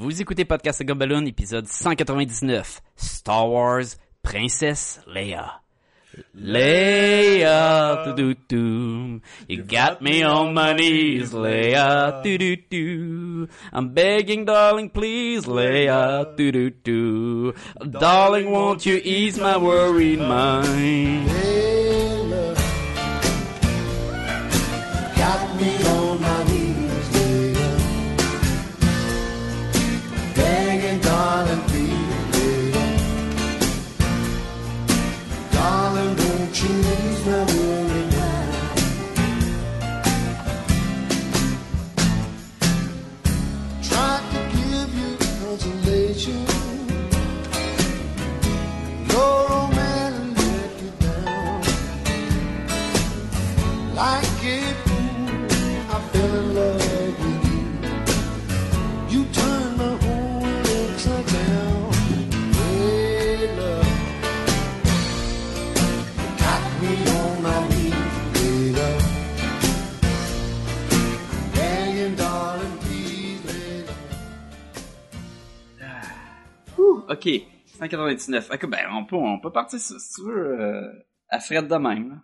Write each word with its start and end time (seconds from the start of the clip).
Vous 0.00 0.22
écoutez 0.22 0.44
Podcast 0.44 0.80
Gumballoon, 0.84 1.26
épisode 1.26 1.66
199. 1.66 2.80
Star 2.94 3.50
Wars, 3.50 3.96
Princesse 4.22 5.00
Leia. 5.08 5.60
Leia, 6.36 8.04
do 8.04 8.14
do 8.14 8.34
do. 8.48 9.20
You 9.48 9.64
got 9.64 10.00
me 10.00 10.22
on 10.22 10.54
my 10.54 10.72
knees, 10.72 11.32
Leia, 11.32 12.22
do 12.22 12.38
do 12.38 12.56
do. 12.70 13.48
I'm 13.72 13.88
begging, 13.88 14.44
darling, 14.44 14.90
please, 14.90 15.46
Leia, 15.46 16.36
do 16.36 16.52
do 16.52 16.70
do. 16.70 17.54
Darling, 17.84 18.52
won't 18.52 18.86
you 18.86 19.00
ease 19.02 19.36
my 19.36 19.56
worried 19.56 20.20
mind? 20.20 21.28
Ok. 77.08 77.28
199. 77.78 78.48
Ok, 78.52 78.66
ben, 78.66 78.78
on 78.92 79.04
peut, 79.04 79.16
on 79.16 79.38
peut 79.40 79.50
partir, 79.50 79.78
si 79.78 79.94
tu 80.14 80.22
veux, 80.22 80.60
euh, 80.60 80.82
à 81.30 81.40
Fred 81.40 81.68
de 81.68 81.76
même. 81.76 82.20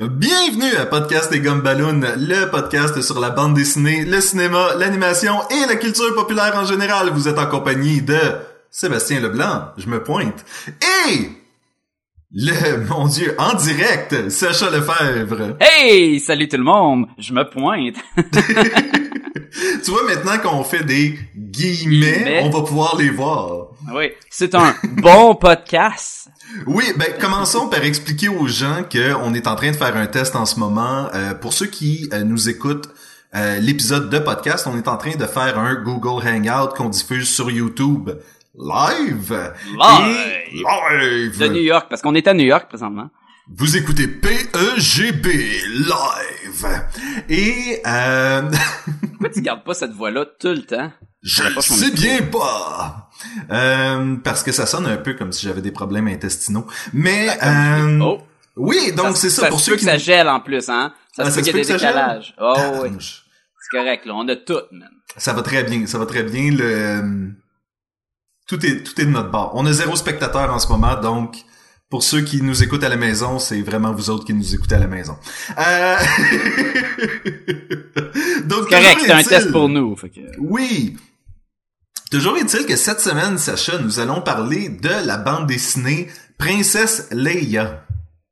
Bienvenue 0.00 0.76
à 0.76 0.84
Podcast 0.84 1.32
et 1.32 1.40
Gumballoon, 1.40 2.00
le 2.18 2.50
podcast 2.50 3.00
sur 3.00 3.18
la 3.20 3.30
bande 3.30 3.54
dessinée, 3.54 4.04
le 4.04 4.20
cinéma, 4.20 4.74
l'animation 4.76 5.32
et 5.48 5.66
la 5.66 5.76
culture 5.76 6.14
populaire 6.14 6.54
en 6.56 6.66
général. 6.66 7.08
Vous 7.08 7.26
êtes 7.26 7.38
en 7.38 7.46
compagnie 7.46 8.02
de 8.02 8.18
Sébastien 8.70 9.20
Leblanc, 9.20 9.68
je 9.78 9.86
me 9.86 10.02
pointe, 10.02 10.44
et 11.08 11.30
le, 12.34 12.86
mon 12.88 13.06
dieu, 13.06 13.34
en 13.38 13.54
direct, 13.54 14.28
Sacha 14.28 14.68
Lefebvre. 14.68 15.56
Hey! 15.58 16.20
Salut 16.20 16.48
tout 16.48 16.58
le 16.58 16.64
monde! 16.64 17.06
Je 17.16 17.32
me 17.32 17.48
pointe! 17.48 17.96
tu 19.84 19.90
vois, 19.90 20.04
maintenant 20.04 20.38
qu'on 20.38 20.64
fait 20.64 20.84
des 20.84 21.18
guillemets, 21.34 22.12
Guillemets. 22.12 22.42
on 22.44 22.50
va 22.50 22.60
pouvoir 22.60 22.96
les 22.98 23.08
voir. 23.08 23.68
Oui, 23.94 24.12
c'est 24.30 24.54
un 24.54 24.74
bon 24.84 25.34
podcast. 25.34 26.30
Oui, 26.66 26.84
ben 26.96 27.08
commençons 27.20 27.68
par 27.68 27.82
expliquer 27.84 28.28
aux 28.28 28.46
gens 28.46 28.82
qu'on 28.90 29.34
est 29.34 29.46
en 29.46 29.56
train 29.56 29.70
de 29.70 29.76
faire 29.76 29.96
un 29.96 30.06
test 30.06 30.36
en 30.36 30.46
ce 30.46 30.58
moment. 30.58 31.08
Euh, 31.14 31.34
pour 31.34 31.52
ceux 31.52 31.66
qui 31.66 32.08
euh, 32.12 32.24
nous 32.24 32.48
écoutent 32.48 32.88
euh, 33.34 33.58
l'épisode 33.58 34.10
de 34.10 34.18
podcast, 34.18 34.66
on 34.66 34.76
est 34.76 34.88
en 34.88 34.96
train 34.96 35.16
de 35.16 35.26
faire 35.26 35.58
un 35.58 35.74
Google 35.74 36.26
Hangout 36.26 36.74
qu'on 36.76 36.88
diffuse 36.88 37.28
sur 37.28 37.50
YouTube 37.50 38.10
live. 38.58 39.52
Live. 39.78 40.42
Live. 40.52 41.38
De 41.38 41.48
New 41.48 41.62
York, 41.62 41.86
parce 41.88 42.02
qu'on 42.02 42.14
est 42.14 42.28
à 42.28 42.34
New 42.34 42.44
York 42.44 42.68
présentement. 42.68 43.08
Vous 43.48 43.76
écoutez 43.76 44.06
PEGB 44.06 45.26
live. 45.26 46.66
Et 47.28 47.80
euh, 47.86 48.42
Pourquoi 49.10 49.28
tu 49.30 49.42
gardes 49.42 49.64
pas 49.64 49.74
cette 49.74 49.92
voix-là 49.92 50.26
tout 50.38 50.48
le 50.48 50.62
temps? 50.62 50.92
je 51.22 51.44
le 51.44 51.60
sais 51.60 51.90
bien 51.92 52.22
pas. 52.22 53.08
Euh, 53.50 54.16
parce 54.22 54.42
que 54.42 54.52
ça 54.52 54.66
sonne 54.66 54.86
un 54.86 54.96
peu 54.96 55.14
comme 55.14 55.32
si 55.32 55.46
j'avais 55.46 55.62
des 55.62 55.72
problèmes 55.72 56.08
intestinaux. 56.08 56.66
Mais 56.92 57.28
euh, 57.42 57.98
Oh! 58.02 58.20
oui, 58.56 58.92
donc 58.92 59.16
c'est 59.16 59.30
ça, 59.30 59.42
ça 59.42 59.48
pour 59.48 59.60
ceux 59.60 59.76
qui 59.76 59.84
que 59.84 59.90
ça 59.90 59.98
gèle 59.98 60.28
en 60.28 60.40
plus, 60.40 60.68
hein? 60.68 60.92
Ça 61.16 61.22
Ah, 61.24 61.26
se 61.26 61.30
ça 61.30 61.36
peut 61.36 61.42
qu'il 61.46 61.56
y 61.56 61.60
ait 61.60 61.64
des 61.64 61.72
décalages. 61.72 62.34
Oh 62.40 62.54
oui, 62.82 62.90
c'est 62.98 63.76
correct, 63.76 64.06
là. 64.06 64.14
On 64.14 64.28
a 64.28 64.36
tout, 64.36 64.60
man. 64.70 64.88
Ça 65.16 65.32
va 65.32 65.42
très 65.42 65.62
bien, 65.64 65.86
ça 65.86 65.98
va 65.98 66.06
très 66.06 66.22
bien. 66.22 66.50
Le 66.52 67.30
tout 68.48 68.64
est 68.66 68.82
tout 68.82 69.00
est 69.00 69.04
de 69.04 69.10
notre 69.10 69.30
bord. 69.30 69.52
On 69.54 69.64
a 69.66 69.72
zéro 69.72 69.94
spectateur 69.96 70.52
en 70.52 70.58
ce 70.58 70.68
moment, 70.68 70.96
donc 71.00 71.36
pour 71.90 72.02
ceux 72.02 72.22
qui 72.22 72.42
nous 72.42 72.62
écoutent 72.62 72.84
à 72.84 72.88
la 72.88 72.96
maison, 72.96 73.38
c'est 73.38 73.60
vraiment 73.60 73.92
vous 73.92 74.08
autres 74.10 74.24
qui 74.24 74.34
nous 74.34 74.54
écoutez 74.54 74.74
à 74.74 74.78
la 74.78 74.86
maison. 74.86 75.16
Euh... 75.58 75.96
donc 78.44 78.68
correct, 78.68 79.00
c'est 79.04 79.12
un 79.12 79.22
test 79.22 79.52
pour 79.52 79.68
nous. 79.68 79.94
Fait 79.96 80.10
que... 80.10 80.20
Oui. 80.38 80.96
Toujours 82.12 82.36
est-il 82.36 82.66
que 82.66 82.76
cette 82.76 83.00
semaine, 83.00 83.38
Sacha, 83.38 83.78
nous 83.78 83.98
allons 83.98 84.20
parler 84.20 84.68
de 84.68 85.06
la 85.06 85.16
bande 85.16 85.46
dessinée 85.46 86.10
Princesse 86.36 87.08
Leia. 87.10 87.86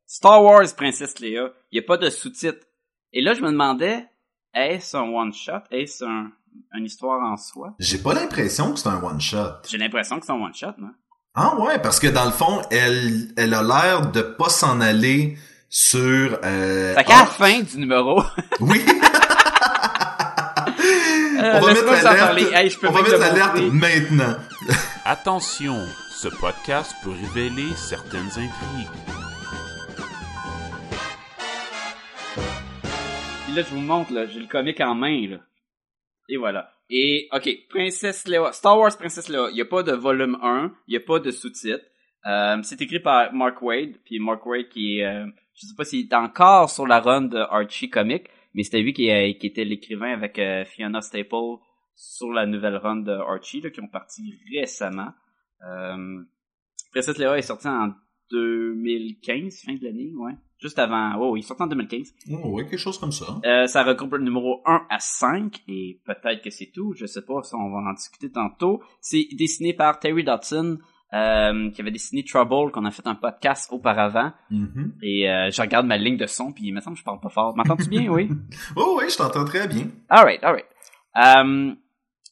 Star 0.06 0.44
Wars 0.44 0.66
Princesse 0.76 1.18
Leia, 1.18 1.48
il 1.72 1.76
y 1.76 1.78
a 1.78 1.86
pas 1.86 1.96
de 1.96 2.10
sous-titres. 2.10 2.66
Et 3.14 3.22
là, 3.22 3.32
je 3.32 3.40
me 3.40 3.50
demandais, 3.50 4.04
est-ce 4.52 4.98
un 4.98 5.08
one-shot? 5.08 5.62
Est-ce 5.70 6.04
un, 6.04 6.30
une 6.74 6.84
histoire 6.84 7.22
en 7.22 7.38
soi? 7.38 7.74
J'ai 7.78 7.96
pas 7.96 8.12
l'impression 8.12 8.74
que 8.74 8.78
c'est 8.78 8.90
un 8.90 9.02
one 9.02 9.18
shot. 9.18 9.62
J'ai 9.66 9.78
l'impression 9.78 10.20
que 10.20 10.26
c'est 10.26 10.32
un 10.32 10.42
one-shot, 10.42 10.74
moi. 10.76 10.90
Ah 11.34 11.58
ouais, 11.58 11.78
parce 11.78 11.98
que 11.98 12.08
dans 12.08 12.26
le 12.26 12.32
fond, 12.32 12.60
elle, 12.70 13.32
elle 13.38 13.54
a 13.54 13.62
l'air 13.62 14.10
de 14.12 14.20
pas 14.20 14.50
s'en 14.50 14.82
aller 14.82 15.38
sur. 15.70 16.38
Euh, 16.44 16.94
Fait 16.96 17.04
qu'à 17.04 17.14
la 17.14 17.22
ah, 17.22 17.26
fin 17.26 17.60
du 17.60 17.78
numéro, 17.78 18.22
Oui. 18.60 18.84
On 21.52 21.60
va 21.60 21.72
laisse-moi 21.72 21.92
mettre 21.92 22.04
l'alerte. 22.04 22.52
Hey, 22.52 22.70
je 22.70 22.78
peux 22.78 22.88
on 22.88 22.92
va 22.92 23.02
mettre 23.02 23.14
le 23.14 23.20
l'alerte 23.20 23.58
maintenant. 23.72 24.36
Attention, 25.04 25.76
ce 26.10 26.28
podcast 26.28 26.94
peut 27.02 27.10
révéler 27.10 27.68
certaines 27.76 28.28
intrigues. 28.28 28.88
Puis 33.44 33.54
là, 33.54 33.62
je 33.62 33.74
vous 33.74 33.80
montre, 33.80 34.12
là, 34.12 34.26
j'ai 34.26 34.38
le 34.38 34.46
comic 34.46 34.80
en 34.80 34.94
main, 34.94 35.28
là. 35.28 35.38
Et 36.28 36.36
voilà. 36.36 36.70
Et, 36.88 37.28
ok, 37.32 37.48
Princesse 37.68 38.28
Leia, 38.28 38.52
Star 38.52 38.78
Wars 38.78 38.96
Princesse 38.96 39.28
Leia, 39.28 39.48
il 39.50 39.54
n'y 39.54 39.60
a 39.60 39.64
pas 39.64 39.82
de 39.82 39.92
volume 39.92 40.38
1, 40.42 40.72
il 40.86 40.92
n'y 40.92 40.96
a 40.96 41.00
pas 41.00 41.18
de 41.18 41.30
sous-titres. 41.30 41.84
Euh, 42.26 42.58
c'est 42.62 42.80
écrit 42.82 43.00
par 43.00 43.32
Mark 43.32 43.60
Wade, 43.62 43.94
puis 44.04 44.20
Mark 44.20 44.44
Wade 44.46 44.68
qui 44.68 44.98
est, 44.98 45.06
euh, 45.06 45.26
je 45.54 45.66
sais 45.66 45.74
pas 45.76 45.84
s'il 45.84 46.06
est 46.06 46.14
encore 46.14 46.70
sur 46.70 46.86
la 46.86 47.00
run 47.00 47.22
de 47.22 47.38
Archie 47.38 47.90
Comic, 47.90 48.28
mais 48.54 48.62
c'était 48.62 48.80
lui 48.80 48.92
qui, 48.92 49.08
qui 49.38 49.46
était 49.46 49.64
l'écrivain 49.64 50.12
avec 50.12 50.38
euh, 50.38 50.64
Fiona 50.64 51.00
Staple 51.00 51.58
sur 51.94 52.32
la 52.32 52.46
nouvelle 52.46 52.76
run 52.76 52.96
de 52.96 53.12
Archie, 53.12 53.60
là, 53.60 53.70
qui 53.70 53.80
ont 53.80 53.88
parti 53.88 54.34
récemment. 54.54 55.12
Euh, 55.66 56.22
Princesse 56.92 57.18
Leia 57.18 57.38
est 57.38 57.42
sorti 57.42 57.68
en 57.68 57.92
2015, 58.30 59.62
fin 59.64 59.74
de 59.74 59.84
l'année, 59.84 60.12
ouais. 60.16 60.32
Juste 60.58 60.78
avant, 60.78 61.16
oh, 61.18 61.36
il 61.36 61.40
est 61.40 61.42
sorti 61.42 61.62
en 61.62 61.66
2015. 61.66 62.14
Oh, 62.32 62.50
ouais, 62.50 62.64
quelque 62.64 62.78
chose 62.78 62.98
comme 62.98 63.12
ça. 63.12 63.40
Euh, 63.44 63.66
ça 63.66 63.82
regroupe 63.82 64.12
le 64.12 64.24
numéro 64.24 64.60
1 64.66 64.86
à 64.90 64.98
5 64.98 65.62
et 65.68 66.00
peut-être 66.04 66.42
que 66.42 66.50
c'est 66.50 66.70
tout, 66.72 66.92
je 66.94 67.06
sais 67.06 67.22
pas, 67.22 67.42
ça 67.42 67.56
on 67.56 67.70
va 67.70 67.78
en 67.78 67.94
discuter 67.94 68.30
tantôt. 68.30 68.82
C'est 69.00 69.26
dessiné 69.38 69.72
par 69.72 69.98
Terry 69.98 70.22
Dodson 70.22 70.78
euh, 71.12 71.70
qui 71.70 71.80
avait 71.80 71.90
dessiné 71.90 72.24
Trouble 72.24 72.70
qu'on 72.70 72.84
a 72.84 72.90
fait 72.90 73.06
un 73.06 73.14
podcast 73.14 73.68
auparavant 73.72 74.32
Mhm. 74.50 74.94
et 75.02 75.28
euh, 75.30 75.50
je 75.50 75.60
regarde 75.60 75.86
ma 75.86 75.96
ligne 75.96 76.16
de 76.16 76.26
son 76.26 76.52
puis 76.52 76.64
il 76.66 76.72
me 76.72 76.80
semble 76.80 76.94
que 76.96 77.00
je 77.00 77.04
parle 77.04 77.20
pas 77.20 77.28
fort. 77.30 77.56
M'entends-tu 77.56 77.88
bien, 77.88 78.08
oui? 78.08 78.28
Oh 78.76 78.96
oui, 78.98 79.04
je 79.10 79.16
t'entends 79.16 79.44
très 79.44 79.66
bien. 79.66 79.88
Alright, 80.08 80.42
alright. 80.44 80.66
Euh, 81.16 81.74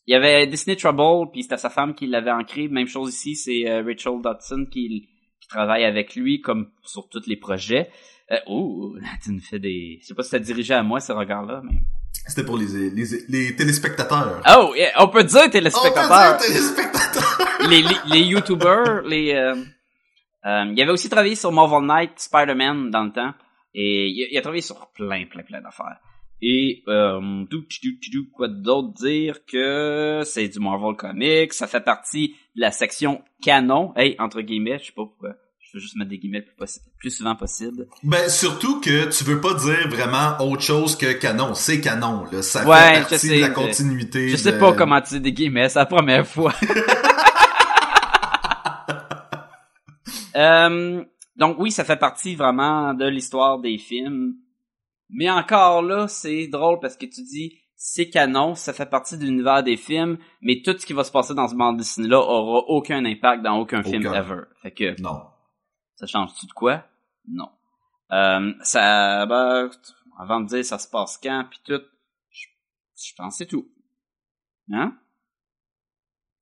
il 0.07 0.15
avait 0.15 0.47
dessiné 0.47 0.77
Trouble 0.77 1.31
puis 1.33 1.43
c'était 1.43 1.57
sa 1.59 1.71
femme 1.71 1.95
qui 1.95 2.07
l'avait 2.07 2.31
ancré. 2.31 2.69
Même 2.69 2.87
chose 2.87 3.15
ici, 3.15 3.35
c'est 3.37 3.69
euh, 3.69 3.83
Rachel 3.83 4.23
Dodson 4.23 4.67
qui, 4.71 5.09
qui 5.41 5.49
travaille 5.49 5.85
avec 5.85 6.15
lui 6.15 6.41
comme 6.41 6.71
sur 6.85 7.09
tous 7.09 7.27
les 7.27 7.37
projets. 7.37 7.91
Euh, 8.31 8.37
oh, 8.47 8.95
tu 9.25 9.33
me 9.33 9.41
fais 9.41 9.59
des... 9.59 9.99
Je 10.03 10.07
sais 10.07 10.15
pas 10.15 10.23
si 10.23 10.29
ça 10.31 10.39
dirigeait 10.39 10.75
à 10.75 10.83
moi 10.83 11.01
ce 11.01 11.13
regard-là, 11.13 11.63
mais... 11.65 11.79
C'était 12.13 12.45
pour 12.45 12.59
les, 12.59 12.91
les, 12.91 13.05
les 13.29 13.57
téléspectateurs. 13.57 14.43
Oh, 14.57 14.75
yeah, 14.77 14.91
on 14.99 15.09
peut 15.09 15.25
dire 15.25 15.41
On 15.41 15.45
peut 15.47 15.51
téléspectateurs. 15.51 16.37
dire 16.39 16.47
téléspectateurs. 16.47 17.39
les, 17.69 17.83
les, 17.83 17.97
les 18.07 18.21
YouTubers, 18.21 19.03
les... 19.03 19.33
Euh, 19.33 19.55
euh, 20.47 20.65
il 20.75 20.81
avait 20.83 20.93
aussi 20.93 21.09
travaillé 21.09 21.35
sur 21.35 21.51
Marvel 21.53 21.87
Knight, 21.87 22.13
Spider-Man 22.17 22.91
dans 22.91 23.05
le 23.05 23.13
temps. 23.13 23.33
Et 23.75 24.09
il, 24.09 24.25
a- 24.25 24.29
il 24.33 24.39
a 24.39 24.41
travaillé 24.43 24.63
sur 24.63 24.91
plein, 24.93 25.25
plein, 25.27 25.43
plein 25.43 25.61
d'affaires. 25.63 25.99
Et 26.41 26.83
euh, 26.87 27.19
dou, 27.51 27.63
dou, 27.83 27.91
dou, 28.13 28.27
quoi 28.33 28.49
d'autre 28.49 28.93
dire 28.95 29.45
que 29.51 30.21
c'est 30.25 30.49
du 30.49 30.61
Marvel 30.61 30.95
Comics, 30.97 31.53
ça 31.53 31.67
fait 31.67 31.81
partie 31.81 32.37
de 32.55 32.61
la 32.61 32.71
section 32.71 33.23
canon, 33.43 33.93
hey, 33.97 34.15
entre 34.21 34.41
guillemets, 34.43 34.79
je 34.79 34.87
sais 34.87 34.93
pas 34.93 35.03
pourquoi 35.05 35.31
Je 35.71 35.77
veux 35.77 35.81
juste 35.83 35.97
mettre 35.97 36.09
des 36.11 36.19
guillemets 36.19 36.39
le 36.59 36.67
plus, 36.99 37.11
souvent 37.11 37.37
possible. 37.37 37.87
Ben, 38.03 38.29
surtout 38.31 38.81
que 38.81 39.11
tu 39.15 39.23
veux 39.25 39.39
pas 39.41 39.53
dire 39.53 39.87
vraiment 39.91 40.39
autre 40.41 40.63
chose 40.63 40.97
que 40.97 41.13
canon. 41.13 41.53
C'est 41.55 41.79
canon, 41.81 42.25
là. 42.33 42.41
Ça 42.43 42.67
Ouais, 42.67 42.77
fait 42.79 42.95
je 42.95 43.01
partie 43.01 43.19
sais, 43.29 43.37
de 43.37 43.41
la 43.43 43.49
je- 43.49 43.53
continuité. 43.53 44.29
Je 44.31 44.37
sais 44.37 44.53
de- 44.53 44.59
pas 44.59 44.73
comment 44.73 44.97
utiliser 44.97 45.21
des 45.21 45.33
guillemets, 45.33 45.69
c'est 45.69 45.79
la 45.79 45.85
première 45.87 46.27
fois. 46.27 46.55
Euh, 50.37 51.05
donc 51.37 51.57
oui, 51.59 51.71
ça 51.73 51.85
fait 51.85 51.97
partie 51.97 52.35
vraiment 52.37 52.95
de 52.95 53.07
l'histoire 53.07 53.59
des 53.59 53.77
films. 53.77 54.35
Mais 55.11 55.29
encore 55.31 55.83
là, 55.83 56.07
c'est 56.07 56.47
drôle 56.49 56.79
parce 56.81 56.97
que 56.97 57.07
tu 57.07 57.23
dis 57.23 57.55
c'est 57.75 58.09
canon, 58.09 58.55
ça 58.55 58.73
fait 58.73 58.89
partie 58.89 59.17
de 59.19 59.25
l'univers 59.25 59.63
des 59.63 59.77
films, 59.77 60.19
mais 60.43 60.63
tout 60.65 60.75
ce 60.79 60.85
qui 60.87 60.93
va 60.93 61.03
se 61.05 61.11
passer 61.13 61.35
dans 61.35 61.49
ce 61.49 61.55
bande 61.55 61.77
dessinée-là 61.79 62.19
aura 62.21 62.61
aucun 62.69 63.05
impact 63.05 63.43
dans 63.43 63.59
aucun 63.59 63.83
film 63.83 64.07
Aucun. 64.07 64.15
ever. 64.23 64.41
Fait 64.63 64.71
que 64.71 65.01
Non. 65.03 65.23
Ça 65.99 66.07
change-tu 66.07 66.47
de 66.47 66.53
quoi? 66.53 66.85
Non. 67.27 67.51
Euh, 68.13 68.53
ça, 68.63 69.27
ben, 69.27 69.69
avant 70.17 70.41
de 70.41 70.47
dire 70.47 70.65
ça 70.65 70.79
se 70.79 70.87
passe 70.89 71.19
quand, 71.21 71.45
puis 71.51 71.59
tout, 71.65 71.83
je, 72.31 72.47
je 72.97 73.15
pense 73.17 73.37
c'est 73.39 73.47
tout. 73.47 73.69
Hein? 74.73 74.97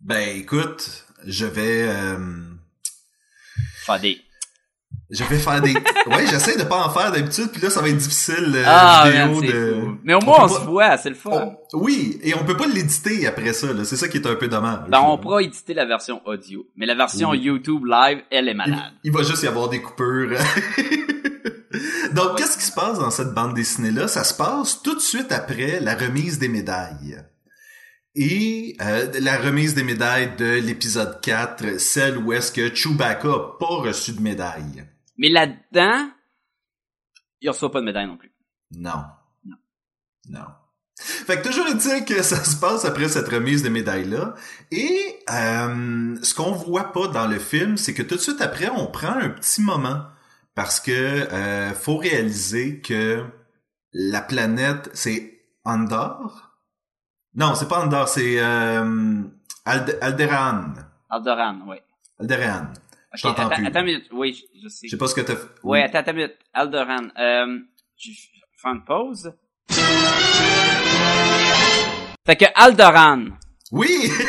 Ben, 0.01 0.37
écoute, 0.37 1.07
je 1.25 1.47
vais... 1.47 1.89
euh, 1.89 2.55
Faire 3.87 4.01
des... 4.01 4.23
Je 5.11 5.23
vais 5.25 5.39
faire 5.39 5.61
des... 5.61 5.73
ouais, 6.07 6.27
j'essaie 6.29 6.57
de 6.59 6.65
pas 6.65 6.85
en 6.85 6.91
faire 6.91 7.13
d'habitude, 7.13 7.49
puis 7.53 7.63
là, 7.63 7.71
ça 7.71 7.81
va 7.81 7.89
être 7.89 7.97
difficile, 7.97 8.53
euh, 8.57 8.65
Ah, 8.67 9.05
vidéo 9.07 9.41
man, 9.41 9.47
de... 9.51 9.81
fou. 9.81 9.99
Mais 10.03 10.15
au 10.15 10.21
moins, 10.21 10.39
on, 10.45 10.49
se 10.49 10.59
pas- 10.59 10.65
voit, 10.65 10.97
c'est 10.97 11.09
le 11.11 11.15
fun. 11.15 11.31
on- 11.33 11.57
Oui, 11.79 12.19
et 12.25 12.35
on 12.35 12.45
peut 12.45 12.57
pas 12.57 12.67
l'éditer 12.67 13.25
après 13.27 13.53
ça, 13.53 13.73
là. 13.73 13.85
C'est 13.85 13.97
ça 13.97 14.09
qui 14.09 14.17
est 14.19 14.27
un 14.27 14.35
peu 14.35 14.49
dommage. 14.49 14.89
Ben, 14.89 15.01
on 15.01 15.17
pourra 15.19 15.43
éditer 15.43 15.75
la 15.75 15.85
version 15.85 16.21
audio. 16.27 16.67
Mais 16.77 16.87
la 16.87 16.95
version 16.97 17.31
Oui. 17.31 17.39
YouTube 17.39 17.85
live, 17.87 18.19
elle 18.31 18.49
est 18.49 18.55
malade. 18.55 18.95
il 19.05 19.13
va 19.13 19.23
juste 19.23 19.45
y 19.45 19.47
avoir 19.47 19.69
des 19.69 19.81
coupures. 19.81 20.31
Donc, 22.13 22.39
qu'est-ce 22.39 22.57
qui 22.57 22.65
se 22.65 22.73
passe 22.73 22.99
dans 22.99 23.11
cette 23.11 23.33
bande 23.35 23.55
dessinée-là? 23.55 24.09
Ça 24.09 24.25
se 24.25 24.35
passe 24.35 24.83
tout 24.83 24.95
de 24.95 25.01
suite 25.01 25.31
après 25.33 25.81
la 25.81 25.95
remise 25.95 26.39
des 26.39 26.49
médailles. 26.49 27.19
Et 28.15 28.77
euh, 28.81 29.07
la 29.21 29.37
remise 29.37 29.75
des 29.75 29.83
médailles 29.85 30.33
de 30.39 30.47
l'épisode 30.59 31.21
4, 31.21 31.79
celle 31.79 32.17
où 32.19 32.33
est-ce 32.33 32.51
que 32.51 32.75
Chewbacca 32.75 33.29
a 33.29 33.39
pas 33.59 33.67
reçu 33.67 34.13
de 34.13 34.23
médaille. 34.23 34.85
Mais 35.19 35.29
là-dedans, 35.29 36.11
il 37.41 37.49
reçoit 37.51 37.71
pas 37.71 37.81
de 37.81 37.85
médaille 37.87 38.07
non 38.07 38.17
plus. 38.17 38.33
Non. 38.73 39.05
Non. 40.29 40.47
Fait 40.99 41.41
que 41.41 41.47
toujours 41.47 41.67
est-il 41.67 42.05
que 42.05 42.23
ça 42.23 42.43
se 42.43 42.57
passe 42.57 42.85
après 42.85 43.09
cette 43.09 43.29
remise 43.29 43.63
de 43.63 43.69
médailles-là. 43.69 44.35
Et 44.71 45.19
euh, 45.31 46.17
ce 46.23 46.35
qu'on 46.35 46.53
voit 46.53 46.93
pas 46.93 47.09
dans 47.09 47.27
le 47.27 47.39
film, 47.39 47.77
c'est 47.77 47.95
que 47.95 48.03
tout 48.03 48.17
de 48.17 48.21
suite 48.21 48.41
après, 48.41 48.69
on 48.71 48.87
prend 48.87 49.13
un 49.19 49.29
petit 49.29 49.61
moment. 49.63 50.05
Parce 50.55 50.81
que 50.81 50.91
euh, 50.91 51.75
faut 51.75 51.99
réaliser 51.99 52.81
que 52.81 53.23
la 53.93 54.23
planète, 54.23 54.89
c'est 54.95 55.43
Andor. 55.65 56.51
Non, 57.35 57.55
c'est 57.55 57.69
pas 57.69 57.85
Andor, 57.85 58.09
c'est 58.09 58.41
euh, 58.41 59.23
Ald- 59.67 59.99
Alderaan. 60.01 60.73
Aldoran, 61.11 61.61
oui. 61.67 61.77
Alderaan. 62.19 62.73
Je 63.17 63.23
t'entends 63.23 63.47
attends, 63.47 63.57
plus. 63.57 63.67
attends 63.67 63.81
une 63.81 63.87
minute. 63.87 64.09
Oui, 64.13 64.33
je, 64.33 64.61
je 64.63 64.69
sais. 64.69 64.87
Je 64.87 64.91
sais 64.91 64.99
pas 64.99 65.07
ce 65.07 65.15
que 65.15 65.21
t'as 65.23 65.37
fait. 65.37 65.47
Ouais, 65.63 65.83
attends, 65.83 65.99
attends 65.99 66.11
une 66.13 66.17
minute. 66.19 66.37
Aldoran. 66.53 67.09
Euh, 67.19 67.59
je 67.97 68.11
faire 68.57 68.73
une 68.73 68.85
pause. 68.85 69.33
Fait 72.27 72.37
que 72.37 72.45
Aldoran. 72.55 73.25
Oui! 73.73 74.11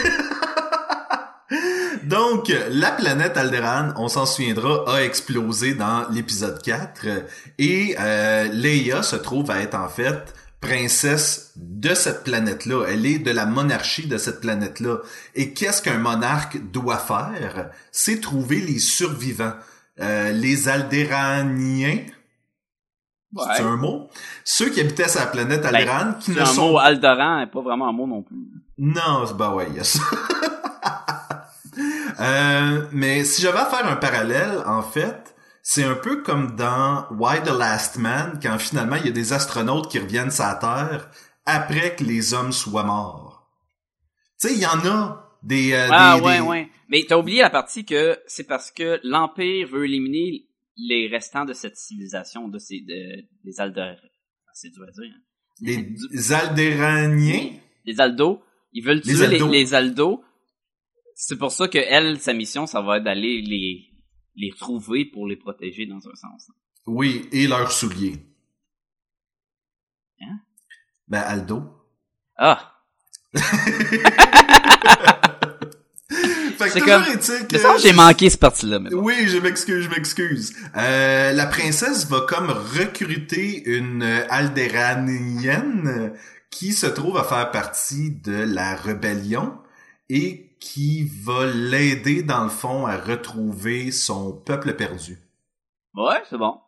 Donc, 2.04 2.52
la 2.70 2.92
planète 2.92 3.36
Alderaan, 3.38 3.94
on 3.98 4.08
s'en 4.08 4.26
souviendra, 4.26 4.84
a 4.88 5.04
explosé 5.04 5.74
dans 5.74 6.08
l'épisode 6.10 6.62
4 6.62 7.06
et 7.58 7.96
euh, 8.00 8.48
Leia 8.54 9.04
se 9.04 9.18
trouve 9.18 9.52
à 9.52 9.60
être 9.62 9.76
en 9.76 9.90
fait 9.90 10.34
princesse 10.60 11.52
de 11.56 11.94
cette 11.94 12.24
planète-là. 12.24 12.86
Elle 12.88 13.06
est 13.06 13.20
de 13.20 13.32
la 13.32 13.46
monarchie 13.46 14.08
de 14.08 14.18
cette 14.18 14.42
planète-là. 14.42 14.98
Et 15.36 15.54
qu'est-ce 15.54 15.82
qu'un 15.82 15.98
monarque 16.00 16.58
doit 16.72 16.98
faire? 16.98 17.70
C'est 17.92 18.20
trouver 18.22 18.60
les 18.60 18.80
survivants. 18.80 19.54
Euh, 20.00 20.32
les 20.32 20.68
Alderaaniens, 20.70 22.00
c'est 23.56 23.62
un 23.64 23.76
mot? 23.78 24.10
Ceux 24.44 24.70
qui 24.70 24.80
habitaient 24.80 25.06
la 25.16 25.26
planète 25.28 25.66
Alderaan, 25.66 26.14
qui 26.20 26.32
C'est 26.34 26.40
ne 26.40 26.44
un 26.44 26.46
sont 26.46 26.72
mot 26.72 26.78
Aldoran, 26.80 27.42
et 27.42 27.48
pas 27.48 27.62
vraiment 27.62 27.90
un 27.90 27.92
mot 27.94 28.08
non 28.08 28.22
plus. 28.24 28.36
non, 28.78 29.26
c'est- 29.28 29.34
bah 29.34 29.54
ouais, 29.54 29.68
il 29.70 29.76
y 29.78 29.80
a 29.80 29.84
ça. 29.84 30.00
Euh, 32.20 32.88
mais 32.92 33.24
si 33.24 33.42
j'avais 33.44 33.60
à 33.60 33.66
faire 33.68 33.86
un 33.86 33.96
parallèle, 33.98 34.64
en 34.66 34.82
fait, 34.82 35.27
c'est 35.70 35.84
un 35.84 35.96
peu 35.96 36.22
comme 36.24 36.56
dans 36.56 37.06
Why 37.12 37.44
the 37.44 37.50
Last 37.50 37.98
Man, 37.98 38.40
quand 38.42 38.58
finalement 38.58 38.96
il 38.96 39.06
y 39.06 39.10
a 39.10 39.12
des 39.12 39.34
astronautes 39.34 39.92
qui 39.92 40.00
reviennent 40.00 40.32
sur 40.32 40.46
la 40.46 40.56
Terre 40.56 41.12
après 41.46 41.94
que 41.98 42.06
les 42.06 42.34
hommes 42.34 42.54
soient 42.54 42.86
morts. 42.86 43.50
Tu 44.40 44.48
sais, 44.48 44.54
il 44.54 44.62
y 44.62 44.66
en 44.66 44.80
a 44.86 45.38
des... 45.44 45.74
euh, 45.74 45.88
Ah 45.92 46.16
des- 46.18 46.26
ouais, 46.26 46.36
des- 46.38 46.42
ouais. 46.42 46.70
Mais 46.88 47.04
t'as 47.06 47.18
oublié 47.18 47.42
la 47.42 47.50
partie 47.50 47.84
que 47.84 48.18
c'est 48.28 48.46
parce 48.46 48.72
que 48.72 49.00
l'Empire 49.04 49.68
veut 49.68 49.84
éliminer 49.86 50.48
les 50.78 51.10
restants 51.10 51.44
de 51.44 51.52
cette 51.54 51.76
civilisation, 51.76 52.48
de 52.48 52.60
ces 52.60 52.80
de, 52.82 53.26
des 53.44 53.60
Aldor... 53.60 53.96
C'est 54.54 54.70
dur 54.70 54.86
à 54.88 54.92
dire. 54.92 55.12
hein. 55.14 55.22
Les 56.12 56.32
Aldéraniens. 56.34 57.50
Les 57.86 58.00
Aldos. 58.00 58.42
Ils 58.72 58.84
veulent 58.86 59.02
Les 59.04 59.14
tuer 59.16 59.28
les, 59.28 59.36
Aldos. 59.36 59.52
les 59.52 59.74
Aldos. 59.74 60.24
C'est 61.16 61.38
pour 61.38 61.52
ça 61.52 61.68
que 61.68 61.78
elle, 61.78 62.20
sa 62.22 62.34
mission, 62.34 62.66
ça 62.68 62.82
va 62.82 62.98
être 62.98 63.04
d'aller 63.04 63.42
les 63.42 63.87
les 64.38 64.52
retrouver 64.52 65.04
pour 65.06 65.28
les 65.28 65.36
protéger 65.36 65.86
dans 65.86 65.98
un 65.98 66.16
sens. 66.16 66.50
Oui, 66.86 67.28
et 67.34 67.48
leurs 67.48 67.72
souliers. 67.72 68.16
Hein? 70.22 70.40
Ben, 71.08 71.20
Aldo. 71.22 71.64
Ah! 72.38 72.74
C'est 76.60 76.82
comme- 76.82 77.04
que... 77.04 77.80
J'ai 77.80 77.94
manqué 77.94 78.30
cette 78.30 78.40
partie-là. 78.40 78.80
Oui, 78.92 79.28
je 79.28 79.38
m'excuse, 79.38 79.84
je 79.86 79.90
m'excuse. 79.90 80.54
Euh, 80.76 81.32
la 81.34 81.46
princesse 81.46 82.08
va 82.08 82.22
comme 82.28 82.50
recruter 82.50 83.64
une 83.70 84.04
Aldéranienne 84.30 86.14
qui 86.50 86.74
se 86.74 86.88
trouve 86.88 87.18
à 87.18 87.24
faire 87.24 87.52
partie 87.52 88.12
de 88.12 88.34
la 88.34 88.76
rébellion 88.76 89.58
et 90.10 90.47
qui 90.60 91.04
va 91.04 91.46
l'aider 91.46 92.24
dans 92.24 92.44
le 92.44 92.50
fond 92.50 92.86
à 92.86 92.98
retrouver 92.98 93.92
son 93.92 94.34
peuple 94.34 94.76
perdu. 94.76 95.18
Ouais, 95.94 96.24
c'est 96.30 96.38
bon. 96.38 96.60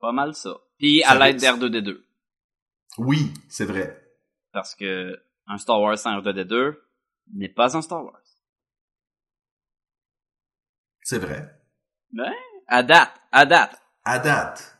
Pas 0.00 0.12
mal 0.12 0.34
ça. 0.34 0.56
Puis 0.78 1.02
à 1.02 1.14
l'aide 1.14 1.42
reste. 1.42 1.60
d'R2D2. 1.60 2.02
Oui, 2.98 3.32
c'est 3.48 3.64
vrai. 3.64 4.02
Parce 4.52 4.74
que 4.74 5.22
un 5.46 5.58
Star 5.58 5.80
Wars 5.80 5.98
sans 5.98 6.18
R2D2 6.20 6.76
n'est 7.34 7.48
pas 7.48 7.76
un 7.76 7.82
Star 7.82 8.04
Wars. 8.04 8.20
C'est 11.02 11.18
vrai. 11.18 11.48
Ben, 12.12 12.32
à 12.66 12.82
date, 12.82 13.12
à 13.32 13.46
date. 13.46 13.82
À 14.04 14.18
date. 14.18 14.78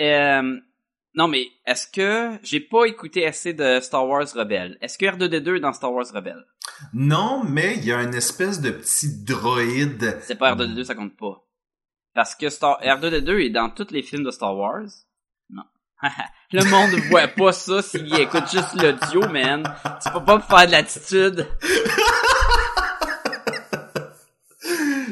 Euh, 0.00 0.60
non, 1.14 1.28
mais 1.28 1.46
est-ce 1.64 1.86
que 1.86 2.36
j'ai 2.42 2.58
pas 2.58 2.86
écouté 2.86 3.24
assez 3.24 3.52
de 3.52 3.78
Star 3.80 4.06
Wars 4.08 4.26
Rebelle? 4.34 4.76
Est-ce 4.80 4.98
que 4.98 5.06
R2D2 5.06 5.56
est 5.56 5.60
dans 5.60 5.72
Star 5.72 5.92
Wars 5.92 6.06
Rebelle? 6.12 6.44
Non, 6.92 7.44
mais 7.44 7.76
il 7.76 7.84
y 7.84 7.92
a 7.92 8.02
une 8.02 8.14
espèce 8.14 8.60
de 8.60 8.70
petit 8.70 9.22
droïde. 9.22 10.18
C'est 10.22 10.34
pas 10.34 10.56
R2D2, 10.56 10.82
ça 10.82 10.96
compte 10.96 11.16
pas. 11.16 11.44
Parce 12.14 12.34
que 12.34 12.50
Star 12.50 12.80
R2D2 12.82 13.46
est 13.46 13.50
dans 13.50 13.70
tous 13.70 13.92
les 13.92 14.02
films 14.02 14.24
de 14.24 14.32
Star 14.32 14.56
Wars. 14.56 14.88
Non. 15.50 15.62
le 16.52 16.64
monde 16.64 16.90
voit 17.10 17.28
pas 17.28 17.52
ça 17.52 17.80
s'il 17.80 18.12
écoute 18.18 18.50
juste 18.50 18.74
l'audio, 18.82 19.28
man. 19.28 19.62
Tu 20.02 20.10
peux 20.10 20.24
pas 20.24 20.36
me 20.36 20.42
faire 20.42 20.66
de 20.66 20.72
l'attitude. 20.72 21.46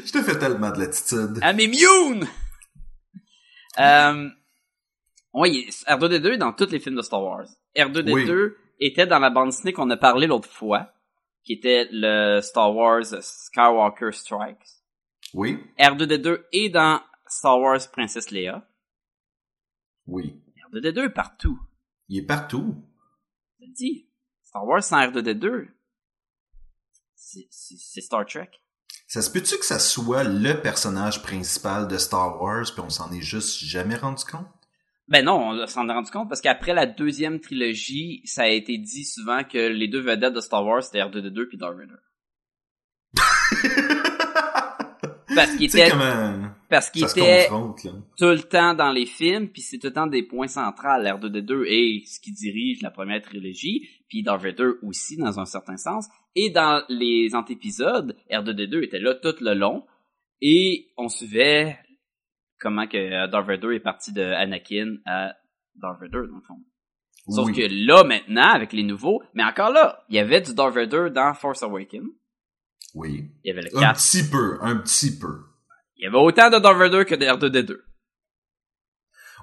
Je 0.05 0.11
te 0.11 0.21
fais 0.23 0.37
tellement 0.37 0.71
de 0.71 0.81
l'attitude. 0.81 1.39
I'm 1.43 1.61
immune! 1.61 2.27
Euh, 3.79 4.29
oui, 5.35 5.69
R2D2 5.89 6.33
est 6.35 6.39
dans 6.39 6.53
tous 6.53 6.71
les 6.71 6.79
films 6.81 6.97
de 6.97 7.03
Star 7.03 7.23
Wars. 7.23 7.47
R2D2 7.77 8.55
était 8.81 9.07
dans 9.07 9.19
la 9.19 9.31
bande 9.31 9.51
dessinée 9.51 9.73
qu'on 9.73 9.89
a 9.91 9.97
parlé 9.97 10.27
l'autre 10.27 10.49
fois, 10.49 10.93
qui 11.45 11.55
était 11.55 11.89
le 11.91 12.41
Star 12.41 12.75
Wars 12.75 13.05
Skywalker 13.21 14.13
Strikes. 14.13 14.67
Oui, 15.35 15.59
R2D2 15.79 16.45
est 16.53 16.69
dans 16.69 17.01
Star 17.27 17.59
Wars 17.61 17.81
Princess 17.93 18.31
Leia. 18.31 18.67
oui. 20.07 20.39
R2D2 20.73 21.05
est 21.07 21.11
partout. 21.11 21.59
Il 22.09 22.19
est 22.19 22.27
partout. 22.27 22.75
Je 23.61 23.67
te 23.67 23.71
dis, 23.73 24.09
Star 24.43 24.67
Wars 24.67 24.83
sans 24.83 24.99
R2D2, 25.07 25.69
c'est- 27.15 28.01
Star 28.01 28.27
Trek. 28.27 28.51
Ça 29.07 29.21
se 29.23 29.31
peut-tu 29.31 29.59
que 29.59 29.65
ça 29.65 29.79
soit 29.79 30.25
le 30.25 30.55
personnage 30.61 31.23
principal 31.23 31.89
de 31.89 31.99
Star 31.99 32.41
Wars, 32.41 32.65
puis 32.73 32.81
on 32.81 32.91
s'en 32.91 33.13
est 33.13 33.21
juste 33.23 33.59
jamais 33.65 33.97
rendu 33.97 34.25
compte? 34.25 34.47
Ben 35.09 35.25
non, 35.25 35.51
on 35.51 35.67
s'en 35.67 35.89
est 35.89 35.93
rendu 35.93 36.11
compte 36.11 36.29
parce 36.29 36.41
qu'après 36.41 36.75
la 36.75 36.87
deuxième 36.87 37.41
trilogie, 37.41 38.23
ça 38.25 38.43
a 38.43 38.49
été 38.49 38.79
dit 38.79 39.05
souvent 39.05 39.45
que 39.45 39.59
les 39.59 39.89
deux 39.89 40.01
vedettes 40.01 40.35
de 40.35 40.41
Star 40.41 40.65
Wars 40.65 40.83
c'était 40.83 41.01
R2D2 41.01 41.49
puis 41.49 41.59
Darth 41.59 41.77
Vader. 41.77 41.95
Parce 45.35 45.57
qu'il 45.57 45.65
était, 45.65 45.91
parce 46.69 46.91
qu'il 46.91 47.05
était 47.05 47.49
tout 47.49 48.27
le 48.27 48.43
temps 48.43 48.75
dans 48.75 48.93
les 48.93 49.07
films, 49.07 49.49
puis 49.49 49.63
c'est 49.63 49.79
tout 49.79 49.87
le 49.89 49.93
temps 49.93 50.07
des 50.07 50.23
points 50.23 50.47
centrales. 50.47 51.07
R2D2 51.07 51.65
et 51.67 52.03
ce 52.07 52.21
qui 52.21 52.33
dirige 52.33 52.83
la 52.83 52.91
première 52.91 53.23
trilogie, 53.23 53.89
puis 54.09 54.23
Darth 54.23 54.43
Vader 54.43 54.73
aussi 54.83 55.17
dans 55.17 55.41
un 55.41 55.45
certain 55.45 55.77
sens. 55.77 56.07
Et 56.35 56.51
dans 56.51 56.83
les 56.89 57.35
antépisodes, 57.35 58.17
R2D2 58.31 58.85
était 58.85 58.99
là 58.99 59.15
tout 59.15 59.35
le 59.41 59.55
long, 59.55 59.85
et 60.41 60.89
on 60.97 61.09
suivait 61.09 61.79
comment 62.63 62.87
que 62.87 62.97
euh, 62.97 63.27
Darth 63.29 63.47
Vader 63.47 63.75
est 63.75 63.81
parti 63.81 64.13
de 64.13 64.23
Anakin 64.23 64.97
à 65.05 65.35
Darth 65.75 66.01
Vader 66.01 66.29
dans 66.31 66.37
le 66.37 66.43
fond. 66.47 66.61
Sauf 67.29 67.53
que 67.53 67.61
là 67.87 68.03
maintenant 68.05 68.51
avec 68.53 68.73
les 68.73 68.83
nouveaux, 68.83 69.23
mais 69.35 69.45
encore 69.45 69.71
là, 69.71 70.03
il 70.09 70.17
y 70.17 70.19
avait 70.19 70.41
du 70.41 70.55
Darth 70.55 70.75
Vader 70.75 71.09
dans 71.15 71.35
Force 71.35 71.63
Awakens. 71.63 72.09
Oui. 72.95 73.31
Il 73.45 73.49
y 73.49 73.51
avait 73.53 73.63
le 73.71 73.77
Un 73.77 73.81
4. 73.81 73.97
petit 73.97 74.29
peu, 74.29 74.59
un 74.61 74.77
petit 74.77 75.19
peu. 75.19 75.33
Il 75.97 76.05
y 76.05 76.07
avait 76.07 76.17
autant 76.19 76.51
de 76.51 76.59
Darth 76.59 76.77
Vader 76.79 77.05
que 77.05 77.15
de 77.15 77.25
R2D2. 77.25 77.79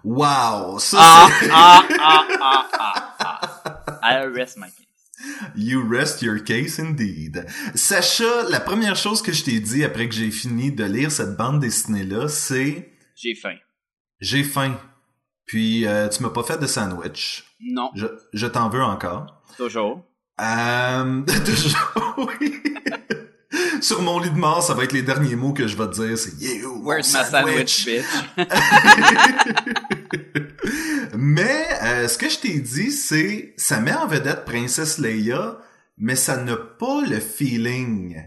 Wow! 0.03 0.79
Ça, 0.79 0.97
Ah, 0.99 1.29
c'est... 1.39 1.49
ah, 1.51 1.83
ah, 1.99 2.27
ah, 2.39 2.69
ah, 3.19 3.81
ah. 3.85 3.99
I 4.01 4.25
rest 4.27 4.57
my 4.57 4.67
case. 4.67 4.85
You 5.55 5.81
rest 5.85 6.21
your 6.21 6.39
case 6.43 6.79
indeed. 6.79 7.45
Sacha, 7.75 8.43
la 8.49 8.61
première 8.61 8.95
chose 8.95 9.21
que 9.21 9.33
je 9.33 9.43
t'ai 9.43 9.59
dit 9.59 9.83
après 9.83 10.07
que 10.07 10.15
j'ai 10.15 10.31
fini 10.31 10.71
de 10.71 10.85
lire 10.85 11.11
cette 11.11 11.35
bande 11.35 11.59
dessinée-là, 11.59 12.29
c'est 12.29 12.89
J'ai 13.21 13.35
faim. 13.35 13.55
j'ai 14.21 14.43
faim. 14.43 14.77
Puis 15.45 15.85
euh, 15.87 16.07
tu 16.09 16.23
m'as 16.23 16.29
pas 16.29 16.43
fait 16.43 16.57
de 16.57 16.67
sandwich. 16.67 17.43
Non, 17.59 17.89
Je, 17.95 18.05
je 18.33 18.47
t'en 18.47 18.69
veux 18.69 18.83
encore. 18.83 19.41
toujours. 19.57 20.05
Euh, 20.39 21.21
toujours, 21.45 22.29
oui. 22.39 22.61
Sur 23.81 24.01
mon 24.01 24.19
lit 24.19 24.29
de 24.29 24.37
mort, 24.37 24.61
ça 24.63 24.73
va 24.73 24.83
être 24.83 24.91
les 24.93 25.01
derniers 25.01 25.35
mots 25.35 25.53
que 25.53 25.67
je 25.67 25.75
vais 25.75 25.87
te 25.87 26.05
dire. 26.05 26.17
C'est 26.17 26.33
you, 26.39 26.81
Where's 26.83 27.13
my 27.13 27.23
sandwich, 27.25 27.85
bitch? 27.85 28.05
Mais 31.17 31.67
euh, 31.83 32.07
ce 32.07 32.17
que 32.17 32.29
je 32.29 32.39
t'ai 32.39 32.59
dit, 32.59 32.91
c'est 32.91 33.53
ça 33.57 33.79
met 33.79 33.93
en 33.93 34.07
vedette 34.07 34.45
Princesse 34.45 34.97
Leia, 34.99 35.57
mais 35.97 36.15
ça 36.15 36.37
n'a 36.37 36.55
pas 36.55 37.01
le 37.07 37.19
feeling 37.19 38.21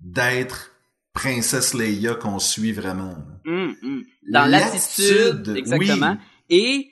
d'être 0.00 0.72
Princesse 1.16 1.74
Leia 1.74 2.14
qu'on 2.14 2.38
suit 2.38 2.72
vraiment. 2.72 3.14
Hum, 3.46 3.74
hum. 3.82 4.04
Dans 4.30 4.46
l'attitude, 4.50 5.54
exactement. 5.56 6.16
oui. 6.50 6.56
Et 6.56 6.90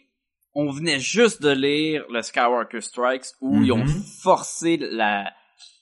on 0.54 0.70
venait 0.70 0.98
juste 1.00 1.42
de 1.42 1.50
lire 1.50 2.04
le 2.10 2.22
Skywalker 2.22 2.80
Strikes 2.80 3.26
où 3.40 3.62
ils 3.62 3.70
ont 3.72 3.84
Mhm. 3.84 4.02
forcé 4.22 4.76
la, 4.78 5.30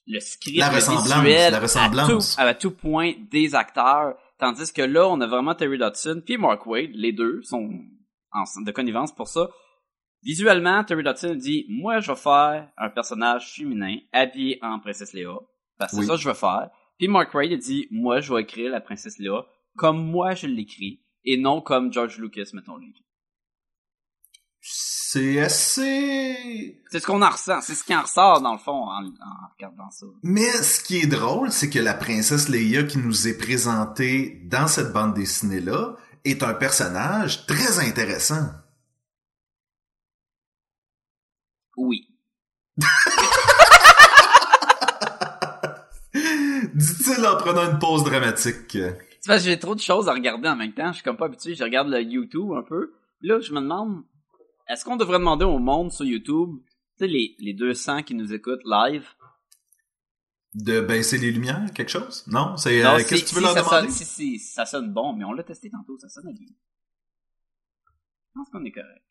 le 0.06 0.18
script 0.20 0.58
La 0.58 0.70
ressemblance, 0.70 1.04
visuel 1.24 1.52
la 1.52 1.60
ressemblance. 1.60 2.38
À, 2.38 2.42
tout, 2.42 2.48
à 2.48 2.54
tout 2.54 2.70
point 2.72 3.12
des 3.30 3.54
acteurs. 3.54 4.14
Tandis 4.38 4.72
que 4.72 4.82
là, 4.82 5.06
on 5.08 5.20
a 5.20 5.26
vraiment 5.26 5.54
Terry 5.54 5.78
Dodson 5.78 6.20
puis 6.24 6.36
Mark 6.36 6.66
Wade, 6.66 6.90
les 6.94 7.12
deux 7.12 7.42
sont 7.42 7.70
en, 8.32 8.42
de 8.64 8.70
connivence 8.72 9.14
pour 9.14 9.28
ça. 9.28 9.48
Visuellement, 10.24 10.82
Terry 10.84 11.02
Dodson 11.02 11.34
dit, 11.34 11.66
moi, 11.68 12.00
je 12.00 12.10
vais 12.12 12.16
faire 12.18 12.68
un 12.76 12.88
personnage 12.90 13.54
féminin 13.56 13.96
habillé 14.12 14.58
en 14.62 14.78
princesse 14.80 15.12
Léa. 15.12 15.34
Parce 15.78 15.92
que 15.92 15.96
Oui. 15.98 16.02
c'est 16.04 16.08
ça 16.12 16.16
que 16.16 16.22
je 16.22 16.28
veux 16.28 16.34
faire. 16.34 16.70
Puis 17.02 17.08
Mark 17.08 17.34
Wade 17.34 17.50
il 17.50 17.58
dit, 17.58 17.88
moi, 17.90 18.20
je 18.20 18.32
vais 18.32 18.42
écrire 18.42 18.70
la 18.70 18.80
princesse 18.80 19.18
Léa 19.18 19.44
comme 19.74 20.08
moi 20.08 20.36
je 20.36 20.46
l'écris 20.46 21.02
et 21.24 21.36
non 21.36 21.60
comme 21.60 21.92
George 21.92 22.18
Lucas, 22.18 22.50
mettons 22.52 22.76
le 22.76 22.86
C'est 24.60 25.40
assez... 25.40 26.80
C'est 26.92 27.00
ce 27.00 27.06
qu'on 27.06 27.20
en 27.20 27.30
ressent, 27.30 27.60
c'est 27.60 27.74
ce 27.74 27.82
qui 27.82 27.92
en 27.92 28.02
ressort 28.02 28.40
dans 28.40 28.52
le 28.52 28.60
fond 28.60 28.84
en, 28.84 29.04
en 29.04 29.48
regardant 29.52 29.90
ça. 29.90 30.06
Mais 30.22 30.48
ce 30.62 30.80
qui 30.80 30.98
est 30.98 31.08
drôle, 31.08 31.50
c'est 31.50 31.70
que 31.70 31.80
la 31.80 31.94
princesse 31.94 32.48
Leia 32.48 32.84
qui 32.84 32.98
nous 32.98 33.26
est 33.26 33.36
présentée 33.36 34.40
dans 34.44 34.68
cette 34.68 34.92
bande 34.92 35.14
dessinée-là 35.14 35.96
est 36.24 36.44
un 36.44 36.54
personnage 36.54 37.46
très 37.46 37.80
intéressant. 37.80 38.46
Oui. 41.76 42.06
Dit-il 47.02 47.26
en 47.26 47.36
prenant 47.36 47.70
une 47.70 47.78
pause 47.78 48.04
dramatique. 48.04 48.70
C'est 48.72 49.26
parce 49.26 49.42
que 49.44 49.50
j'ai 49.50 49.58
trop 49.58 49.74
de 49.74 49.80
choses 49.80 50.08
à 50.08 50.12
regarder 50.12 50.48
en 50.48 50.56
même 50.56 50.72
temps, 50.72 50.88
je 50.88 50.96
suis 50.96 51.02
comme 51.04 51.16
pas 51.16 51.26
habitué, 51.26 51.54
je 51.54 51.62
regarde 51.62 51.88
le 51.88 52.02
YouTube 52.02 52.50
un 52.56 52.62
peu. 52.62 52.92
Là, 53.20 53.40
je 53.40 53.52
me 53.52 53.60
demande, 53.60 54.02
est-ce 54.68 54.84
qu'on 54.84 54.96
devrait 54.96 55.18
demander 55.18 55.44
au 55.44 55.58
monde 55.58 55.92
sur 55.92 56.04
YouTube, 56.04 56.50
tu 56.98 57.04
sais, 57.04 57.06
les, 57.06 57.36
les 57.38 57.54
200 57.54 58.02
qui 58.02 58.14
nous 58.14 58.32
écoutent 58.32 58.64
live, 58.64 59.06
De 60.54 60.80
baisser 60.80 61.18
les 61.18 61.30
lumières, 61.30 61.72
quelque 61.74 61.90
chose? 61.90 62.24
Non? 62.26 62.56
C'est, 62.56 62.84
euh, 62.84 62.98
qu'est-ce 62.98 63.24
que 63.24 63.28
tu 63.28 63.34
veux 63.36 63.40
si 63.40 63.46
leur 63.46 63.54
demander? 63.54 63.88
sonne, 63.88 63.90
si, 63.90 64.04
si, 64.04 64.38
ça 64.38 64.66
sonne 64.66 64.92
bon, 64.92 65.12
mais 65.12 65.24
on 65.24 65.32
l'a 65.32 65.44
testé 65.44 65.70
tantôt, 65.70 65.96
ça 65.98 66.08
sonne 66.08 66.32
bien. 66.34 66.48
Je 68.34 68.38
pense 68.40 68.48
qu'on 68.50 68.64
est 68.64 68.72
correct. 68.72 69.04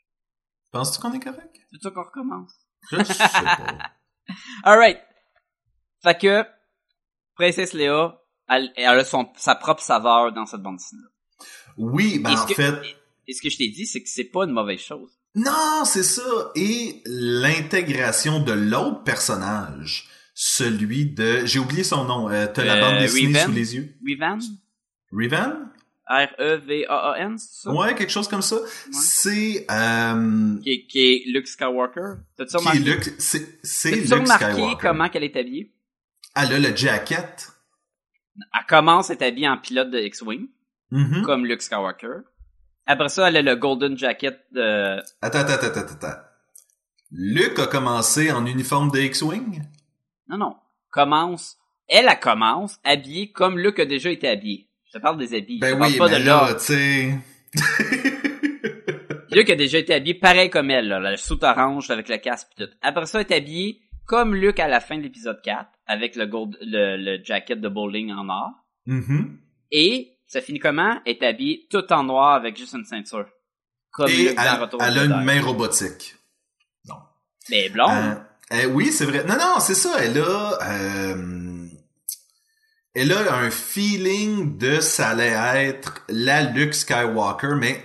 Penses-tu 0.71 1.01
qu'on 1.01 1.13
est 1.13 1.19
correct? 1.19 1.55
C'est 1.71 1.81
ça 1.81 1.91
qu'on 1.91 2.03
recommence. 2.03 2.53
Je 2.91 3.03
sais 3.03 3.17
pas. 3.17 3.91
Alright. 4.63 4.99
Fait 6.03 6.17
que, 6.17 6.43
Princesse 7.41 7.73
Léa, 7.73 8.19
elle, 8.47 8.71
elle 8.75 8.85
a 8.99 9.03
son, 9.03 9.27
sa 9.37 9.55
propre 9.55 9.81
saveur 9.81 10.31
dans 10.31 10.45
cette 10.45 10.61
bande 10.61 10.77
dessinée. 10.77 11.01
Oui, 11.77 12.19
ben 12.19 12.37
en 12.37 12.45
que- 12.45 12.53
fait, 12.53 12.75
Et 13.27 13.33
ce 13.33 13.41
que 13.41 13.49
je 13.49 13.57
t'ai 13.57 13.69
dit, 13.69 13.85
c'est 13.87 14.01
que 14.03 14.09
c'est 14.09 14.25
pas 14.25 14.43
une 14.43 14.51
mauvaise 14.51 14.79
chose. 14.79 15.09
non, 15.33 15.83
c'est 15.85 16.03
ça. 16.03 16.21
Et 16.55 17.01
l'intégration 17.05 18.39
de 18.43 18.51
l'autre 18.51 19.03
personnage, 19.03 20.07
celui 20.35 21.05
de, 21.07 21.45
j'ai 21.45 21.57
oublié 21.59 21.83
son 21.83 22.03
nom, 22.05 22.29
euh, 22.29 22.45
t'as 22.53 22.63
la 22.63 22.75
Euh, 22.75 22.81
bande 22.81 22.99
dessinée 22.99 23.39
Revan? 23.39 23.45
sous 23.45 23.51
les 23.51 23.75
yeux? 23.75 23.93
Revan? 24.07 24.39
Revan? 25.11 25.53
R-E-V-A-A-N, 26.09 27.37
c'est 27.37 27.63
ça? 27.63 27.71
Ouais, 27.71 27.95
quelque 27.95 28.09
chose 28.11 28.27
comme 28.27 28.41
ça. 28.41 28.57
C'est, 28.91 29.65
euh, 29.71 30.57
Qui, 30.61 30.69
est- 30.71 30.85
qui 30.87 30.99
est 30.99 31.23
Luke 31.27 31.47
Skywalker. 31.47 32.15
T'as-tu 32.37 32.57
remarqué, 32.57 32.79
Luke, 32.79 33.09
c'est, 33.17 33.91
Luke 33.91 34.09
remarqué 34.11 34.45
Skywalker. 34.53 34.77
comment 34.81 35.09
qu'elle 35.09 35.23
est 35.23 35.35
habillée? 35.35 35.71
Elle 36.35 36.53
a 36.53 36.59
le 36.59 36.75
jacket. 36.75 37.49
Elle 38.37 38.65
commence 38.67 39.09
à 39.09 39.13
être 39.13 39.21
habillée 39.23 39.49
en 39.49 39.57
pilote 39.57 39.91
de 39.91 39.99
X-Wing, 39.99 40.47
Mhm. 40.91 41.23
comme 41.23 41.45
Luke 41.45 41.61
Skywalker. 41.61 42.21
Après 42.85 43.09
ça, 43.09 43.27
elle 43.27 43.37
a 43.37 43.41
le 43.41 43.55
Golden 43.55 43.97
Jacket 43.97 44.39
de... 44.51 44.97
Attends, 45.21 45.39
attends, 45.39 45.53
attends, 45.53 45.79
attends, 45.81 45.93
attends. 46.07 46.19
Luke 47.11 47.59
a 47.59 47.67
commencé 47.67 48.31
en 48.31 48.45
uniforme 48.45 48.89
de 48.91 48.99
X-Wing? 48.99 49.61
Non, 50.29 50.37
non. 50.37 50.55
Commence... 50.89 51.57
Elle, 51.87 52.07
elle 52.09 52.19
commence 52.19 52.79
habillée 52.83 53.31
comme 53.31 53.59
Luke 53.59 53.79
a 53.79 53.85
déjà 53.85 54.09
été 54.09 54.27
habillé. 54.29 54.67
Je 54.87 54.97
te 54.97 55.01
parle 55.01 55.17
des 55.17 55.35
habits. 55.37 55.57
je 55.57 55.61
Ben 55.61 55.77
parle 55.77 55.91
oui, 55.91 55.97
pas 55.97 56.07
mais 56.09 56.19
de 56.19 56.25
là, 56.25 56.47
là. 56.47 56.53
tu 56.55 56.59
sais... 56.61 57.19
Luke 59.31 59.49
a 59.49 59.55
déjà 59.55 59.77
été 59.77 59.93
habillé 59.93 60.13
pareil 60.15 60.49
comme 60.49 60.69
elle, 60.71 60.87
là, 60.89 60.99
la 60.99 61.15
soute 61.17 61.43
orange 61.43 61.89
avec 61.89 62.09
le 62.09 62.17
casque 62.17 62.49
pis 62.55 62.63
tout. 62.65 62.69
Après 62.81 63.05
ça, 63.05 63.21
elle 63.21 63.27
est 63.29 63.35
habillée 63.35 63.81
comme 64.11 64.35
Luke 64.35 64.59
à 64.59 64.67
la 64.67 64.81
fin 64.81 64.97
de 64.97 65.03
l'épisode 65.03 65.41
4, 65.41 65.69
avec 65.87 66.17
le 66.17 66.25
gold, 66.25 66.57
le, 66.59 66.97
le 66.97 67.23
jacket 67.23 67.61
de 67.61 67.69
bowling 67.69 68.11
en 68.11 68.27
or. 68.27 68.51
Mhm. 68.85 69.37
Et 69.71 70.17
ça 70.27 70.41
finit 70.41 70.59
comment? 70.59 70.99
Elle 71.05 71.13
est 71.13 71.23
habillée 71.23 71.65
tout 71.69 71.93
en 71.93 72.03
noir 72.03 72.33
avec 72.33 72.57
juste 72.57 72.73
une 72.73 72.83
ceinture. 72.83 73.25
Comme 73.89 74.09
Et 74.09 74.33
dans 74.33 74.41
elle, 74.41 74.61
Retour 74.61 74.83
elle 74.83 74.99
a 74.99 75.05
une 75.05 75.23
main 75.23 75.41
robotique. 75.41 76.15
Mais 77.49 77.59
elle 77.59 77.65
est 77.67 77.69
blonde. 77.69 77.89
Euh, 78.51 78.55
euh, 78.55 78.65
oui, 78.65 78.91
c'est 78.91 79.05
vrai. 79.05 79.23
Non, 79.23 79.35
non, 79.37 79.61
c'est 79.61 79.75
ça. 79.75 79.95
Elle 80.03 80.19
a, 80.19 80.57
euh, 80.61 81.67
elle 82.93 83.13
a 83.13 83.33
un 83.33 83.49
feeling 83.49 84.57
de 84.57 84.81
ça 84.81 85.11
allait 85.11 85.69
être 85.69 86.03
la 86.09 86.43
Luke 86.51 86.73
Skywalker, 86.73 87.55
mais 87.57 87.81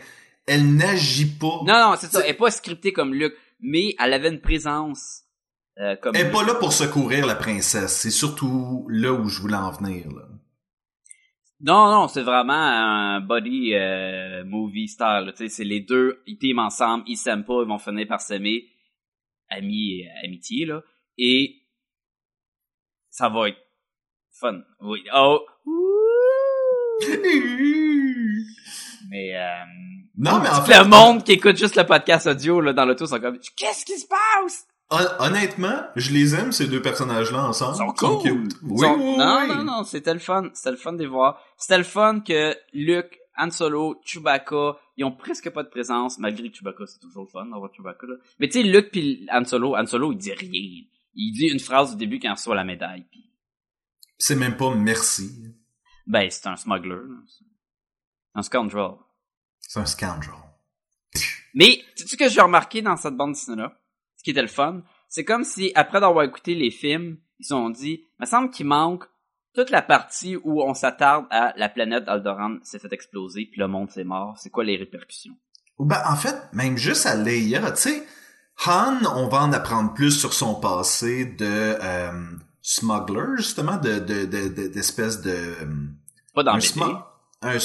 elle 0.48 0.74
n'agit 0.74 1.26
pas. 1.38 1.60
non, 1.64 1.90
non, 1.90 1.94
c'est 1.96 2.10
ça. 2.10 2.22
Elle 2.24 2.30
est 2.30 2.34
pas 2.34 2.50
scriptée 2.50 2.92
comme 2.92 3.14
Luke, 3.14 3.36
mais 3.60 3.94
elle 4.00 4.12
avait 4.12 4.30
une 4.30 4.40
présence 4.40 5.22
euh, 5.78 5.96
comme 5.96 6.14
Elle 6.14 6.22
est 6.22 6.24
Luke. 6.24 6.32
pas 6.32 6.44
là 6.44 6.54
pour 6.54 6.72
secourir 6.72 7.26
la 7.26 7.34
princesse. 7.34 7.96
C'est 7.96 8.10
surtout 8.10 8.86
là 8.88 9.12
où 9.12 9.28
je 9.28 9.40
voulais 9.40 9.56
en 9.56 9.70
venir. 9.72 10.06
Là. 10.10 10.22
Non, 11.60 11.90
non, 11.90 12.08
c'est 12.08 12.22
vraiment 12.22 12.52
un 12.52 13.20
body 13.20 13.74
euh, 13.74 14.44
movie 14.44 14.88
star. 14.88 15.22
là. 15.22 15.32
Tu 15.32 15.38
sais, 15.38 15.48
c'est 15.48 15.64
les 15.64 15.80
deux, 15.80 16.22
ils 16.26 16.38
teament 16.38 16.58
ensemble, 16.58 17.04
ils 17.06 17.16
s'aiment 17.16 17.44
pas, 17.44 17.62
ils 17.62 17.68
vont 17.68 17.78
finir 17.78 18.06
par 18.06 18.20
s'aimer, 18.20 18.66
amis, 19.48 20.02
euh, 20.04 20.26
amitié 20.26 20.66
là, 20.66 20.82
et 21.16 21.62
ça 23.08 23.28
va 23.30 23.48
être 23.48 23.58
fun. 24.38 24.60
Oui. 24.82 25.02
Oh. 25.14 25.40
Mais 29.08 29.34
euh, 29.36 29.64
Non, 30.16 30.40
mais 30.40 30.48
en 30.50 30.60
le 30.60 30.66
fait, 30.66 30.84
monde 30.84 31.24
qui 31.24 31.32
écoute 31.32 31.56
juste 31.56 31.76
le 31.76 31.84
podcast 31.84 32.26
audio 32.26 32.60
là 32.60 32.72
dans 32.72 32.84
l'auto 32.84 33.06
sont 33.06 33.20
comme 33.20 33.38
qu'est-ce 33.56 33.84
qui 33.84 33.98
se 33.98 34.06
passe 34.06 34.66
honnêtement, 34.90 35.86
je 35.96 36.12
les 36.12 36.34
aime 36.34 36.52
ces 36.52 36.66
deux 36.68 36.80
personnages-là 36.82 37.44
ensemble. 37.48 37.74
Ils 37.74 37.78
sont 37.78 37.92
Ils 37.92 37.98
sont 37.98 38.18
cool. 38.20 38.42
cute. 38.48 38.56
Ils 38.62 38.68
Oui, 38.70 38.78
sont- 38.80 38.94
oui, 38.96 39.16
non, 39.16 39.38
oui. 39.42 39.48
non, 39.48 39.64
non, 39.64 39.84
c'était 39.84 40.14
le 40.14 40.20
fun. 40.20 40.50
C'était 40.54 40.70
le 40.72 40.76
fun 40.76 40.92
de 40.92 40.98
les 40.98 41.06
voir. 41.08 41.40
C'était 41.56 41.78
le 41.78 41.84
fun 41.84 42.20
que 42.20 42.54
Luke, 42.72 43.18
Han 43.38 43.50
Solo, 43.50 44.00
Chewbacca, 44.04 44.76
ils 44.96 45.04
ont 45.04 45.12
presque 45.12 45.50
pas 45.50 45.62
de 45.62 45.68
présence, 45.68 46.18
malgré 46.18 46.50
que 46.50 46.56
Chewbacca, 46.56 46.86
c'est 46.86 47.00
toujours 47.00 47.24
le 47.24 47.28
fun 47.28 47.46
d'avoir 47.46 47.70
Chewbacca, 47.74 48.06
là. 48.06 48.14
Mais 48.38 48.48
tu 48.48 48.60
sais, 48.60 48.62
Luke 48.62 48.90
pis 48.90 49.26
Han 49.30 49.44
Solo, 49.44 49.76
Han 49.76 49.86
Solo, 49.86 50.12
il 50.12 50.18
dit 50.18 50.32
rien. 50.32 50.84
Il 51.18 51.32
dit 51.32 51.46
une 51.52 51.60
phrase 51.60 51.92
au 51.92 51.96
début 51.96 52.18
quand 52.18 52.28
il 52.28 52.32
reçoit 52.32 52.54
la 52.54 52.64
médaille. 52.64 53.04
puis- 53.10 53.30
C'est 54.18 54.36
même 54.36 54.56
pas 54.56 54.74
merci. 54.74 55.30
Ben, 56.06 56.30
c'est 56.30 56.46
un 56.46 56.56
smuggler. 56.56 56.96
Un 58.34 58.42
scoundrel. 58.42 58.92
C'est 59.60 59.80
un 59.80 59.86
scoundrel. 59.86 60.34
Mais, 61.54 61.82
sais-tu 61.96 62.10
ce 62.12 62.16
que 62.16 62.28
j'ai 62.28 62.40
remarqué 62.40 62.80
dans 62.82 62.96
cette 62.96 63.16
bande 63.16 63.32
dessinée-là? 63.32 63.76
Qui 64.26 64.32
était 64.32 64.42
le 64.42 64.48
fun, 64.48 64.82
c'est 65.08 65.24
comme 65.24 65.44
si, 65.44 65.70
après 65.76 66.00
d'avoir 66.00 66.24
écouté 66.24 66.56
les 66.56 66.72
films, 66.72 67.18
ils 67.38 67.44
se 67.44 67.50
sont 67.50 67.70
dit, 67.70 68.00
il 68.18 68.22
me 68.22 68.26
semble 68.26 68.50
qu'il 68.50 68.66
manque 68.66 69.04
toute 69.54 69.70
la 69.70 69.82
partie 69.82 70.36
où 70.42 70.60
on 70.64 70.74
s'attarde 70.74 71.26
à 71.30 71.52
la 71.56 71.68
planète 71.68 72.08
Alderaan 72.08 72.58
s'est 72.64 72.80
fait 72.80 72.92
exploser, 72.92 73.46
puis 73.48 73.60
le 73.60 73.68
monde 73.68 73.88
s'est 73.88 74.02
mort. 74.02 74.34
C'est 74.36 74.50
quoi 74.50 74.64
les 74.64 74.76
répercussions? 74.76 75.36
Ben, 75.78 76.02
en 76.10 76.16
fait, 76.16 76.34
même 76.52 76.76
juste 76.76 77.06
à 77.06 77.14
Leia, 77.14 77.70
tu 77.70 77.82
sais, 77.82 78.02
Han, 78.66 78.98
on 79.14 79.28
va 79.28 79.44
en 79.44 79.52
apprendre 79.52 79.94
plus 79.94 80.10
sur 80.10 80.32
son 80.32 80.56
passé 80.56 81.24
de 81.26 81.44
euh, 81.80 82.10
smuggler, 82.60 83.36
justement, 83.36 83.76
de 83.76 84.00
de 84.00 84.24
de- 84.24 84.48
de- 84.48 84.66
d'espèce 84.66 85.20
de, 85.22 85.30
euh, 85.30 85.66
Pas 86.34 86.42
dans 86.42 86.54
un, 86.54 87.04
hein? 87.42 87.62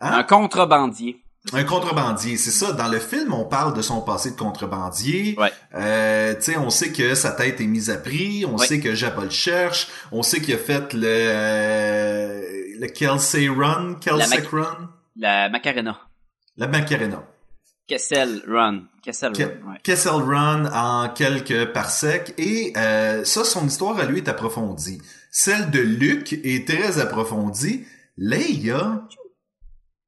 Un 0.00 0.24
contrebandier. 0.24 1.21
Un 1.52 1.64
contrebandier, 1.64 2.36
c'est 2.36 2.52
ça. 2.52 2.72
Dans 2.72 2.86
le 2.88 3.00
film, 3.00 3.32
on 3.34 3.44
parle 3.44 3.74
de 3.76 3.82
son 3.82 4.00
passé 4.00 4.30
de 4.30 4.36
contrebandier. 4.36 5.34
Ouais. 5.38 5.50
Euh, 5.74 6.34
tu 6.36 6.52
sais, 6.52 6.56
on 6.56 6.70
sait 6.70 6.92
que 6.92 7.14
sa 7.16 7.32
tête 7.32 7.60
est 7.60 7.66
mise 7.66 7.90
à 7.90 7.96
prix. 7.96 8.44
On 8.46 8.56
Ouais. 8.56 8.66
sait 8.66 8.78
que 8.80 8.94
Jabba 8.94 9.24
le 9.24 9.30
cherche. 9.30 9.88
On 10.12 10.22
sait 10.22 10.40
qu'il 10.40 10.54
a 10.54 10.58
fait 10.58 10.92
le 10.94 11.00
euh, 11.04 12.40
le 12.78 12.86
Kelsey 12.86 13.48
Run, 13.48 13.94
Kelsey 14.00 14.28
Mac- 14.40 14.48
Run, 14.50 14.90
La 15.16 15.48
Macarena. 15.48 15.98
la 16.56 16.66
Macarena. 16.68 17.24
Kessel 17.88 18.42
Run. 18.48 18.84
Kessel 19.02 19.32
Ke- 19.32 19.38
Run, 19.42 19.72
ouais. 19.72 19.78
Kessel 19.82 20.12
Run 20.12 20.66
en 20.72 21.08
quelques 21.08 21.72
parsecs. 21.72 22.34
Et 22.38 22.72
euh, 22.76 23.24
ça, 23.24 23.44
son 23.44 23.66
histoire 23.66 23.98
à 23.98 24.04
lui 24.04 24.18
est 24.18 24.28
approfondie. 24.28 25.02
Celle 25.32 25.70
de 25.70 25.80
Luke 25.80 26.32
est 26.44 26.66
très 26.68 27.00
approfondie. 27.00 27.84
Leia, 28.16 29.02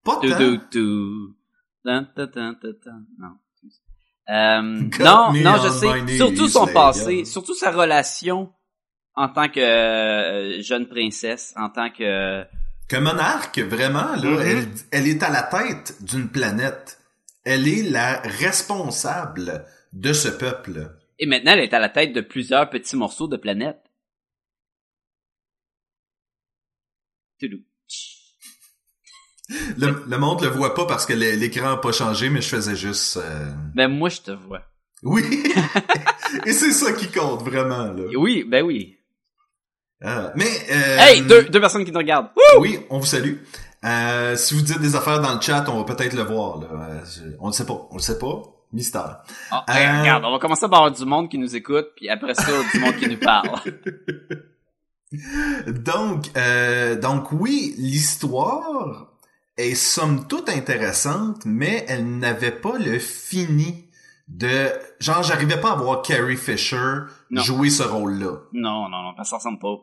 pas 0.04 0.16
tant. 0.16 0.28
Dun, 0.28 2.08
dun, 2.16 2.26
dun, 2.26 2.56
dun. 2.62 3.04
Non. 3.18 3.36
Euh, 4.30 4.62
non, 5.00 5.56
je 5.62 5.68
sais. 5.70 6.16
Surtout 6.16 6.48
son 6.48 6.66
passé, 6.66 7.24
surtout 7.24 7.54
sa 7.54 7.70
relation 7.70 8.52
en 9.16 9.28
tant 9.28 9.48
que 9.48 9.60
euh, 9.60 10.62
jeune 10.62 10.88
princesse, 10.88 11.52
en 11.56 11.70
tant 11.70 11.90
que... 11.90 12.44
Que 12.88 12.96
monarque, 12.96 13.58
vraiment, 13.60 14.14
là, 14.16 14.30
Mhm. 14.30 14.40
elle, 14.40 14.68
elle 14.92 15.08
est 15.08 15.22
à 15.22 15.30
la 15.30 15.42
tête 15.42 16.02
d'une 16.02 16.28
planète. 16.28 16.98
Elle 17.44 17.68
est 17.68 17.82
la 17.90 18.20
responsable 18.20 19.64
de 19.92 20.12
ce 20.12 20.28
peuple. 20.28 20.90
Et 21.18 21.26
maintenant, 21.26 21.52
elle 21.52 21.60
est 21.60 21.74
à 21.74 21.78
la 21.78 21.88
tête 21.90 22.12
de 22.12 22.20
plusieurs 22.20 22.68
petits 22.70 22.96
morceaux 22.96 23.28
de 23.28 23.36
planète. 23.36 23.80
Toudou. 27.38 27.58
Le, 29.76 30.04
le 30.08 30.18
monde 30.18 30.40
le 30.42 30.48
voit 30.48 30.74
pas 30.74 30.86
parce 30.86 31.04
que 31.04 31.12
l'é- 31.12 31.36
l'écran 31.36 31.72
a 31.72 31.76
pas 31.76 31.92
changé, 31.92 32.30
mais 32.30 32.40
je 32.40 32.48
faisais 32.48 32.76
juste... 32.76 33.18
euh, 33.18 33.50
Ben 33.74 33.88
moi, 33.88 34.08
je 34.08 34.20
te 34.22 34.30
vois. 34.30 34.62
Oui! 35.02 35.22
Et 36.46 36.52
c'est 36.52 36.72
ça 36.72 36.92
qui 36.92 37.08
compte, 37.08 37.42
vraiment, 37.42 37.84
là. 37.92 38.04
Oui, 38.16 38.44
ben 38.48 38.64
oui. 38.64 38.96
Ah, 40.02 40.32
mais... 40.34 40.46
euh, 40.70 40.96
Hey, 40.98 41.22
deux, 41.22 41.44
deux 41.44 41.60
personnes 41.60 41.84
qui 41.84 41.92
nous 41.92 41.98
regardent. 41.98 42.28
Oui, 42.58 42.80
on 42.88 43.00
vous 43.00 43.06
salue. 43.06 43.34
Euh, 43.84 44.34
si 44.36 44.54
vous 44.54 44.62
dites 44.62 44.80
des 44.80 44.96
affaires 44.96 45.20
dans 45.20 45.34
le 45.34 45.40
chat, 45.42 45.66
on 45.68 45.82
va 45.82 45.94
peut-être 45.94 46.14
le 46.14 46.22
voir, 46.22 46.58
là. 46.60 46.66
Euh, 46.72 47.30
on 47.38 47.48
le 47.48 47.52
sait 47.52 47.66
pas, 47.66 47.86
on 47.90 47.96
le 47.96 48.02
sait 48.02 48.18
pas? 48.18 48.42
Mystère. 48.72 49.18
Ah, 49.50 49.64
Euh, 49.68 49.72
hey, 49.74 50.00
Regarde, 50.00 50.24
on 50.24 50.32
va 50.32 50.38
commencer 50.38 50.62
par 50.68 50.84
avoir 50.84 50.90
du 50.90 51.04
monde 51.04 51.28
qui 51.28 51.36
nous 51.36 51.54
écoute, 51.54 51.88
puis 51.96 52.08
après 52.08 52.34
ça, 52.34 52.50
du 52.72 52.80
monde 52.80 52.96
qui 52.96 53.08
nous 53.08 53.18
parle. 53.18 53.50
Donc, 55.68 56.30
euh, 56.36 56.96
donc 56.98 57.30
oui, 57.30 57.72
l'histoire 57.78 59.12
est 59.56 59.74
somme 59.74 60.26
toute 60.28 60.48
intéressante, 60.48 61.42
mais 61.44 61.84
elle 61.88 62.18
n'avait 62.18 62.50
pas 62.52 62.78
le 62.78 62.98
fini 62.98 63.88
de... 64.28 64.68
Genre, 65.00 65.22
j'arrivais 65.22 65.60
pas 65.60 65.72
à 65.72 65.76
voir 65.76 66.02
Carrie 66.02 66.36
Fisher 66.36 67.00
Non. 67.30 67.42
jouer 67.42 67.70
ce 67.70 67.82
rôle-là. 67.82 68.38
Non, 68.52 68.88
non, 68.88 69.02
non, 69.02 69.24
ça 69.24 69.36
ressemble 69.36 69.58
pas 69.58 69.76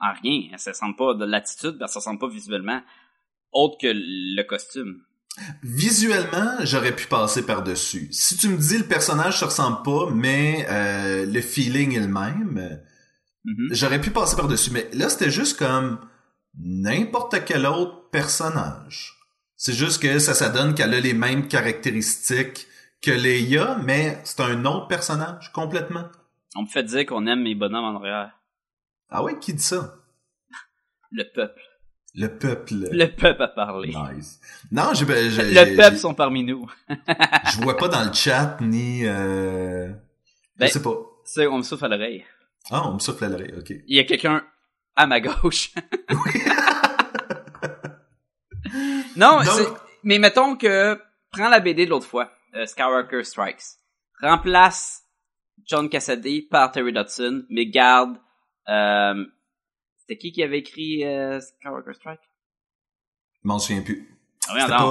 en 0.00 0.12
rien. 0.22 0.56
Ça 0.58 0.72
ressemble 0.72 0.96
pas 0.96 1.14
de 1.14 1.24
l'attitude, 1.24 1.78
ça 1.86 1.98
ressemble 2.00 2.18
pas 2.18 2.28
visuellement, 2.28 2.82
autre 3.52 3.76
que 3.80 3.86
le 3.92 4.42
costume. 4.42 5.02
Visuellement, 5.62 6.56
j'aurais 6.62 6.94
pu 6.94 7.06
passer 7.06 7.44
par-dessus. 7.44 8.08
Si 8.12 8.36
tu 8.36 8.48
me 8.48 8.56
dis 8.56 8.78
le 8.78 8.84
personnage 8.84 9.38
se 9.40 9.44
ressemble 9.44 9.82
pas, 9.82 10.10
mais 10.12 10.66
euh, 10.68 11.26
le 11.26 11.40
feeling 11.40 11.96
est 11.96 12.00
le 12.00 12.08
même, 12.08 12.80
Mhm. 13.46 13.68
j'aurais 13.74 14.00
pu 14.00 14.10
passer 14.10 14.36
par-dessus. 14.36 14.70
Mais 14.70 14.88
là, 14.94 15.08
c'était 15.10 15.30
juste 15.30 15.58
comme 15.58 15.98
n'importe 16.58 17.44
quel 17.44 17.66
autre 17.66 18.08
personnage. 18.10 19.13
C'est 19.64 19.72
juste 19.72 20.02
que 20.02 20.18
ça, 20.18 20.34
ça 20.34 20.50
donne 20.50 20.74
qu'elle 20.74 20.92
a 20.92 21.00
les 21.00 21.14
mêmes 21.14 21.48
caractéristiques 21.48 22.66
que 23.00 23.10
Leia, 23.10 23.78
mais 23.82 24.18
c'est 24.22 24.40
un 24.40 24.62
autre 24.66 24.88
personnage, 24.88 25.52
complètement. 25.52 26.04
On 26.54 26.64
me 26.64 26.66
fait 26.66 26.82
dire 26.82 27.06
qu'on 27.06 27.26
aime 27.26 27.40
mes 27.40 27.54
bonhommes 27.54 27.96
en 27.96 27.98
arrière. 27.98 28.38
Ah 29.08 29.22
ouais, 29.22 29.38
qui 29.38 29.54
dit 29.54 29.62
ça? 29.62 29.94
Le 31.10 31.24
peuple. 31.32 31.62
Le 32.14 32.26
peuple. 32.28 32.74
Le 32.92 33.06
peuple 33.06 33.42
a 33.42 33.48
parlé. 33.48 33.88
Nice. 33.88 34.38
Non, 34.70 34.92
j'ai, 34.92 35.06
ben, 35.06 35.30
Le 35.34 35.76
peuple 35.76 35.96
sont 35.96 36.12
parmi 36.12 36.44
nous. 36.44 36.70
je 36.90 37.62
vois 37.62 37.78
pas 37.78 37.88
dans 37.88 38.04
le 38.04 38.12
chat, 38.12 38.58
ni, 38.60 39.06
euh, 39.06 39.88
Ben- 40.58 40.66
je 40.66 40.72
sais 40.74 40.82
pas. 40.82 40.94
Ça, 41.24 41.48
on 41.48 41.56
me 41.56 41.62
souffle 41.62 41.86
à 41.86 41.88
l'oreille. 41.88 42.22
Ah, 42.70 42.86
on 42.86 42.92
me 42.92 42.98
souffle 42.98 43.24
à 43.24 43.30
l'oreille, 43.30 43.54
ok. 43.58 43.70
Il 43.86 43.96
y 43.96 43.98
a 43.98 44.04
quelqu'un 44.04 44.44
à 44.94 45.06
ma 45.06 45.22
gauche. 45.22 45.70
non, 49.16 49.38
Donc- 49.42 49.78
mais 50.02 50.18
mettons 50.18 50.56
que 50.56 51.00
prends 51.32 51.48
la 51.48 51.60
BD 51.60 51.84
de 51.86 51.90
l'autre 51.90 52.06
fois, 52.06 52.30
euh, 52.54 52.66
Skywalker 52.66 53.24
Strikes. 53.24 53.62
Remplace 54.20 55.02
John 55.66 55.88
Cassidy 55.88 56.42
par 56.42 56.70
Terry 56.72 56.92
Dodson, 56.92 57.44
mais 57.50 57.66
garde 57.66 58.16
euh, 58.68 59.24
c'était 59.98 60.18
qui 60.18 60.32
qui 60.32 60.42
avait 60.42 60.58
écrit 60.58 61.04
euh, 61.04 61.40
Skywalker 61.40 61.94
Strike? 61.94 62.20
Je 63.42 63.48
m'en 63.48 63.58
souviens 63.58 63.82
plus. 63.82 64.08
Ah, 64.48 64.52
C'était 64.60 64.68
pas 64.68 64.86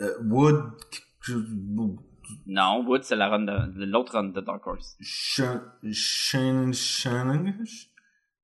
euh, 0.00 0.18
Wood 0.24 0.62
Non, 2.46 2.84
Wood 2.86 3.04
c'est 3.04 3.16
la 3.16 3.28
run 3.28 3.40
de, 3.40 3.84
l'autre 3.84 4.12
run 4.14 4.24
de 4.24 4.40
Dark 4.40 4.66
Horse. 4.66 4.96
Shan 5.00 5.60
Shan 5.92 6.72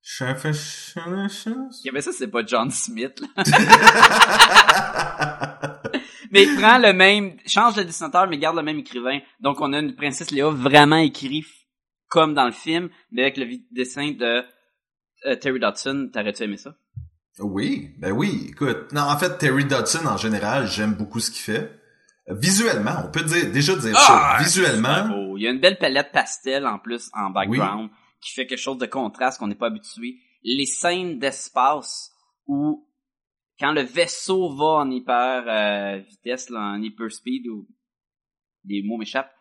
Shan 0.02 0.34
Shan 0.36 1.68
Il 1.84 1.86
y 1.86 1.88
avait 1.90 2.00
ça, 2.00 2.12
c'est 2.12 2.28
pas 2.28 2.44
John 2.46 2.70
Smith. 2.70 3.20
là. 3.20 3.44
mais 6.30 6.46
prends 6.58 6.78
le 6.78 6.92
même, 6.92 7.36
change 7.46 7.76
le 7.76 7.84
dessinateur, 7.84 8.26
mais 8.26 8.38
garde 8.38 8.56
le 8.56 8.62
même 8.62 8.78
écrivain. 8.78 9.20
Donc 9.40 9.60
on 9.60 9.72
a 9.72 9.78
une 9.78 9.94
princesse 9.94 10.30
Léa 10.30 10.50
vraiment 10.50 10.96
écrite 10.96 11.46
comme 12.08 12.34
dans 12.34 12.46
le 12.46 12.52
film, 12.52 12.88
mais 13.12 13.22
avec 13.22 13.36
le 13.36 13.46
dessin 13.70 14.12
de 14.12 14.42
euh, 15.26 15.36
Terry 15.36 15.60
Dodson. 15.60 16.10
T'aurais-tu 16.12 16.44
aimé 16.44 16.56
ça? 16.56 16.74
Oui, 17.38 17.94
ben 17.98 18.12
oui, 18.12 18.48
écoute. 18.50 18.92
Non, 18.92 19.02
en 19.02 19.16
fait, 19.16 19.38
Terry 19.38 19.64
Dodson, 19.64 20.06
en 20.06 20.16
général, 20.16 20.66
j'aime 20.66 20.94
beaucoup 20.94 21.20
ce 21.20 21.30
qu'il 21.30 21.42
fait. 21.42 21.78
Visuellement, 22.28 23.02
on 23.04 23.10
peut 23.10 23.22
dire, 23.22 23.50
déjà 23.50 23.74
dire 23.76 23.94
Ah, 23.96 24.36
ça. 24.38 24.44
Visuellement, 24.44 25.08
Oh, 25.14 25.36
il 25.36 25.44
y 25.44 25.46
a 25.46 25.50
une 25.50 25.60
belle 25.60 25.78
palette 25.78 26.12
pastel 26.12 26.66
en 26.66 26.78
plus 26.78 27.08
en 27.14 27.30
background 27.30 27.90
qui 28.20 28.32
fait 28.32 28.46
quelque 28.46 28.58
chose 28.58 28.78
de 28.78 28.86
contraste 28.86 29.38
qu'on 29.38 29.48
n'est 29.48 29.54
pas 29.54 29.66
habitué. 29.66 30.16
Les 30.42 30.66
scènes 30.66 31.18
d'espace 31.18 32.12
où 32.46 32.86
quand 33.58 33.72
le 33.72 33.82
vaisseau 33.82 34.54
va 34.54 34.80
en 34.80 34.90
hyper 34.90 35.44
euh, 35.46 35.98
vitesse, 35.98 36.48
là, 36.50 36.60
en 36.60 36.82
hyper 36.82 37.12
speed 37.12 37.46
ou 37.48 37.68
les 38.64 38.82
mots 38.82 38.96
m'échappent, 38.96 39.32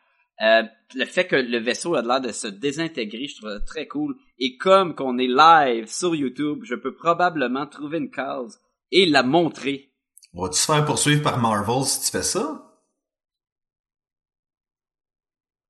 euh, 0.41 0.63
le 0.95 1.05
fait 1.05 1.27
que 1.27 1.35
le 1.35 1.57
vaisseau 1.57 1.95
a 1.95 2.01
l'air 2.01 2.21
de 2.21 2.31
se 2.31 2.47
désintégrer, 2.47 3.27
je 3.27 3.37
trouve 3.37 3.51
ça 3.51 3.59
très 3.61 3.87
cool. 3.87 4.15
Et 4.37 4.57
comme 4.57 4.95
qu'on 4.95 5.17
est 5.17 5.27
live 5.27 5.87
sur 5.87 6.15
YouTube, 6.15 6.63
je 6.63 6.75
peux 6.75 6.95
probablement 6.95 7.67
trouver 7.67 7.97
une 7.97 8.11
case 8.11 8.61
et 8.91 9.05
la 9.05 9.23
montrer. 9.23 9.91
on 10.33 10.43
va-tu 10.43 10.57
se 10.57 10.65
faire 10.65 10.85
poursuivre 10.85 11.23
par 11.23 11.39
Marvel 11.39 11.83
si 11.83 12.05
tu 12.05 12.11
fais 12.11 12.23
ça? 12.23 12.65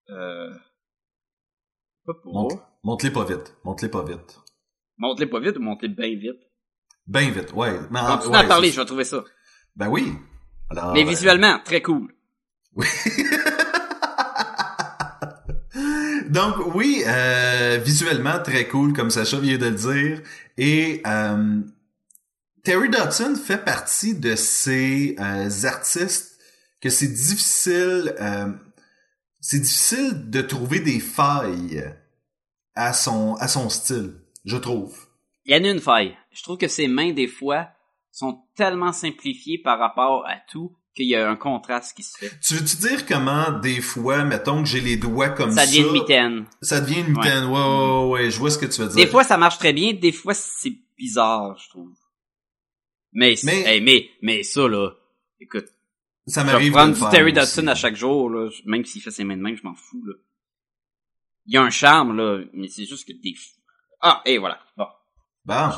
Euh... 0.09 0.53
Pas 2.05 2.13
pour. 2.23 2.68
Monte-les 2.83 3.11
pas 3.11 3.25
vite. 3.25 3.53
Monte-les 3.63 3.89
pas 3.89 4.03
vite. 4.03 4.39
Monte-les 4.97 5.27
pas 5.27 5.39
vite 5.39 5.57
ou 5.57 5.61
monte-les 5.61 5.89
bien 5.89 6.09
vite? 6.15 6.39
Ben 7.07 7.29
vite, 7.31 7.53
ouais. 7.53 7.79
Mais, 7.91 7.99
en- 7.99 8.17
Continue 8.17 8.33
ouais, 8.33 8.39
à 8.39 8.43
parler, 8.45 8.67
c'est- 8.69 8.75
je 8.75 8.79
vais 8.81 8.85
trouver 8.85 9.03
ça. 9.03 9.23
Ben 9.75 9.87
oui. 9.89 10.13
Alors, 10.69 10.93
Mais 10.93 11.03
ben, 11.03 11.09
visuellement, 11.09 11.59
très 11.63 11.81
cool. 11.81 12.13
Donc 16.29 16.75
oui, 16.75 17.03
euh, 17.07 17.79
visuellement 17.83 18.39
très 18.39 18.67
cool 18.67 18.93
comme 18.93 19.09
Sacha 19.09 19.39
vient 19.39 19.57
de 19.57 19.65
le 19.65 19.71
dire. 19.71 20.21
Et 20.57 21.01
euh, 21.07 21.61
Terry 22.63 22.89
Dodson 22.89 23.35
fait 23.35 23.57
partie 23.63 24.13
de 24.15 24.35
ces 24.35 25.15
euh, 25.19 25.49
artistes 25.63 26.37
que 26.81 26.89
c'est 26.89 27.07
difficile, 27.07 28.13
euh, 28.21 28.51
c'est 29.41 29.59
difficile 29.59 30.29
de 30.29 30.41
trouver 30.41 30.79
des 30.79 30.99
failles 30.99 31.83
à 32.79 32.93
son 32.93 33.35
à 33.35 33.47
son 33.47 33.69
style, 33.69 34.13
je 34.45 34.55
trouve. 34.57 34.95
Il 35.45 35.53
y 35.55 35.59
en 35.59 35.63
a 35.65 35.71
une 35.71 35.81
faille. 35.81 36.15
Je 36.31 36.41
trouve 36.43 36.57
que 36.57 36.67
ses 36.67 36.87
mains, 36.87 37.11
des 37.11 37.27
fois, 37.27 37.67
sont 38.11 38.43
tellement 38.55 38.93
simplifiés 38.93 39.57
par 39.57 39.79
rapport 39.79 40.25
à 40.27 40.35
tout 40.49 40.75
qu'il 40.95 41.07
y 41.07 41.15
a 41.15 41.29
un 41.29 41.35
contraste 41.35 41.95
qui 41.95 42.03
se 42.03 42.17
fait. 42.17 42.31
Tu 42.41 42.55
veux-tu 42.55 42.77
dire 42.77 43.05
comment, 43.05 43.51
des 43.59 43.81
fois, 43.81 44.23
mettons 44.23 44.63
que 44.63 44.69
j'ai 44.69 44.81
les 44.81 44.97
doigts 44.97 45.29
comme 45.29 45.51
ça... 45.51 45.61
Ça 45.61 45.67
devient 45.67 45.81
une 45.87 45.91
mitaine. 45.93 46.45
Ça 46.61 46.81
devient 46.81 47.01
une 47.01 47.11
mitaine, 47.13 47.45
ouais, 47.45 47.51
ouais, 47.51 47.59
ouais, 47.59 48.09
ouais, 48.23 48.31
je 48.31 48.39
vois 48.39 48.49
ce 48.51 48.57
que 48.57 48.65
tu 48.65 48.81
veux 48.81 48.87
dire. 48.87 48.95
Des 48.95 49.07
fois, 49.07 49.23
ça 49.23 49.37
marche 49.37 49.57
très 49.59 49.73
bien, 49.73 49.93
des 49.93 50.11
fois, 50.11 50.33
c'est 50.33 50.73
bizarre, 50.97 51.57
je 51.57 51.69
trouve. 51.69 51.91
Mais, 53.13 53.35
Mais- 53.43 53.63
mais, 53.65 53.79
mais, 53.81 54.09
mais 54.21 54.43
ça, 54.43 54.67
là, 54.67 54.91
écoute, 55.39 55.65
ça 56.27 56.43
m'arrive 56.43 56.71
prendre 56.73 56.93
du 56.93 56.99
Terry. 57.09 57.33
Dodson 57.33 57.67
à 57.67 57.75
chaque 57.75 57.95
jour, 57.95 58.29
là, 58.29 58.49
même 58.65 58.85
s'il 58.85 59.01
fait 59.01 59.11
ses 59.11 59.23
mains 59.23 59.37
de 59.37 59.41
même, 59.41 59.55
je 59.57 59.63
m'en 59.63 59.75
fous, 59.75 60.03
là. 60.05 60.13
Il 61.49 61.55
y 61.55 61.57
a 61.57 61.63
un 61.63 61.71
charme, 61.71 62.15
là, 62.15 62.43
mais 62.53 62.67
c'est 62.67 62.85
juste 62.85 63.07
que 63.07 63.13
des... 63.13 63.33
Ah, 64.01 64.21
et 64.23 64.37
voilà, 64.37 64.59
bon. 64.77 64.85
Bon. 65.45 65.69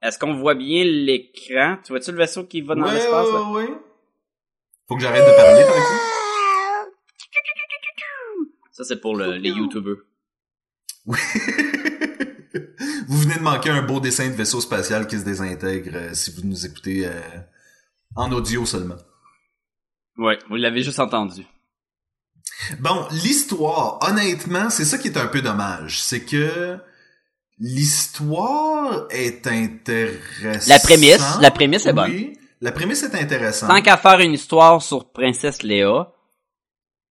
Est-ce 0.00 0.18
qu'on 0.18 0.32
voit 0.32 0.54
bien 0.54 0.82
l'écran? 0.82 1.76
Tu 1.84 1.92
vois-tu 1.92 2.10
le 2.12 2.16
vaisseau 2.16 2.44
qui 2.46 2.62
va 2.62 2.74
dans 2.74 2.84
ouais, 2.84 2.94
l'espace, 2.94 3.28
là? 3.30 3.42
ouais, 3.50 3.64
ouais. 3.68 3.74
Faut 4.88 4.96
que 4.96 5.02
j'arrête 5.02 5.26
de 5.26 5.36
parler, 5.36 5.62
par 5.62 5.76
exemple. 5.76 6.02
Ça, 8.72 8.84
c'est 8.84 8.98
pour 8.98 9.14
le- 9.14 9.36
les 9.36 9.50
YouTubers. 9.50 9.98
Oui. 11.04 11.18
vous 13.08 13.18
venez 13.18 13.34
de 13.34 13.42
manquer 13.42 13.68
un 13.68 13.82
beau 13.82 14.00
dessin 14.00 14.26
de 14.30 14.34
vaisseau 14.34 14.62
spatial 14.62 15.06
qui 15.06 15.18
se 15.18 15.24
désintègre 15.26 15.90
euh, 15.96 16.14
si 16.14 16.30
vous 16.34 16.48
nous 16.48 16.64
écoutez 16.64 17.06
euh, 17.06 17.20
en 18.16 18.32
audio 18.32 18.64
seulement. 18.64 18.96
Ouais, 20.16 20.38
vous 20.48 20.56
l'avez 20.56 20.82
juste 20.82 20.98
entendu. 20.98 21.44
Bon, 22.78 23.06
l'histoire, 23.10 23.98
honnêtement, 24.02 24.70
c'est 24.70 24.84
ça 24.84 24.98
qui 24.98 25.08
est 25.08 25.16
un 25.16 25.26
peu 25.26 25.42
dommage. 25.42 26.02
C'est 26.02 26.20
que 26.20 26.78
l'histoire 27.58 29.06
est 29.10 29.46
intéressante. 29.46 30.68
La 30.68 30.78
prémisse, 30.78 31.38
la 31.40 31.50
prémisse 31.50 31.86
est 31.86 31.92
bonne. 31.92 32.10
Oui, 32.10 32.38
la 32.60 32.72
prémisse 32.72 33.02
est 33.02 33.14
intéressante. 33.14 33.70
Tant 33.70 33.82
qu'à 33.82 33.96
faire 33.96 34.20
une 34.20 34.32
histoire 34.32 34.82
sur 34.82 35.10
Princesse 35.10 35.62
Léa, 35.62 36.12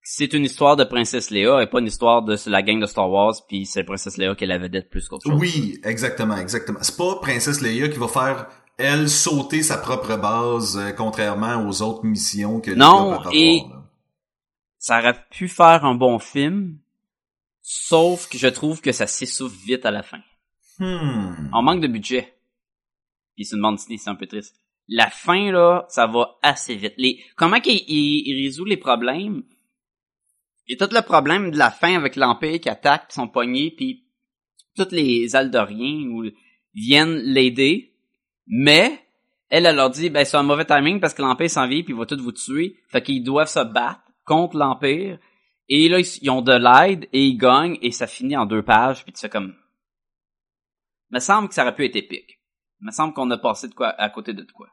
c'est 0.03 0.33
une 0.33 0.45
histoire 0.45 0.75
de 0.75 0.83
Princesse 0.83 1.29
Léa 1.29 1.61
et 1.61 1.67
pas 1.67 1.79
une 1.79 1.87
histoire 1.87 2.23
de 2.23 2.35
la 2.47 2.61
gang 2.63 2.79
de 2.79 2.85
Star 2.85 3.09
Wars 3.09 3.35
puis 3.47 3.65
c'est 3.65 3.83
Princesse 3.83 4.17
Léa 4.17 4.33
qui 4.35 4.43
est 4.43 4.47
la 4.47 4.57
vedette 4.57 4.89
plus 4.89 5.07
qu'autre 5.07 5.29
chose. 5.29 5.39
Oui, 5.39 5.79
exactement, 5.83 6.37
exactement. 6.37 6.79
C'est 6.81 6.97
pas 6.97 7.15
Princesse 7.21 7.61
Leia 7.61 7.89
qui 7.89 7.97
va 7.99 8.07
faire 8.07 8.47
elle 8.77 9.09
sauter 9.09 9.61
sa 9.61 9.77
propre 9.77 10.15
base 10.15 10.77
euh, 10.77 10.91
contrairement 10.91 11.67
aux 11.67 11.81
autres 11.81 12.05
missions 12.05 12.61
que 12.61 12.71
Non, 12.71 13.11
avoir, 13.11 13.29
et-. 13.33 13.63
Ça 14.79 14.99
aurait 14.99 15.23
pu 15.29 15.47
faire 15.47 15.85
un 15.85 15.93
bon 15.93 16.17
film, 16.17 16.79
sauf 17.61 18.27
que 18.29 18.37
je 18.37 18.47
trouve 18.47 18.81
que 18.81 18.91
ça 18.91 19.05
s'essouffle 19.05 19.57
vite 19.65 19.85
à 19.85 19.91
la 19.91 20.01
fin. 20.01 20.21
Hmm. 20.79 21.51
On 21.53 21.61
manque 21.61 21.81
de 21.81 21.87
budget. 21.87 22.33
Puis 23.35 23.45
c'est 23.45 23.55
une 23.55 23.61
bande 23.61 23.75
dessinée, 23.75 23.97
c'est 23.97 24.09
un 24.09 24.15
peu 24.15 24.25
triste. 24.25 24.55
La 24.87 25.09
fin, 25.09 25.51
là, 25.51 25.85
ça 25.89 26.07
va 26.07 26.39
assez 26.41 26.75
vite. 26.75 26.95
Les, 26.97 27.23
comment 27.35 27.59
qu'il 27.59 27.83
il, 27.87 28.27
il 28.27 28.45
résout 28.45 28.65
les 28.65 28.77
problèmes? 28.77 29.43
Il 30.65 30.73
y 30.73 30.81
a 30.81 30.87
tout 30.87 30.93
le 30.93 31.01
problème 31.01 31.51
de 31.51 31.57
la 31.57 31.71
fin 31.71 31.95
avec 31.95 32.15
l'Empire 32.15 32.59
qui 32.59 32.69
attaque, 32.69 33.07
puis 33.07 33.15
sont 33.15 33.27
pognés, 33.27 33.71
puis 33.71 34.05
tous 34.75 34.91
les 34.91 35.35
Aldoriens 35.35 36.07
ou, 36.09 36.25
viennent 36.73 37.17
l'aider, 37.17 37.93
mais 38.47 39.05
elle, 39.49 39.65
elle 39.65 39.75
leur 39.75 39.89
dit, 39.89 40.09
ben 40.09 40.25
c'est 40.25 40.37
un 40.37 40.43
mauvais 40.43 40.65
timing 40.65 40.99
parce 40.99 41.13
que 41.13 41.21
l'Empire 41.21 41.49
s'en 41.49 41.67
vient 41.67 41.81
puis 41.83 41.93
il 41.93 41.97
va 41.97 42.05
tous 42.05 42.21
vous 42.21 42.31
tuer. 42.31 42.77
Fait 42.87 43.01
qu'ils 43.01 43.23
doivent 43.23 43.49
se 43.49 43.63
battre 43.63 44.03
contre 44.29 44.57
l'Empire. 44.57 45.19
Et 45.67 45.89
là, 45.89 45.99
ils, 45.99 46.19
ils 46.21 46.29
ont 46.29 46.41
de 46.41 46.53
l'aide 46.53 47.09
et 47.11 47.25
ils 47.25 47.37
gagnent 47.37 47.77
et 47.81 47.91
ça 47.91 48.07
finit 48.07 48.37
en 48.37 48.45
deux 48.45 48.63
pages 48.63 49.03
puis 49.03 49.11
tu 49.11 49.19
fais 49.19 49.29
comme... 49.29 49.55
Me 51.11 51.19
semble 51.19 51.49
que 51.49 51.55
ça 51.55 51.63
aurait 51.63 51.75
pu 51.75 51.85
être 51.85 51.95
épique. 51.95 52.39
Me 52.79 52.91
semble 52.91 53.13
qu'on 53.13 53.29
a 53.31 53.37
passé 53.37 53.67
de 53.67 53.73
quoi 53.73 53.89
à 53.89 54.09
côté 54.09 54.33
de 54.33 54.43
quoi. 54.51 54.69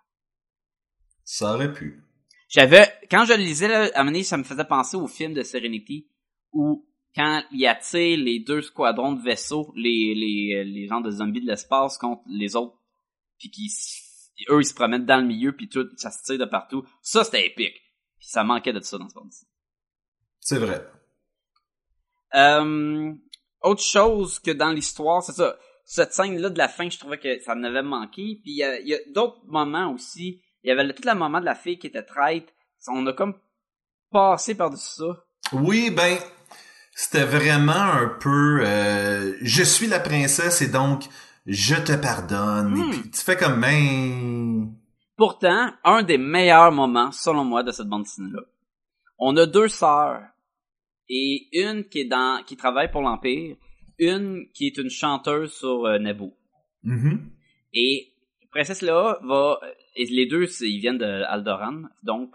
Ça 1.24 1.54
aurait 1.54 1.72
pu. 1.72 2.02
J'avais, 2.48 2.86
quand 3.10 3.24
je 3.24 3.32
le 3.32 3.42
lisais, 3.42 3.68
là, 3.68 3.90
à 3.94 4.00
un 4.00 4.04
moment 4.04 4.12
donné, 4.12 4.22
ça 4.22 4.36
me 4.36 4.44
faisait 4.44 4.64
penser 4.64 4.96
au 4.96 5.08
film 5.08 5.32
de 5.32 5.42
Serenity, 5.42 6.08
où 6.52 6.86
quand 7.14 7.42
il 7.50 7.66
attire 7.66 8.18
les 8.18 8.38
deux 8.38 8.62
squadrons 8.62 9.12
de 9.12 9.22
vaisseaux, 9.22 9.72
les, 9.74 10.14
les, 10.14 10.64
les 10.64 10.86
gens 10.86 11.00
de 11.00 11.10
zombies 11.10 11.40
de 11.40 11.46
l'espace 11.46 11.98
contre 11.98 12.22
les 12.28 12.54
autres, 12.54 12.78
puis 13.38 13.50
qui, 13.50 13.68
eux, 14.50 14.60
ils 14.60 14.66
se 14.66 14.74
promènent 14.74 15.06
dans 15.06 15.20
le 15.20 15.26
milieu, 15.26 15.56
puis 15.56 15.68
tout, 15.68 15.88
ça 15.96 16.10
se 16.10 16.22
tire 16.22 16.38
de 16.38 16.44
partout. 16.44 16.86
Ça, 17.02 17.24
c'était 17.24 17.46
épique. 17.46 17.80
Puis 18.18 18.28
ça 18.28 18.44
manquait 18.44 18.72
de 18.72 18.80
ça 18.80 18.98
dans 18.98 19.08
ce 19.08 19.14
bande 19.14 19.30
C'est 20.40 20.58
vrai. 20.58 20.86
Euh, 22.34 23.12
autre 23.62 23.82
chose 23.82 24.38
que 24.38 24.50
dans 24.50 24.70
l'histoire, 24.70 25.22
c'est 25.22 25.32
ça. 25.32 25.56
Cette 25.84 26.12
scène-là 26.12 26.50
de 26.50 26.58
la 26.58 26.68
fin, 26.68 26.88
je 26.90 26.98
trouvais 26.98 27.18
que 27.18 27.40
ça 27.40 27.54
en 27.54 27.62
avait 27.62 27.82
manqué. 27.82 28.40
Puis 28.42 28.52
il 28.52 28.56
y 28.56 28.64
a, 28.64 28.80
il 28.80 28.88
y 28.88 28.94
a 28.94 28.98
d'autres 29.14 29.40
moments 29.46 29.92
aussi. 29.92 30.42
Il 30.64 30.68
y 30.68 30.72
avait 30.72 30.84
le- 30.84 30.94
tout 30.94 31.06
le 31.06 31.14
moment 31.14 31.40
de 31.40 31.44
la 31.44 31.54
fille 31.54 31.78
qui 31.78 31.86
était 31.86 32.02
traite. 32.02 32.52
On 32.88 33.06
a 33.06 33.12
comme 33.12 33.34
passé 34.10 34.54
par-dessus 34.54 34.96
ça. 34.96 35.24
Oui, 35.52 35.90
ben, 35.90 36.18
c'était 36.94 37.24
vraiment 37.24 37.72
un 37.72 38.08
peu... 38.08 38.60
euh, 38.64 39.36
je 39.42 39.62
suis 39.62 39.86
la 39.86 40.00
princesse 40.00 40.62
et 40.62 40.68
donc 40.68 41.04
je 41.46 41.76
te 41.76 41.92
pardonne. 41.92 42.74
Hmm. 42.74 42.92
Et 42.92 42.96
puis 43.00 43.10
tu 43.10 43.20
fais 43.20 43.36
comme... 43.36 43.60
Ben... 43.60 44.72
Pourtant, 45.16 45.72
un 45.84 46.02
des 46.02 46.18
meilleurs 46.18 46.72
moments, 46.72 47.10
selon 47.10 47.44
moi, 47.44 47.62
de 47.62 47.72
cette 47.72 47.88
bande 47.88 48.02
dessinée-là. 48.02 48.42
On 49.18 49.36
a 49.36 49.46
deux 49.46 49.68
sœurs. 49.68 50.22
Et 51.08 51.48
une 51.52 51.84
qui 51.84 52.00
est 52.00 52.04
dans, 52.04 52.42
qui 52.44 52.56
travaille 52.56 52.90
pour 52.90 53.00
l'Empire. 53.00 53.56
Une 53.98 54.46
qui 54.52 54.66
est 54.66 54.76
une 54.76 54.90
chanteuse 54.90 55.54
sur 55.54 55.86
euh, 55.86 55.98
Naboo. 55.98 56.36
mhm. 56.82 57.30
Et 57.72 58.12
Princesse 58.50 58.80
Léa 58.82 59.18
va, 59.22 59.60
et 59.96 60.06
les 60.06 60.26
deux, 60.26 60.46
ils 60.62 60.80
viennent 60.80 60.98
de 60.98 61.04
Aldoran, 61.04 61.82
donc 62.02 62.34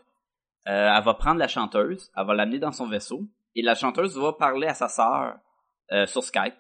euh, 0.67 0.96
elle 0.96 1.04
va 1.04 1.13
prendre 1.15 1.39
la 1.39 1.48
chanteuse, 1.48 2.12
elle 2.15 2.28
va 2.28 2.36
l'amener 2.36 2.60
dans 2.60 2.72
son 2.72 2.88
vaisseau, 2.88 3.28
et 3.56 3.63
la 3.63 3.74
chanteuse 3.74 4.17
va 4.17 4.34
parler 4.34 4.67
à 4.67 4.76
sa 4.76 4.88
sœur 4.88 5.39
euh, 5.91 6.06
sur 6.06 6.24
Skype 6.24 6.54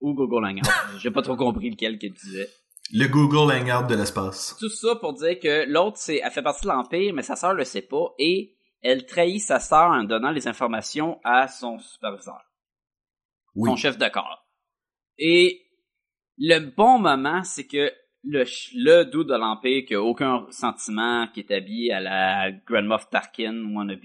ou 0.00 0.14
Google 0.14 0.44
Hangout. 0.44 0.68
J'ai 0.98 1.12
pas 1.12 1.22
trop 1.22 1.36
compris 1.36 1.70
lequel 1.70 1.98
qu'elle 1.98 2.12
disait. 2.12 2.48
Le 2.92 3.06
Google 3.06 3.52
Hangout 3.52 3.88
de 3.88 3.94
l'espace. 3.94 4.56
Tout 4.60 4.68
ça 4.68 4.96
pour 4.96 5.14
dire 5.14 5.38
que 5.40 5.68
l'autre, 5.70 5.96
c'est, 5.96 6.20
elle 6.22 6.30
fait 6.30 6.42
partie 6.42 6.64
de 6.64 6.68
l'Empire, 6.68 7.14
mais 7.14 7.22
sa 7.22 7.34
sœur 7.34 7.54
le 7.54 7.64
sait 7.64 7.82
pas, 7.82 8.14
et 8.18 8.56
elle 8.82 9.06
trahit 9.06 9.40
sa 9.40 9.58
sœur 9.58 9.90
en 9.90 10.04
donnant 10.04 10.30
les 10.30 10.46
informations 10.46 11.18
à 11.24 11.48
son 11.48 11.78
superviseur. 11.78 12.40
Oui. 13.54 13.70
son 13.70 13.76
chef 13.76 13.98
de 13.98 14.08
corps. 14.08 14.46
Et 15.18 15.62
le 16.38 16.58
bon 16.58 16.98
moment, 16.98 17.42
c'est 17.44 17.66
que 17.66 17.92
le, 18.24 18.44
le 18.74 19.04
doux 19.04 19.24
de 19.24 19.34
l'Empire 19.34 19.84
qui 19.86 19.94
a 19.94 20.02
aucun 20.02 20.46
sentiment, 20.50 21.28
qui 21.32 21.40
est 21.40 21.52
habillé 21.52 21.92
à 21.92 22.00
la 22.00 22.50
Grand 22.66 22.82
Moff 22.82 23.08
Tarkin 23.10 23.72
wannabe, 23.72 24.04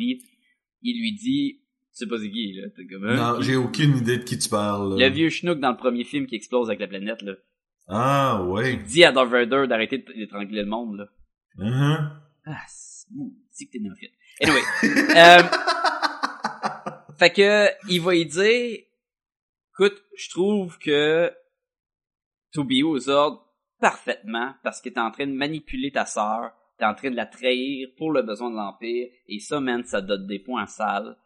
il 0.81 1.01
lui 1.01 1.13
dit, 1.13 1.61
tu 1.61 1.87
sais 1.91 2.07
pas 2.07 2.17
c'est 2.17 2.29
qui, 2.29 2.53
là, 2.53 2.69
t'es 2.75 2.85
comme, 2.85 3.07
hein? 3.07 3.15
Non, 3.15 3.41
j'ai 3.41 3.55
aucune 3.55 3.97
idée 3.97 4.19
de 4.19 4.23
qui 4.23 4.37
tu 4.37 4.49
parles. 4.49 4.99
Le 4.99 5.09
vieux 5.09 5.29
schnook 5.29 5.59
dans 5.59 5.71
le 5.71 5.77
premier 5.77 6.03
film 6.03 6.27
qui 6.27 6.35
explose 6.35 6.69
avec 6.69 6.79
la 6.79 6.87
planète, 6.87 7.21
là. 7.21 7.33
Ah, 7.89 8.43
ouais. 8.43 8.73
Il 8.73 8.83
dit 8.83 9.03
à 9.03 9.11
Darth 9.11 9.29
Vader 9.29 9.65
d'arrêter 9.67 9.97
d'étrangler 9.97 10.61
le 10.61 10.69
monde, 10.69 10.97
là. 10.97 11.07
Mhm. 11.55 12.21
Ah, 12.45 12.63
c'est 13.51 13.65
que 13.65 13.71
t'es 13.71 13.79
néophyte. 13.79 14.13
Anyway. 14.41 14.61
euh, 15.17 15.43
fait 17.17 17.31
que, 17.31 17.67
il 17.89 18.01
va 18.01 18.15
y 18.15 18.25
dire, 18.25 18.79
écoute, 19.73 20.03
je 20.15 20.29
trouve 20.29 20.77
que 20.77 21.33
Toby 22.53 22.83
aux 22.83 23.09
ordres 23.09 23.45
parfaitement 23.79 24.53
parce 24.63 24.81
que 24.81 24.89
t'es 24.89 24.99
en 24.99 25.11
train 25.11 25.27
de 25.27 25.33
manipuler 25.33 25.91
ta 25.91 26.05
sœur, 26.05 26.51
t'es 26.77 26.85
en 26.85 26.93
train 26.93 27.09
de 27.09 27.15
la 27.15 27.25
trahir 27.25 27.89
pour 27.97 28.11
le 28.11 28.21
besoin 28.21 28.51
de 28.51 28.55
l'Empire, 28.55 29.09
et 29.27 29.39
ça, 29.39 29.59
man, 29.59 29.83
ça 29.83 30.01
donne 30.01 30.27
des 30.27 30.39
points 30.39 30.67
sales. 30.67 31.17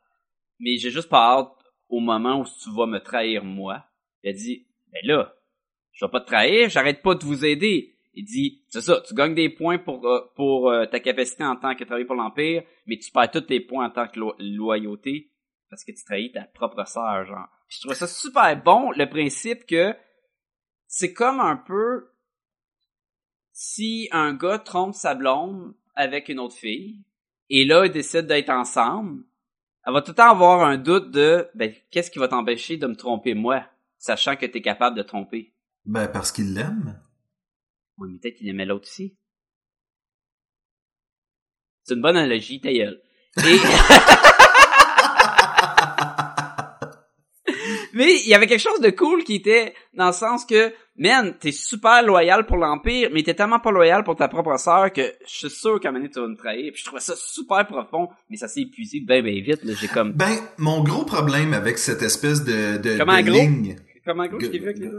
Mais 0.60 0.78
j'ai 0.78 0.92
juste 0.92 1.10
pas 1.10 1.38
hâte 1.38 1.52
au 1.90 2.00
moment 2.00 2.40
où 2.40 2.46
tu 2.46 2.72
vas 2.74 2.86
me 2.86 3.00
trahir 3.00 3.44
moi. 3.44 3.86
Il 4.24 4.30
a 4.30 4.34
dit, 4.34 4.66
ben 4.92 5.02
là, 5.04 5.36
je 5.94 6.06
vais 6.06 6.12
pas 6.12 6.20
te 6.22 6.28
trahir, 6.28 6.70
j'arrête 6.70 7.02
pas 7.02 7.16
de 7.16 7.24
vous 7.24 7.46
aider. 7.46 7.96
Il 8.16 8.26
dit, 8.26 8.64
c'est 8.68 8.82
ça, 8.82 9.02
tu 9.02 9.16
gagnes 9.16 9.34
des 9.34 9.50
points 9.50 9.80
pour 9.80 10.06
euh, 10.06 10.22
pour 10.36 10.70
euh, 10.70 10.86
ta 10.86 11.00
capacité 11.00 11.44
en 11.44 11.56
tant 11.56 11.74
que 11.76 11.84
travailler 11.84 12.06
pour 12.06 12.16
l'Empire, 12.16 12.64
mais 12.86 12.98
tu 12.98 13.12
perds 13.12 13.32
tous 13.32 13.42
tes 13.42 13.60
points 13.60 13.88
en 13.88 13.90
tant 13.90 14.08
que 14.08 14.20
lo- 14.20 14.36
loyauté 14.40 15.32
parce 15.70 15.84
que 15.84 15.92
tu 15.92 16.04
trahis 16.04 16.32
ta 16.32 16.44
propre 16.44 16.88
sœur, 16.88 17.26
genre. 17.26 17.48
Puis 17.68 17.78
je 17.78 17.88
trouve 17.88 17.96
ça 17.96 18.06
super 18.06 18.62
bon, 18.62 18.92
le 18.92 19.10
principe 19.10 19.66
que 19.66 19.96
c'est 20.86 21.14
comme 21.14 21.40
un 21.40 21.56
peu 21.58 22.10
si 23.52 24.10
un 24.12 24.34
gars 24.34 24.60
trompe 24.60 24.94
sa 24.94 25.16
blonde 25.16 25.74
avec 25.96 26.30
une 26.30 26.40
autre 26.40 26.56
fille, 26.56 27.04
et 27.50 27.66
là, 27.66 27.86
ils 27.86 27.92
décident 27.92 28.28
d'être 28.28 28.50
ensemble, 28.50 29.24
elle 29.86 29.94
va 29.94 30.02
tout 30.02 30.12
le 30.12 30.16
temps 30.16 30.32
avoir 30.32 30.64
un 30.64 30.78
doute 30.78 31.12
de, 31.12 31.48
ben, 31.56 31.74
qu'est-ce 31.92 32.10
qui 32.10 32.20
va 32.20 32.28
t'empêcher 32.28 32.78
de 32.78 32.88
me 32.88 32.96
tromper 32.96 33.34
moi, 33.34 33.64
sachant 33.98 34.36
que 34.36 34.46
t'es 34.46 34.62
capable 34.62 34.98
de 34.98 35.04
tromper? 35.04 35.53
Ben, 35.86 36.08
parce 36.08 36.32
qu'il 36.32 36.54
l'aime. 36.54 37.00
Oui, 37.98 38.10
mais 38.12 38.20
peut-être 38.20 38.38
qu'il 38.38 38.50
aimait 38.50 38.66
l'autre 38.66 38.88
aussi. 38.88 39.18
C'est 41.84 41.96
une 41.96 42.02
bonne 42.02 42.16
analogie, 42.16 42.62
ta 42.62 42.72
gueule. 42.72 43.02
Et... 43.38 43.58
Mais 47.94 48.16
il 48.24 48.28
y 48.28 48.34
avait 48.34 48.48
quelque 48.48 48.60
chose 48.60 48.82
de 48.82 48.90
cool 48.90 49.24
qui 49.24 49.36
était 49.36 49.74
dans 49.94 50.08
le 50.08 50.14
sens 50.14 50.46
que, 50.46 50.74
man, 50.98 51.36
t'es 51.40 51.52
super 51.52 52.02
loyal 52.02 52.46
pour 52.48 52.58
l'Empire, 52.58 53.10
mais 53.14 53.22
t'es 53.22 53.36
tellement 53.36 53.60
pas 53.60 53.72
loyal 53.72 54.04
pour 54.04 54.16
ta 54.16 54.28
propre 54.28 54.58
sœur 54.58 54.92
que 54.92 55.14
je 55.28 55.48
suis 55.48 55.50
sûr 55.52 55.80
qu'à 55.80 55.90
un 55.90 55.92
moment 55.92 56.02
donné, 56.02 56.12
tu 56.12 56.20
vas 56.20 56.28
me 56.28 56.36
trahir. 56.36 56.72
Puis 56.74 56.82
je 56.82 56.86
trouvais 56.86 57.02
ça 57.02 57.14
super 57.16 57.68
profond, 57.68 58.10
mais 58.30 58.38
ça 58.38 58.48
s'est 58.48 58.62
épuisé 58.62 59.00
ben 59.06 59.24
ben 59.24 59.40
vite. 59.40 59.62
J'ai 59.80 59.88
comme... 59.88 60.12
Ben, 60.14 60.36
mon 60.58 60.82
gros 60.84 61.06
problème 61.06 61.54
avec 61.54 61.78
cette 61.78 62.02
espèce 62.02 62.44
de, 62.44 62.78
de, 62.78 62.98
Comment 62.98 63.22
de 63.22 63.30
gros? 63.30 63.76
Comment 64.06 64.26
gros 64.28 64.38
t'ai 64.38 64.50
vu 64.60 64.64
avec 64.66 64.80
les? 64.80 64.90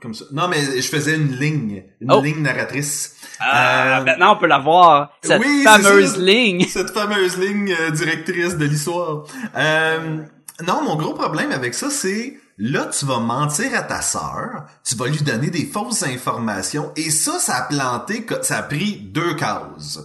Comme 0.00 0.14
ça. 0.14 0.24
Non, 0.32 0.46
mais 0.48 0.80
je 0.80 0.88
faisais 0.88 1.16
une 1.16 1.32
ligne. 1.32 1.82
Une 2.00 2.12
Oh. 2.12 2.20
ligne 2.22 2.42
narratrice. 2.42 3.16
Ah, 3.40 3.98
Euh, 4.00 4.04
maintenant 4.04 4.34
on 4.36 4.38
peut 4.38 4.46
la 4.46 4.58
voir. 4.60 5.10
Cette 5.22 5.40
oui, 5.42 5.64
c'est 5.64 5.68
fameuse 5.82 6.14
ça. 6.14 6.20
ligne. 6.20 6.64
Cette 6.68 6.90
fameuse 6.90 7.36
ligne 7.38 7.74
euh, 7.80 7.90
directrice 7.90 8.56
de 8.56 8.64
l'histoire. 8.64 9.24
Euh, 9.56 10.18
non, 10.66 10.82
mon 10.84 10.94
gros 10.96 11.14
problème 11.14 11.50
avec 11.50 11.74
ça, 11.74 11.90
c'est 11.90 12.38
là, 12.58 12.86
tu 12.86 13.04
vas 13.04 13.18
mentir 13.18 13.74
à 13.74 13.82
ta 13.82 14.00
sœur, 14.00 14.66
tu 14.84 14.94
vas 14.94 15.08
lui 15.08 15.22
donner 15.22 15.50
des 15.50 15.64
fausses 15.66 16.04
informations, 16.04 16.92
et 16.94 17.10
ça, 17.10 17.38
ça 17.40 17.56
a 17.56 17.62
planté, 17.62 18.24
ça 18.42 18.58
a 18.58 18.62
pris 18.62 18.96
deux 19.12 19.34
cases. 19.34 19.98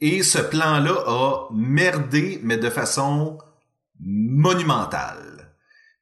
Et 0.00 0.22
ce 0.22 0.38
plan-là 0.38 0.94
a 1.06 1.48
merdé, 1.52 2.40
mais 2.42 2.56
de 2.56 2.70
façon 2.70 3.36
monumentale. 4.00 5.52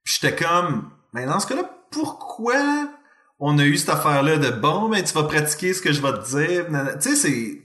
Puis 0.04 0.18
j'étais 0.20 0.36
comme, 0.44 0.90
mais 1.12 1.26
dans 1.26 1.40
ce 1.40 1.46
cas-là, 1.48 1.70
pourquoi 1.96 2.90
on 3.38 3.58
a 3.58 3.64
eu 3.64 3.76
cette 3.76 3.88
affaire-là 3.88 4.36
de 4.38 4.50
bon, 4.50 4.88
ben 4.88 5.02
tu 5.02 5.12
vas 5.14 5.24
pratiquer 5.24 5.72
ce 5.72 5.80
que 5.80 5.92
je 5.92 6.02
vais 6.02 6.12
te 6.12 6.28
dire. 6.36 6.66
Tu 7.00 7.08
sais, 7.10 7.16
c'est 7.16 7.62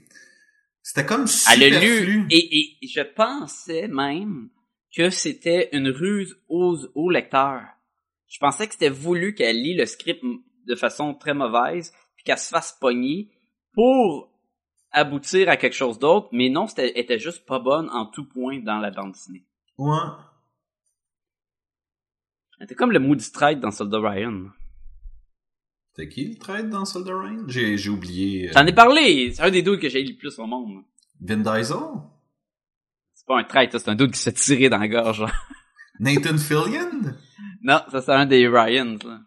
c'était 0.82 1.06
comme 1.06 1.26
Elle 1.50 1.62
a 1.62 1.80
superflu. 1.80 2.06
lu 2.06 2.26
et, 2.30 2.78
et 2.82 2.86
je 2.88 3.02
pensais 3.02 3.88
même 3.88 4.48
que 4.96 5.10
c'était 5.10 5.68
une 5.72 5.88
ruse 5.88 6.36
aux, 6.48 6.76
aux 6.94 7.10
lecteurs. 7.10 7.62
Je 8.26 8.38
pensais 8.38 8.66
que 8.66 8.72
c'était 8.72 8.88
voulu 8.88 9.34
qu'elle 9.34 9.62
lit 9.62 9.76
le 9.76 9.86
script 9.86 10.22
de 10.66 10.74
façon 10.74 11.14
très 11.14 11.34
mauvaise 11.34 11.92
puis 12.16 12.24
qu'elle 12.24 12.38
se 12.38 12.48
fasse 12.48 12.76
pogner 12.80 13.30
pour 13.74 14.30
aboutir 14.90 15.48
à 15.48 15.56
quelque 15.56 15.76
chose 15.76 15.98
d'autre, 15.98 16.28
mais 16.32 16.48
non, 16.50 16.66
c'était 16.66 16.98
était 16.98 17.18
juste 17.18 17.46
pas 17.46 17.58
bonne 17.58 17.88
en 17.90 18.06
tout 18.06 18.28
point 18.28 18.58
dans 18.60 18.78
la 18.78 18.90
bande 18.90 19.12
dessinée. 19.12 19.44
Ouais. 19.78 19.96
Était 22.62 22.74
comme 22.74 22.92
le 22.92 23.00
Moody 23.00 23.24
Stride 23.24 23.60
dans 23.60 23.70
Soldat 23.70 23.98
Ryan. 24.00 24.44
C'était 25.94 26.08
qui 26.08 26.24
le 26.28 26.36
trade 26.38 26.70
dans 26.70 26.84
Soldier 26.86 27.12
Rain? 27.12 27.44
J'ai, 27.48 27.76
j'ai 27.76 27.90
oublié. 27.90 28.48
euh, 28.48 28.52
J'en 28.54 28.66
ai 28.66 28.72
parlé, 28.72 29.30
c'est 29.34 29.42
un 29.42 29.50
des 29.50 29.60
doutes 29.62 29.80
que 29.80 29.90
j'ai 29.90 30.02
le 30.02 30.16
plus 30.16 30.38
au 30.38 30.46
monde. 30.46 30.84
Vin 31.20 31.36
Diesel? 31.36 31.76
C'est 33.14 33.26
pas 33.26 33.38
un 33.40 33.44
trait, 33.44 33.68
c'est 33.70 33.88
un 33.88 33.94
doute 33.94 34.12
qui 34.12 34.18
s'est 34.20 34.32
tiré 34.32 34.68
dans 34.70 34.78
la 34.78 34.88
gorge. 34.88 35.18
genre. 35.18 35.30
Nathan 36.00 36.38
Fillion? 36.38 37.12
Non, 37.62 37.80
ça 37.90 38.00
c'est 38.00 38.12
un 38.12 38.24
des 38.26 38.48
Ryans. 38.48 38.98
Là. 39.04 39.20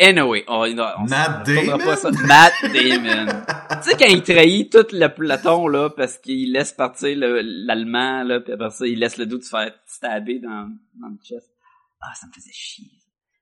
Anyway, 0.00 0.44
on, 0.46 0.60
on, 0.64 0.78
on 0.98 1.04
Matt 1.08 1.46
Damon? 1.46 1.78
pas 1.78 1.96
ça. 1.96 2.10
Matt 2.10 2.52
Damon. 2.62 3.32
tu 3.82 3.90
sais 3.90 3.96
quand 3.98 4.06
il 4.08 4.22
trahit 4.22 4.70
tout 4.70 4.86
le 4.92 5.08
peloton 5.08 5.66
là 5.68 5.90
parce 5.90 6.18
qu'il 6.18 6.52
laisse 6.52 6.72
partir 6.72 7.16
le- 7.18 7.40
l'allemand 7.40 8.22
là 8.22 8.40
puis 8.40 8.52
après 8.52 8.70
ça 8.70 8.86
il 8.86 8.98
laisse 9.00 9.16
le 9.18 9.26
doute 9.26 9.42
se 9.42 9.50
faire 9.50 9.74
stabber 9.86 10.38
dans 10.38 10.70
dans 11.00 11.08
le 11.08 11.16
chest. 11.24 11.50
Ah, 12.00 12.14
ça 12.14 12.26
me 12.26 12.32
faisait 12.32 12.52
chier. 12.52 12.90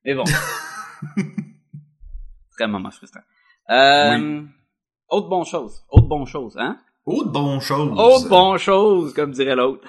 Mais 0.04 0.14
bon. 0.14 0.24
Très 2.56 2.66
moment 2.66 2.90
frustrant. 2.90 3.20
Euh, 3.70 4.42
Autre 5.08 5.28
bonne 5.28 5.44
chose. 5.44 5.84
Autre 5.90 6.06
bonne 6.08 6.26
chose, 6.26 6.56
hein? 6.58 6.80
Autre 7.04 7.30
bonne 7.30 7.60
chose. 7.60 7.92
Autre 7.98 8.28
bonne 8.28 8.58
chose, 8.58 9.14
comme 9.14 9.32
dirait 9.32 9.56
l'autre. 9.56 9.88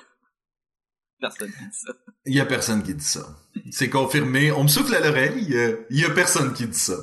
Personne 1.20 1.50
qui 1.50 1.64
dit 1.66 1.78
ça. 1.78 1.94
Il 2.26 2.36
y 2.36 2.40
a 2.40 2.46
personne 2.46 2.84
qui 2.84 2.94
dit 2.94 3.04
ça. 3.04 3.22
C'est 3.72 3.90
confirmé. 3.90 4.52
On 4.52 4.64
me 4.64 4.68
souffle 4.68 4.94
à 4.94 5.00
l'oreille. 5.00 5.48
Il 5.90 6.00
y 6.00 6.06
a 6.06 6.10
personne 6.12 6.54
qui 6.54 6.68
dit 6.68 6.78
ça. 6.78 6.94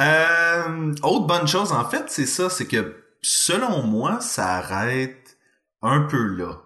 Euh, 0.00 0.94
autre 1.02 1.26
bonne 1.26 1.46
chose, 1.46 1.72
en 1.72 1.88
fait, 1.88 2.04
c'est 2.08 2.26
ça, 2.26 2.48
c'est 2.48 2.66
que 2.66 2.96
selon 3.22 3.82
moi, 3.84 4.20
ça 4.20 4.56
arrête 4.56 5.36
un 5.82 6.02
peu 6.02 6.22
là. 6.36 6.62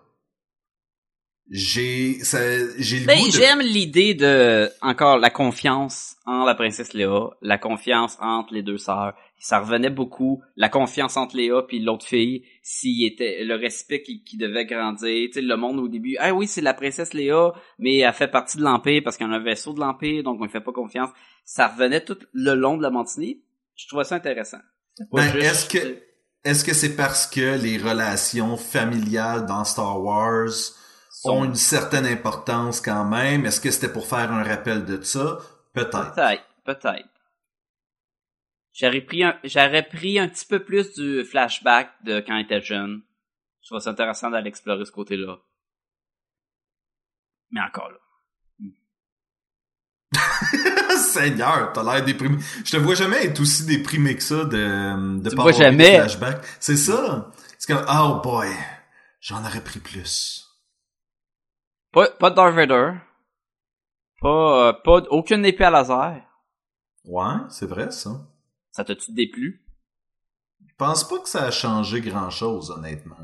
J'ai, 1.50 2.14
ça, 2.24 2.38
j'ai 2.78 3.00
le 3.00 3.06
Ben, 3.06 3.18
goût 3.18 3.26
de... 3.26 3.32
j'aime 3.32 3.60
l'idée 3.60 4.14
de, 4.14 4.70
encore, 4.80 5.18
la 5.18 5.28
confiance 5.28 6.16
en 6.24 6.44
la 6.44 6.54
princesse 6.54 6.94
Léa, 6.94 7.30
la 7.42 7.58
confiance 7.58 8.16
entre 8.20 8.54
les 8.54 8.62
deux 8.62 8.78
sœurs. 8.78 9.14
Ça 9.38 9.58
revenait 9.58 9.90
beaucoup, 9.90 10.40
la 10.56 10.68
confiance 10.68 11.16
entre 11.16 11.36
Léa 11.36 11.62
puis 11.66 11.80
l'autre 11.80 12.06
fille, 12.06 12.44
s'il 12.62 13.04
était, 13.04 13.44
le 13.44 13.56
respect 13.56 14.02
qui, 14.02 14.22
qui 14.22 14.36
devait 14.38 14.64
grandir. 14.64 15.26
Tu 15.26 15.32
sais, 15.32 15.42
le 15.42 15.56
monde 15.56 15.78
au 15.80 15.88
début, 15.88 16.16
ah 16.20 16.32
oui, 16.32 16.46
c'est 16.46 16.60
la 16.60 16.74
princesse 16.74 17.12
Léa, 17.12 17.52
mais 17.78 17.98
elle 17.98 18.12
fait 18.14 18.28
partie 18.28 18.56
de 18.56 18.62
l'Empire 18.62 19.02
parce 19.04 19.16
qu'il 19.16 19.26
y 19.26 19.30
a 19.30 19.32
un 19.32 19.42
vaisseau 19.42 19.72
de 19.74 19.80
l'Empire, 19.80 20.22
donc 20.22 20.38
on 20.40 20.44
ne 20.44 20.50
fait 20.50 20.60
pas 20.60 20.72
confiance. 20.72 21.10
Ça 21.44 21.68
revenait 21.68 22.04
tout 22.04 22.18
le 22.32 22.54
long 22.54 22.76
de 22.76 22.82
la 22.82 22.90
mantinée. 22.90 23.42
Je 23.74 23.88
trouvais 23.88 24.04
ça 24.04 24.14
intéressant. 24.14 24.60
Ben, 25.10 25.22
juste- 25.24 25.44
est-ce 25.44 25.68
que 25.68 25.98
est-ce 26.44 26.64
que 26.64 26.72
c'est 26.74 26.96
parce 26.96 27.26
que 27.26 27.60
les 27.60 27.78
relations 27.78 28.56
familiales 28.56 29.46
dans 29.46 29.64
Star 29.64 30.00
Wars 30.02 30.48
ont 31.24 31.44
une 31.44 31.54
certaine 31.54 32.06
importance 32.06 32.80
quand 32.80 33.04
même? 33.04 33.46
Est-ce 33.46 33.60
que 33.60 33.70
c'était 33.70 33.92
pour 33.92 34.06
faire 34.06 34.32
un 34.32 34.42
rappel 34.42 34.84
de 34.84 35.00
ça? 35.02 35.38
Peut-être. 35.72 36.14
Peut-être, 36.14 36.44
peut-être. 36.64 37.08
J'aurais 38.72 39.00
pris 39.02 39.22
un, 39.22 39.38
j'aurais 39.44 39.82
pris 39.86 40.18
un 40.18 40.28
petit 40.28 40.46
peu 40.46 40.62
plus 40.64 40.94
du 40.94 41.24
flashback 41.24 41.90
de 42.04 42.20
quand 42.20 42.36
il 42.36 42.44
était 42.44 42.62
jeune. 42.62 43.02
Je 43.62 43.68
trouve 43.68 43.80
ça 43.80 43.90
intéressant 43.90 44.30
d'aller 44.30 44.48
explorer 44.48 44.84
ce 44.84 44.90
côté-là. 44.92 45.36
Mais 47.50 47.60
encore 47.60 47.90
là. 47.90 47.98
Seigneur, 50.96 51.72
t'as 51.72 51.82
l'air 51.82 52.04
déprimé. 52.04 52.38
Je 52.64 52.70
te 52.72 52.76
vois 52.76 52.94
jamais 52.94 53.24
être 53.26 53.40
aussi 53.40 53.64
déprimé 53.64 54.16
que 54.16 54.22
ça 54.22 54.44
de, 54.44 55.18
de 55.20 55.30
Tu 55.30 55.36
pas 55.36 55.42
vois 55.42 55.52
avoir 55.52 55.70
jamais. 55.70 55.98
flashback. 56.00 56.44
C'est 56.60 56.76
ça. 56.76 57.30
C'est 57.58 57.72
comme, 57.72 57.84
oh 57.88 58.20
boy, 58.22 58.48
j'en 59.20 59.44
aurais 59.44 59.62
pris 59.62 59.80
plus. 59.80 60.48
Pas, 61.92 62.08
pas 62.18 62.30
de 62.30 62.36
Darth 62.36 62.54
Vader. 62.54 62.92
Pas, 64.20 64.68
euh, 64.68 64.72
pas, 64.72 65.02
aucune 65.10 65.44
épée 65.44 65.64
à 65.64 65.70
laser. 65.70 66.22
Ouais, 67.04 67.34
c'est 67.50 67.66
vrai 67.66 67.90
ça. 67.90 68.10
Ça 68.70 68.84
t'a-tu 68.84 69.12
déplu? 69.12 69.62
Je 70.66 70.74
pense 70.78 71.06
pas 71.06 71.18
que 71.18 71.28
ça 71.28 71.44
a 71.44 71.50
changé 71.50 72.00
grand 72.00 72.30
chose, 72.30 72.70
honnêtement. 72.70 73.16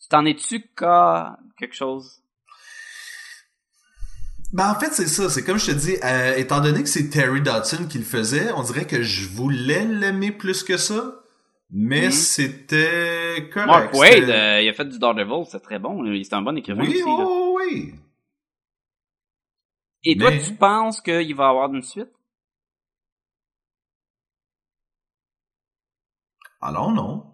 Tu 0.00 0.08
t'en 0.08 0.24
es-tu 0.24 0.62
qu'à 0.76 1.38
quelque 1.58 1.74
chose? 1.74 2.20
Ben 4.52 4.70
en 4.70 4.78
fait 4.78 4.92
c'est 4.92 5.06
ça, 5.08 5.28
c'est 5.28 5.42
comme 5.42 5.58
je 5.58 5.66
te 5.66 5.70
dis, 5.72 5.96
euh, 6.04 6.36
étant 6.36 6.60
donné 6.60 6.82
que 6.82 6.88
c'est 6.88 7.08
Terry 7.10 7.42
Dodson 7.42 7.86
qui 7.88 7.98
le 7.98 8.04
faisait, 8.04 8.52
on 8.52 8.62
dirait 8.62 8.86
que 8.86 9.02
je 9.02 9.28
voulais 9.28 9.84
l'aimer 9.84 10.30
plus 10.30 10.62
que 10.62 10.76
ça, 10.76 11.22
mais 11.70 12.06
Mhm. 12.06 12.10
c'était 12.12 13.48
correct. 13.52 13.66
Mark 13.66 13.94
Wade, 13.94 14.30
euh, 14.30 14.60
il 14.62 14.68
a 14.68 14.72
fait 14.72 14.84
du 14.84 14.98
Daredevil, 15.00 15.44
c'est 15.50 15.60
très 15.60 15.78
bon. 15.80 16.04
C'est 16.22 16.34
un 16.34 16.42
bon 16.42 16.56
écrivain 16.56 16.82
oui, 16.82 16.88
aussi, 17.02 17.02
là. 17.04 17.24
Oui. 17.70 17.94
Et 20.04 20.16
toi, 20.16 20.30
tu 20.32 20.54
penses 20.54 21.00
qu'il 21.00 21.34
va 21.34 21.44
y 21.44 21.48
avoir 21.48 21.72
une 21.72 21.82
suite? 21.82 22.10
Alors 26.60 26.92
non. 26.92 27.24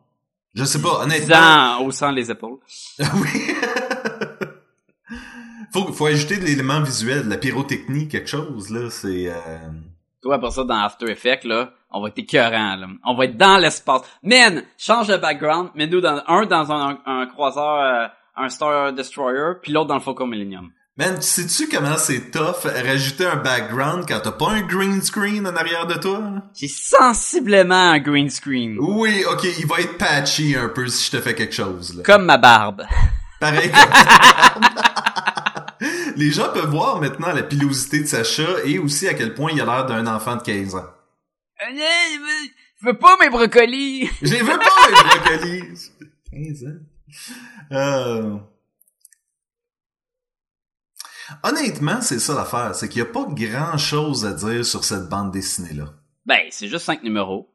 Je 0.55 0.65
sais 0.65 0.83
pas, 0.83 1.03
honnêtement. 1.03 1.27
Disant, 1.27 1.85
haussant 1.85 2.11
les 2.11 2.31
épaules. 2.31 2.59
oui. 2.99 3.55
faut, 5.73 5.93
faut 5.93 6.07
ajouter 6.07 6.39
de 6.39 6.45
l'élément 6.45 6.83
visuel, 6.83 7.25
de 7.25 7.31
la 7.31 7.37
pyrotechnie, 7.37 8.09
quelque 8.09 8.29
chose, 8.29 8.71
là, 8.71 8.91
c'est... 8.91 9.29
Euh... 9.29 9.71
Toi, 10.23 10.39
pour 10.39 10.53
ça, 10.53 10.65
dans 10.65 10.83
After 10.83 11.09
Effects, 11.09 11.45
là, 11.45 11.73
on 11.91 12.03
va 12.03 12.09
être 12.09 12.19
écœurant, 12.19 12.77
là. 12.77 12.89
On 13.05 13.15
va 13.15 13.25
être 13.27 13.37
dans 13.37 13.57
l'espace. 13.59 14.03
Man, 14.23 14.65
change 14.77 15.07
de 15.07 15.17
background, 15.17 15.71
mets-nous 15.75 16.01
dans, 16.01 16.23
un 16.27 16.47
dans 16.47 16.73
un, 16.73 16.99
un, 17.07 17.27
croiseur, 17.27 17.81
euh, 17.81 18.09
un 18.41 18.49
Star 18.49 18.93
Destroyer, 18.93 19.55
puis 19.63 19.73
l'autre 19.73 19.89
dans 19.89 19.95
le 19.95 20.01
Faucon 20.01 20.27
Millennium. 20.27 20.71
Man, 20.97 21.23
sais-tu 21.23 21.69
comment 21.69 21.97
c'est 21.97 22.31
tough 22.31 22.65
rajouter 22.65 23.25
un 23.25 23.37
background 23.37 24.05
quand 24.07 24.21
t'as 24.21 24.33
pas 24.33 24.51
un 24.51 24.61
green 24.61 25.01
screen 25.01 25.47
en 25.47 25.57
arrière 25.57 25.87
de 25.87 25.95
toi? 25.95 26.21
J'ai 26.55 26.69
sensiblement 26.69 27.93
un 27.93 27.99
green 28.01 28.29
screen. 28.29 28.77
Oui, 28.79 29.25
ok, 29.31 29.45
il 29.59 29.67
va 29.67 29.81
être 29.81 29.97
patchy 29.97 30.57
un 30.57 30.69
peu 30.69 30.89
si 30.89 31.07
je 31.07 31.17
te 31.17 31.23
fais 31.23 31.35
quelque 31.35 31.55
chose, 31.55 31.97
là. 31.97 32.03
Comme 32.03 32.27
ma 32.27 32.37
barbe. 32.37 32.85
Pareil 33.41 33.71
comme 33.71 34.65
Les 36.17 36.31
gens 36.31 36.53
peuvent 36.53 36.71
voir 36.71 37.01
maintenant 37.01 37.33
la 37.33 37.43
pilosité 37.43 38.01
de 38.01 38.07
Sacha 38.07 38.65
et 38.65 38.79
aussi 38.79 39.09
à 39.09 39.15
quel 39.15 39.35
point 39.35 39.51
il 39.53 39.61
a 39.61 39.65
l'air 39.65 39.87
d'un 39.87 40.07
enfant 40.07 40.37
de 40.37 40.43
15 40.43 40.75
ans. 40.75 40.87
Je 41.61 42.87
veux 42.87 42.99
pas 42.99 43.17
mes 43.21 43.31
brocolis! 43.31 44.11
Je 44.23 44.33
les 44.33 44.43
veux 44.43 44.59
pas, 44.59 44.89
les 44.89 45.39
brocolis! 45.39 45.93
15 46.33 46.65
ans. 46.65 46.79
Euh... 47.73 48.39
Honnêtement, 51.45 52.01
c'est 52.01 52.19
ça 52.19 52.35
l'affaire. 52.35 52.75
C'est 52.75 52.89
qu'il 52.89 53.03
n'y 53.03 53.09
a 53.09 53.13
pas 53.13 53.25
grand 53.29 53.79
chose 53.79 54.27
à 54.27 54.33
dire 54.33 54.65
sur 54.65 54.83
cette 54.85 55.09
bande 55.09 55.31
dessinée-là. 55.31 55.95
Ben, 56.27 56.41
c'est 56.51 56.67
juste 56.69 56.85
cinq 56.85 57.03
numéros. 57.05 57.49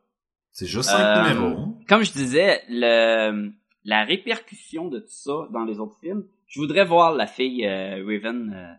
C'est 0.52 0.65
juste 0.65 0.89
cinq 0.89 1.02
Euh, 1.18 1.34
numéros. 1.34 1.78
Comme 1.88 2.04
je 2.04 2.12
disais, 2.13 2.63
le, 2.70 3.52
la 3.84 4.06
répercussion 4.06 4.88
de 4.88 5.00
tout 5.00 5.06
ça 5.10 5.48
dans 5.52 5.65
les 5.65 5.80
autres 5.80 5.98
films, 6.00 6.26
je 6.48 6.60
voudrais 6.62 6.86
voir 6.86 7.13
la 7.13 7.28
fille 7.28 7.65
euh, 7.65 8.02
Raven 8.06 8.54
euh, 8.56 8.74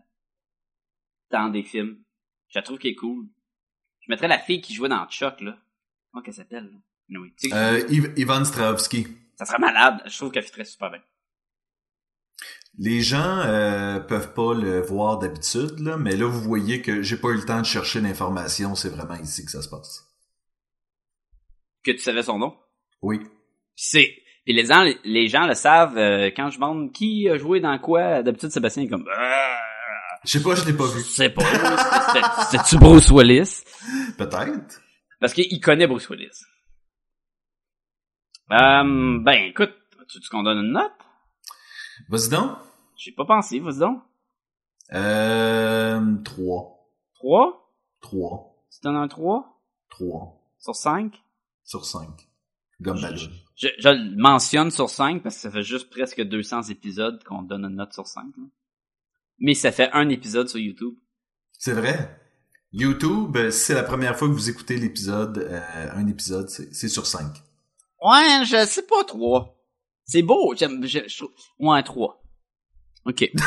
dans 1.31 1.49
des 1.49 1.63
films. 1.63 1.97
Je 2.49 2.57
la 2.57 2.63
trouve 2.63 2.79
qu'elle 2.79 2.91
est 2.91 2.95
cool. 2.95 3.27
Je 3.99 4.11
mettrais 4.11 4.27
la 4.27 4.39
fille 4.39 4.61
qui 4.61 4.73
jouait 4.73 4.89
dans 4.89 5.05
Chuck, 5.07 5.41
là. 5.41 5.57
Comment 6.11 6.23
qu'elle 6.23 6.33
s'appelle, 6.33 6.63
là? 6.63 6.79
Anyway, 7.09 7.31
tu 7.39 7.49
sais, 7.49 7.85
Iv- 7.89 8.13
Ivan 8.17 8.43
Strahovski. 8.43 9.07
Ça 9.37 9.45
serait 9.45 9.59
malade. 9.59 10.01
Je 10.05 10.17
trouve 10.17 10.31
qu'elle 10.31 10.43
fitterait 10.43 10.65
super 10.65 10.89
bien. 10.91 11.01
Les 12.79 13.01
gens 13.01 13.39
euh, 13.39 13.99
peuvent 13.99 14.33
pas 14.33 14.53
le 14.53 14.81
voir 14.81 15.17
d'habitude, 15.17 15.79
là, 15.79 15.97
mais 15.97 16.15
là, 16.15 16.27
vous 16.27 16.41
voyez 16.41 16.81
que 16.81 17.01
j'ai 17.01 17.17
pas 17.17 17.29
eu 17.29 17.35
le 17.35 17.45
temps 17.45 17.59
de 17.59 17.65
chercher 17.65 18.01
l'information. 18.01 18.75
C'est 18.75 18.89
vraiment 18.89 19.15
ici 19.15 19.43
que 19.45 19.51
ça 19.51 19.61
se 19.61 19.69
passe. 19.69 20.03
Que 21.83 21.91
tu 21.91 21.99
savais 21.99 22.21
son 22.21 22.37
nom? 22.37 22.55
Oui. 23.01 23.19
Puis 23.19 23.29
c'est, 23.75 24.15
puis 24.45 24.53
les 24.53 24.65
gens, 24.65 24.85
les 25.03 25.27
gens 25.27 25.47
le 25.47 25.55
savent, 25.55 25.97
euh, 25.97 26.29
quand 26.35 26.49
je 26.49 26.55
demande 26.55 26.91
qui 26.91 27.27
a 27.29 27.37
joué 27.37 27.59
dans 27.59 27.77
quoi, 27.79 28.21
d'habitude 28.21 28.51
Sébastien 28.51 28.83
est 28.83 28.87
comme, 28.87 29.05
Je 30.23 30.31
sais 30.31 30.43
pas, 30.43 30.53
je 30.55 30.65
l'ai 30.65 30.73
pas 30.73 30.85
je 30.85 30.97
vu. 30.97 31.01
sais 31.03 31.29
pas, 31.29 31.43
c'était-tu 32.51 32.77
Bruce 32.77 33.09
Willis? 33.09 33.63
Peut-être. 34.17 34.81
Parce 35.19 35.33
qu'il 35.33 35.59
connaît 35.61 35.87
Bruce 35.87 36.09
Willis. 36.09 36.43
Euh, 38.51 39.19
ben, 39.19 39.43
écoute, 39.49 39.73
tu 40.07 40.19
veux 40.19 40.23
qu'on 40.29 40.43
donne 40.43 40.59
une 40.59 40.71
note? 40.71 40.91
Vas-y 42.09 42.29
donc. 42.29 42.57
J'ai 42.95 43.11
pas 43.11 43.25
pensé, 43.25 43.59
vas-y 43.59 43.79
donc. 43.79 44.01
Euh, 44.93 46.15
3. 46.23 46.91
3? 47.15 47.73
3. 48.01 48.65
Tu 48.71 48.79
donnes 48.83 48.95
un 48.95 49.07
3? 49.07 49.61
3. 49.89 50.41
Sur 50.59 50.75
5? 50.75 51.13
Sur 51.63 51.85
5. 51.85 52.07
Gumballoon. 52.79 53.31
Je, 53.55 53.67
je 53.79 53.89
le 53.89 54.15
mentionne 54.15 54.71
sur 54.71 54.89
5 54.89 55.23
parce 55.23 55.35
que 55.35 55.41
ça 55.41 55.51
fait 55.51 55.63
juste 55.63 55.89
presque 55.89 56.21
200 56.21 56.63
épisodes 56.63 57.21
qu'on 57.23 57.41
donne 57.41 57.65
une 57.65 57.75
note 57.75 57.93
sur 57.93 58.07
5. 58.07 58.23
là. 58.37 58.43
Mais 59.39 59.53
ça 59.53 59.71
fait 59.71 59.89
un 59.93 60.09
épisode 60.09 60.47
sur 60.47 60.59
YouTube. 60.59 60.95
C'est 61.51 61.73
vrai. 61.73 62.19
YouTube, 62.71 63.35
euh, 63.37 63.51
si 63.51 63.65
c'est 63.65 63.73
la 63.73 63.83
première 63.83 64.17
fois 64.17 64.27
que 64.27 64.33
vous 64.33 64.49
écoutez 64.49 64.77
l'épisode, 64.77 65.37
euh, 65.39 65.89
un 65.93 66.07
épisode, 66.07 66.49
c'est 66.49 66.73
c'est 66.73 66.89
sur 66.89 67.05
5. 67.05 67.25
Ouais, 68.01 68.45
je 68.45 68.65
sais 68.65 68.85
pas 68.85 69.03
3. 69.03 69.55
C'est 70.05 70.21
beau, 70.21 70.53
j'aime, 70.55 70.85
je, 70.85 70.99
je 71.07 71.17
trouve... 71.17 71.33
Ouais, 71.59 71.83
3. 71.83 72.21
OK. 73.05 73.31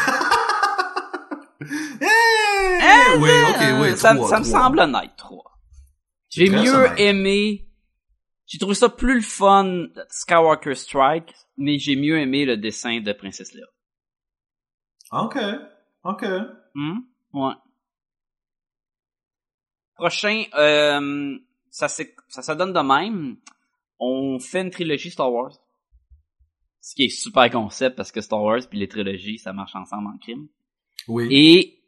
Eh, 1.62 3.18
oui, 3.18 3.28
ok, 3.50 3.80
oui, 3.82 3.96
ça, 3.96 4.14
trois, 4.14 4.28
ça 4.30 4.38
me 4.40 4.44
trois. 4.44 4.60
semble 4.60 4.80
honnête, 4.80 5.10
3. 5.18 5.58
J'ai 6.30 6.48
mieux 6.48 6.72
honnête. 6.74 6.98
aimé... 6.98 7.66
J'ai 8.46 8.58
trouvé 8.58 8.74
ça 8.74 8.88
plus 8.88 9.16
le 9.16 9.20
fun, 9.20 9.86
Skywalker 10.08 10.74
Strike, 10.74 11.34
mais 11.56 11.78
j'ai 11.78 11.94
mieux 11.96 12.18
aimé 12.18 12.44
le 12.46 12.56
dessin 12.56 13.00
de 13.00 13.12
Princesse 13.12 13.52
Leia. 13.52 13.66
Ok, 15.12 15.36
ok. 16.02 16.24
Hmm? 16.74 16.98
Ouais. 17.32 17.52
Prochain, 19.94 20.44
euh, 20.54 21.38
ça, 21.70 21.88
ça 21.88 22.42
se 22.42 22.52
donne 22.52 22.72
de 22.72 22.80
même. 22.80 23.36
On 24.00 24.38
fait 24.40 24.62
une 24.62 24.70
trilogie 24.70 25.10
Star 25.10 25.32
Wars. 25.32 25.52
Ce 26.80 26.94
qui 26.94 27.04
est 27.04 27.08
super 27.10 27.50
concept 27.50 27.96
parce 27.96 28.10
que 28.10 28.20
Star 28.20 28.42
Wars 28.42 28.60
puis 28.68 28.78
les 28.78 28.88
trilogies, 28.88 29.38
ça 29.38 29.52
marche 29.52 29.76
ensemble 29.76 30.08
en 30.08 30.18
crime. 30.18 30.48
Oui. 31.06 31.28
Et 31.30 31.82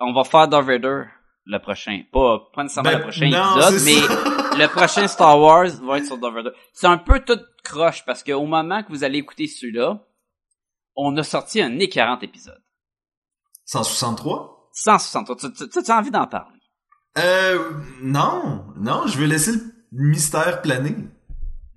on 0.00 0.12
va 0.12 0.24
faire 0.24 0.48
Darth 0.48 0.66
Vader 0.66 1.04
le 1.44 1.58
prochain. 1.58 2.02
Pas, 2.12 2.50
pas 2.54 2.62
nécessairement 2.62 2.90
Ben, 2.90 2.98
le 2.98 3.02
prochain 3.02 3.28
non, 3.28 3.60
épisode, 3.60 3.82
mais 3.84 4.58
le 4.58 4.66
prochain 4.68 5.06
Star 5.06 5.38
Wars 5.38 5.68
va 5.82 5.98
être 5.98 6.06
sur 6.06 6.18
Darth 6.18 6.34
Vader. 6.34 6.50
C'est 6.72 6.86
un 6.86 6.98
peu 6.98 7.20
tout 7.20 7.38
croche 7.62 8.04
parce 8.04 8.22
qu'au 8.22 8.46
moment 8.46 8.82
que 8.82 8.88
vous 8.88 9.04
allez 9.04 9.18
écouter 9.18 9.46
celui-là, 9.46 10.02
on 10.96 11.16
a 11.16 11.22
sorti 11.22 11.60
un 11.60 11.78
40 11.78 12.22
épisode. 12.22 12.62
163? 13.66 14.70
160. 14.72 15.38
Tu, 15.38 15.52
tu, 15.52 15.68
tu, 15.68 15.90
as 15.90 15.98
envie 15.98 16.10
d'en 16.10 16.26
parler? 16.26 16.58
Euh, 17.18 17.72
non, 18.02 18.64
non, 18.76 19.06
je 19.06 19.18
veux 19.18 19.26
laisser 19.26 19.52
le 19.52 19.60
mystère 19.92 20.62
planer. 20.62 20.94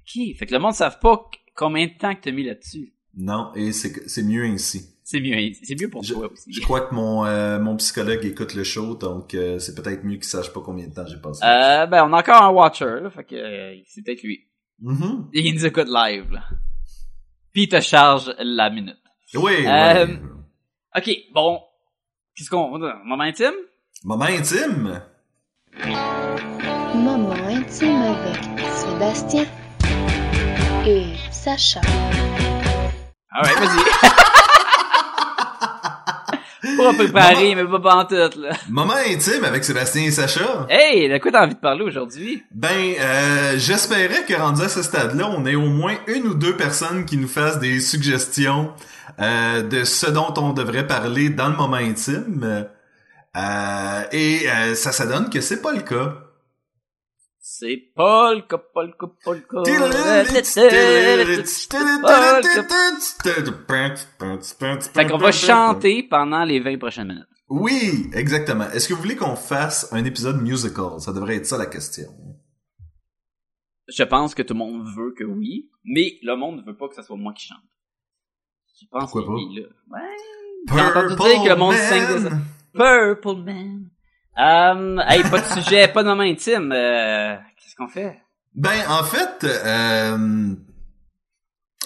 OK. 0.06 0.36
Fait 0.38 0.46
que 0.46 0.54
le 0.54 0.60
monde 0.60 0.72
ne 0.72 0.76
savent 0.78 1.00
pas 1.00 1.30
combien 1.56 1.88
de 1.88 1.94
temps 1.98 2.14
que 2.16 2.22
t'as 2.22 2.32
mis 2.32 2.44
là-dessus. 2.44 2.94
Non, 3.16 3.52
et 3.56 3.72
c'est 3.72 4.08
c'est 4.10 4.24
mieux 4.24 4.44
ainsi. 4.46 4.90
C'est 5.04 5.20
mieux, 5.20 5.36
c'est 5.62 5.80
mieux 5.80 5.90
pour 5.90 6.02
Je, 6.04 6.14
toi 6.14 6.32
aussi. 6.32 6.52
je 6.52 6.62
crois 6.62 6.82
que 6.82 6.96
mon 6.96 7.26
euh, 7.26 7.60
mon 7.60 7.76
psychologue 7.76 8.24
écoute 8.26 8.54
le 8.56 8.64
show, 8.64 8.96
donc 8.96 9.34
euh, 9.34 9.60
c'est 9.60 9.76
peut-être 9.76 10.04
mieux 10.06 10.16
qu'il 10.16 10.24
sache 10.24 10.52
pas 10.54 10.62
combien 10.62 10.88
de 10.88 10.94
temps 10.94 11.06
j'ai 11.06 11.18
passé. 11.18 11.42
Euh, 11.44 11.86
ben, 11.88 12.06
on 12.10 12.14
a 12.14 12.20
encore 12.20 12.42
un 12.42 12.50
Watcher, 12.50 13.00
là. 13.04 13.10
Fait 13.10 13.24
que, 13.26 13.36
euh, 13.36 13.76
c'est 13.86 14.02
peut-être 14.04 14.24
lui. 14.24 14.48
Mhm. 14.80 15.30
Il 15.34 15.54
nous 15.54 15.66
écoute 15.66 15.88
live, 15.88 16.32
là. 16.32 16.44
Puis 17.52 17.64
il 17.64 17.68
te 17.70 17.80
charge 17.82 18.34
la 18.40 18.70
minute. 18.70 18.98
Oui, 19.36 19.66
Euh, 19.68 20.08
oui. 20.08 20.18
OK, 20.96 21.12
bon. 21.34 21.60
Qu'est-ce 22.36 22.50
qu'on... 22.50 22.80
Moment 22.80 23.24
intime? 23.26 23.54
Moment 24.04 24.26
intime? 24.26 25.02
Moment 26.96 27.34
intime 27.48 28.02
avec 28.02 28.60
Sébastien 28.74 29.46
Sacha. 31.34 31.82
Ah 33.32 33.42
ouais, 33.44 33.54
vas-y. 33.56 33.84
pas 36.78 36.94
préparé, 36.94 37.56
mais 37.56 37.66
pas 37.66 37.80
pantoute, 37.80 38.36
là. 38.36 38.52
Moment 38.70 38.94
intime 39.08 39.44
avec 39.44 39.64
Sébastien 39.64 40.04
et 40.04 40.12
Sacha. 40.12 40.68
Hey, 40.70 41.10
de 41.10 41.18
quoi 41.18 41.32
t'as 41.32 41.44
envie 41.44 41.56
de 41.56 41.60
parler 41.60 41.84
aujourd'hui? 41.84 42.44
Ben, 42.52 42.94
euh, 43.00 43.56
j'espérais 43.58 44.24
que 44.28 44.36
rendu 44.36 44.62
à 44.62 44.70
ce 44.70 44.84
stade-là, 44.84 45.28
on 45.36 45.46
ait 45.46 45.56
au 45.56 45.68
moins 45.68 45.96
une 46.08 46.28
ou 46.28 46.36
deux 46.36 46.56
personnes 46.56 47.06
qui 47.06 47.18
nous 47.18 47.28
fassent 47.28 47.60
des 47.60 47.80
suggestions 47.80 48.72
euh, 49.20 49.64
de 49.64 49.84
ce 49.84 50.10
dont 50.10 50.34
on 50.38 50.54
devrait 50.54 50.88
parler 50.88 51.30
dans 51.30 51.50
le 51.50 51.56
moment 51.56 51.78
intime. 51.78 52.68
Euh, 53.36 54.04
et 54.12 54.42
euh, 54.48 54.76
ça, 54.76 54.92
ça 54.92 55.08
donne 55.08 55.30
que 55.30 55.42
c'est 55.42 55.62
pas 55.62 55.72
le 55.72 55.82
cas. 55.82 56.14
C'est 57.56 57.92
pas 57.96 58.34
le 58.34 58.42
cas. 58.42 58.58
Fait 64.92 65.06
qu'on 65.06 65.18
va 65.18 65.32
chanter 65.32 66.02
pendant 66.02 66.44
les 66.46 66.60
20 66.60 66.80
prochaines 66.80 67.10
minutes. 67.10 67.28
Oui, 67.50 68.10
exactement. 68.14 68.68
Est-ce 68.72 68.88
que 68.88 68.96
vous 68.96 69.02
voulez 69.02 69.16
qu'on 69.16 69.36
fasse 69.36 69.94
un 69.94 70.04
épisode 70.04 70.42
musical? 70.42 71.00
Ça 71.00 71.14
devrait 71.14 71.36
être 71.36 71.46
ça 71.46 71.60
la 71.60 71.68
question. 71.68 72.08
Je 73.88 74.04
pense 74.04 74.34
que 74.34 74.42
tout 74.42 74.56
le 74.56 74.60
monde 74.60 74.88
veut 74.96 75.14
que 75.16 75.24
oui, 75.24 75.70
mais 75.84 76.18
le 76.24 76.36
monde 76.36 76.62
ne 76.62 76.66
veut 76.66 76.76
pas 76.76 76.88
que 76.88 76.96
ce 76.96 77.04
soit 77.04 77.18
moi 77.18 77.34
qui 77.34 77.46
chante. 77.46 77.58
Je 78.82 78.88
pense 78.90 79.12
Pourquoi 79.12 79.22
que 79.22 79.28
pas? 79.28 79.34
oui, 79.34 79.60
là. 79.60 79.68
Ouais. 79.92 80.18
J'ai 80.74 80.82
entendu 80.82 81.16
dire 81.16 81.44
que 81.44 81.50
le 81.50 81.56
monde 81.56 81.76
sing 81.76 82.24
Man. 82.24 82.42
Purple 82.74 83.44
Man. 83.44 83.90
Um, 84.38 85.00
hey, 85.08 85.22
pas 85.24 85.40
de 85.42 85.62
sujet, 85.62 85.88
pas 85.88 86.04
de 86.04 86.08
moment 86.10 86.24
intime. 86.24 86.72
Euh, 86.72 87.36
Qu'est-ce 87.58 87.76
qu'on 87.76 87.88
fait? 87.88 88.20
Ben, 88.56 88.80
en 88.90 89.04
fait, 89.04 89.44
euh, 89.44 90.56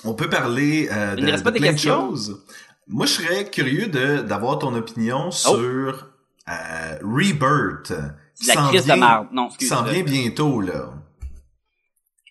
on 0.04 0.14
peut 0.14 0.30
parler 0.30 0.90
euh, 0.92 1.16
Il 1.18 1.22
de, 1.22 1.28
ne 1.28 1.32
reste 1.32 1.44
de 1.44 1.50
pas 1.50 1.52
des 1.52 1.60
plein 1.60 1.74
de 1.74 1.78
choses. 1.78 2.44
Moi, 2.88 3.06
je 3.06 3.12
serais 3.14 3.50
curieux 3.50 3.88
de 3.88 4.22
d'avoir 4.22 4.60
ton 4.60 4.74
opinion 4.76 5.30
sur 5.32 5.58
euh, 6.50 6.98
Rebirth. 7.02 7.92
La 8.48 8.56
crise 8.68 8.82
de 8.82 8.86
vient- 8.86 8.96
marde. 8.98 9.28
Non, 9.32 9.50
Qui 9.50 9.66
s'en 9.66 9.84
vient 9.84 10.04
bientôt, 10.04 10.62
là. 10.62 10.94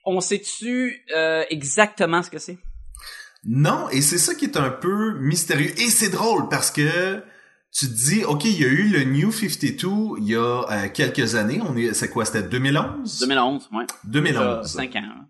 On 0.05 0.21
sait-tu 0.21 1.03
euh, 1.15 1.45
exactement 1.51 2.23
ce 2.23 2.31
que 2.31 2.39
c'est? 2.39 2.59
Non, 3.45 3.89
et 3.91 4.01
c'est 4.01 4.19
ça 4.19 4.35
qui 4.35 4.47
est 4.47 4.57
un 4.57 4.71
peu 4.71 5.19
mystérieux. 5.19 5.73
Et 5.81 5.89
c'est 5.91 6.09
drôle 6.09 6.49
parce 6.49 6.71
que 6.71 7.23
tu 7.79 7.87
te 7.89 7.93
dis, 7.93 8.25
OK, 8.25 8.45
il 8.45 8.61
y 8.61 8.65
a 8.65 8.69
eu 8.69 8.89
le 8.89 9.05
New 9.05 9.31
52 9.33 10.19
il 10.21 10.29
y 10.29 10.35
a 10.35 10.65
euh, 10.71 10.89
quelques 10.89 11.35
années. 11.35 11.61
On 11.63 11.77
est, 11.77 11.93
c'est 11.95 12.09
quoi, 12.09 12.25
c'était 12.25 12.43
2011? 12.49 13.21
2011, 13.21 13.69
ouais. 13.73 13.85
2011. 14.05 14.67
5 14.67 14.97
ans. 14.97 15.01
hein. 15.05 15.29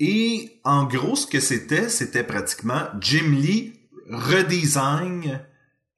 Et 0.00 0.60
en 0.64 0.84
gros, 0.84 1.14
ce 1.14 1.26
que 1.26 1.38
c'était, 1.40 1.88
c'était 1.88 2.24
pratiquement 2.24 2.86
Jim 3.00 3.30
Lee 3.30 3.74
redesign. 4.08 5.40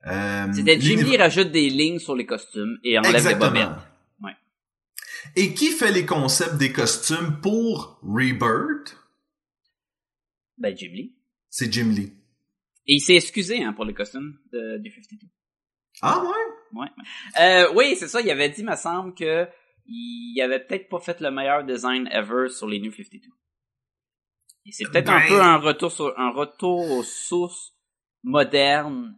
Euh, 0.07 0.47
C'était 0.53 0.79
Jim 0.81 1.03
Lee 1.03 1.17
rajoute 1.17 1.51
des 1.51 1.69
lignes 1.71 1.99
sur 1.99 2.15
les 2.15 2.27
costumes 2.27 2.79
et 2.85 2.99
enlève 2.99 3.15
les 3.27 3.35
bobettes. 3.35 3.55
Exactement. 3.55 3.77
Ouais. 4.23 4.37
Et 5.35 5.55
qui 5.55 5.71
fait 5.71 5.91
les 5.93 6.05
concepts 6.07 6.57
des 6.57 6.73
costumes 6.73 7.41
pour 7.43 7.99
Rebirth? 8.03 8.97
Ben, 10.59 10.77
Jim 10.77 10.91
Lee. 10.93 11.15
C'est 11.51 11.73
Jim 11.73 11.91
Lee. 11.91 12.13
Et 12.87 12.95
il 12.95 13.01
s'est 13.01 13.17
excusé 13.17 13.63
hein, 13.65 13.73
pour 13.73 13.85
les 13.85 13.95
costumes 13.95 14.37
de, 14.53 14.79
du 14.79 14.91
52. 14.91 15.27
Ah 16.03 16.23
ouais? 16.23 16.81
Ouais. 16.81 16.89
Euh, 17.41 17.73
oui, 17.75 17.97
c'est 17.99 18.09
ça. 18.09 18.21
Il 18.21 18.31
avait 18.31 18.49
dit, 18.51 18.63
me 18.63 18.75
semble, 18.77 19.15
que 19.15 19.47
il 19.87 20.41
avait 20.43 20.61
peut-être 20.61 20.89
pas 20.89 20.99
fait 21.01 21.21
le 21.21 21.31
meilleur 21.31 21.65
design 21.65 22.09
ever 22.13 22.49
sur 22.49 22.67
les 22.67 22.81
New 22.81 22.91
52. 22.93 23.29
Et 24.67 24.73
c'est 24.73 24.85
peut-être 24.91 25.11
un 25.11 25.21
Ben- 25.21 25.29
peu 25.29 25.41
un 25.41 25.57
retour 25.59 25.93
sur 25.93 26.13
un 26.19 26.31
retour 26.31 26.91
aux 26.91 27.03
sources 27.05 27.73
modernes 28.25 29.17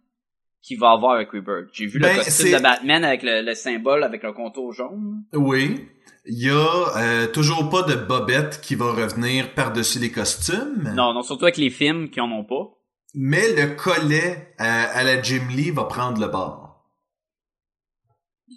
qu'il 0.61 0.79
va 0.79 0.91
avoir 0.91 1.13
avec 1.15 1.31
Rebirth. 1.31 1.69
J'ai 1.73 1.87
vu 1.87 1.99
Ben, 1.99 2.11
le 2.11 2.17
costume 2.23 2.47
c'est- 2.49 2.57
de 2.59 2.63
Batman 2.63 3.03
avec 3.05 3.23
le, 3.23 3.41
le 3.43 3.55
symbole 3.55 4.05
avec 4.05 4.23
le 4.23 4.33
contour 4.33 4.73
jaune. 4.73 5.25
Oui. 5.33 5.89
Il 6.27 6.43
y 6.47 6.51
a 6.51 6.99
euh, 6.99 7.27
toujours 7.29 7.71
pas 7.71 7.83
de 7.85 7.95
bobette 7.95 8.61
qui 8.61 8.75
va 8.75 8.93
revenir 8.93 9.55
par-dessus 9.55 9.99
les 9.99 10.13
costumes. 10.13 10.93
Non, 10.95 11.15
non, 11.15 11.23
surtout 11.23 11.45
avec 11.47 11.57
les 11.57 11.71
films 11.71 12.11
qui 12.11 12.21
en 12.21 12.31
ont 12.31 12.45
pas. 12.45 12.69
Mais 13.15 13.55
le 13.55 13.75
collet 13.75 14.53
euh, 14.61 14.65
à 14.93 15.03
la 15.05 15.23
Jim 15.23 15.47
Lee 15.51 15.71
va 15.71 15.85
prendre 15.85 16.21
le 16.21 16.29
bord. 16.29 16.68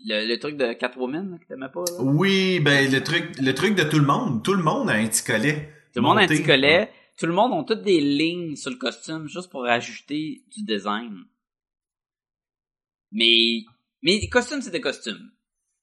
Le, 0.05 0.27
le 0.27 0.39
truc 0.39 0.57
de 0.57 0.73
Catwoman 0.73 1.37
que 1.39 1.45
t'aimais 1.45 1.69
pas, 1.69 1.81
là? 1.81 2.01
Oui, 2.01 2.59
ben 2.59 2.89
le 2.91 3.03
truc, 3.03 3.37
le 3.39 3.53
truc 3.53 3.75
de 3.75 3.83
tout 3.83 3.99
le 3.99 4.05
monde. 4.05 4.43
Tout 4.43 4.53
le 4.53 4.63
monde 4.63 4.89
a 4.89 4.93
un 4.93 5.07
petit 5.07 5.23
collet. 5.23 5.73
Tout 5.93 5.99
le 5.99 6.07
monde 6.07 6.17
a 6.17 6.21
un 6.21 6.27
petit 6.27 6.43
collet. 6.43 6.91
Tout 7.17 7.25
le 7.25 7.33
monde 7.33 7.53
a 7.53 7.63
toutes 7.63 7.83
des 7.83 7.99
lignes 7.99 8.55
sur 8.55 8.71
le 8.71 8.77
costume 8.77 9.27
juste 9.27 9.51
pour 9.51 9.65
ajouter 9.65 10.43
du 10.55 10.63
design. 10.63 11.25
Mais, 13.11 13.65
mais 14.01 14.17
les 14.19 14.29
costumes, 14.29 14.61
c'est 14.61 14.71
des 14.71 14.81
costumes. 14.81 15.31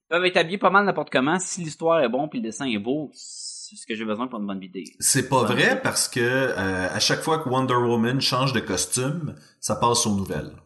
Ils 0.07 0.09
peuvent 0.09 0.25
être 0.25 0.39
habillés 0.39 0.59
pas 0.59 0.71
mal 0.71 0.87
n'importe 0.87 1.11
comment. 1.11 1.39
Si 1.39 1.61
l'histoire 1.61 2.01
est 2.01 2.09
bon 2.09 2.29
puis 2.29 2.41
le 2.41 2.45
dessin 2.45 2.65
est 2.65 2.79
beau, 2.79 3.11
c'est 3.13 3.77
ce 3.77 3.87
que 3.87 3.95
j'ai 3.95 4.07
besoin 4.07 4.27
pour 4.27 4.41
une 4.41 4.47
bonne 4.47 4.59
vidéo. 4.59 4.85
C'est 4.99 5.29
pas 5.29 5.45
vrai 5.45 5.81
parce 5.83 6.09
que 6.09 6.21
euh, 6.21 6.89
à 6.89 6.99
chaque 6.99 7.21
fois 7.21 7.39
que 7.39 7.49
Wonder 7.51 7.75
Woman 7.75 8.21
change 8.23 8.55
de 8.55 8.61
costume, 8.61 9.35
ça 9.61 9.77
passe 9.77 10.07
aux 10.07 10.17
nouvelles. 10.17 10.57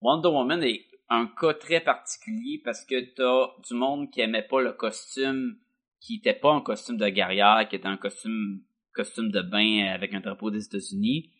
Wonder 0.00 0.28
Woman 0.28 0.62
est 0.62 0.82
un 1.14 1.26
cas 1.26 1.54
très 1.54 1.80
particulier 1.80 2.60
parce 2.64 2.84
que 2.84 3.00
t'as 3.14 3.60
du 3.66 3.74
monde 3.74 4.10
qui 4.10 4.20
aimait 4.20 4.46
pas 4.46 4.60
le 4.60 4.72
costume, 4.72 5.58
qui 6.00 6.16
était 6.16 6.34
pas 6.34 6.52
un 6.52 6.60
costume 6.60 6.96
de 6.96 7.08
guerrière, 7.08 7.66
qui 7.68 7.76
était 7.76 7.86
un 7.88 7.96
costume 7.96 8.62
costume 8.92 9.30
de 9.30 9.40
bain 9.40 9.92
avec 9.92 10.14
un 10.14 10.20
drapeau 10.20 10.50
des 10.50 10.64
États-Unis, 10.66 11.32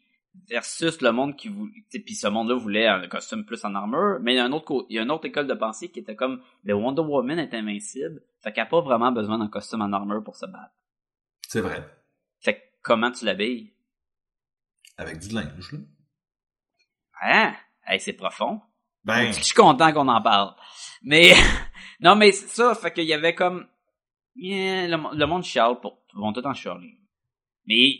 versus 0.49 1.01
le 1.03 1.12
monde 1.12 1.37
qui 1.37 1.49
voulait, 1.49 1.73
puis 2.05 2.14
ce 2.14 2.27
monde-là 2.27 2.55
voulait 2.55 2.87
un 2.87 3.07
costume 3.09 3.45
plus 3.45 3.64
en 3.64 3.75
armure, 3.75 4.18
mais 4.23 4.35
il 4.35 4.37
y 4.37 4.41
a 4.41 4.45
un 4.45 4.53
autre, 4.53 4.87
il 4.89 4.97
y 4.97 4.99
a 4.99 5.03
une 5.03 5.11
autre 5.11 5.27
école 5.27 5.47
de 5.47 5.55
pensée 5.55 5.91
qui 5.91 6.01
était 6.01 6.16
comme, 6.16 6.43
le 6.64 6.75
Wonder 6.75 7.03
Woman 7.03 7.39
est 7.39 7.55
invincible, 7.55 8.23
fait 8.41 8.53
qu'elle 8.53 8.64
a 8.64 8.66
pas 8.66 8.81
vraiment 8.81 9.12
besoin 9.12 9.39
d'un 9.39 9.49
costume 9.49 9.83
en 9.83 9.93
armure 9.93 10.25
pour 10.25 10.37
se 10.37 10.47
battre. 10.47 10.73
C'est 11.47 11.61
vrai. 11.61 11.87
Fait 12.41 12.55
que 12.55 12.61
comment 12.83 13.11
tu 13.11 13.27
l'habilles? 13.27 13.75
Avec 14.97 15.18
du 15.18 15.29
linge, 15.29 15.73
là. 15.73 15.79
Hein? 17.25 17.55
Hey, 17.85 18.01
c'est 18.01 18.14
profond. 18.14 18.61
Ben, 19.05 19.32
Je 19.32 19.42
suis 19.42 19.55
content 19.55 19.92
qu'on 19.92 20.09
en 20.09 20.22
parle. 20.22 20.55
Mais, 21.03 21.32
non, 22.00 22.14
mais 22.16 22.32
c'est 22.32 22.48
ça, 22.48 22.74
fait 22.74 22.92
qu'il 22.92 23.05
y 23.05 23.14
avait 23.14 23.34
comme, 23.34 23.66
Yeah, 24.34 24.88
le, 24.88 24.96
mo- 24.96 25.12
le 25.12 25.26
monde 25.26 25.44
chiale 25.44 25.78
pour, 25.80 25.98
ils 26.14 26.18
vont 26.20 26.32
tout 26.32 26.46
en 26.46 26.55
chialer. 26.55 26.98
Mais, 27.66 27.96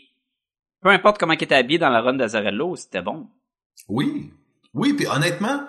peu 0.81 0.89
importe 0.89 1.19
comment 1.19 1.33
il 1.33 1.43
était 1.43 1.53
habillé 1.55 1.77
dans 1.77 1.89
la 1.89 2.01
run 2.01 2.13
d'Azarello, 2.15 2.75
c'était 2.75 3.01
bon. 3.01 3.27
oui. 3.87 4.31
Oui, 4.75 4.93
puis 4.93 5.05
honnêtement, 5.05 5.65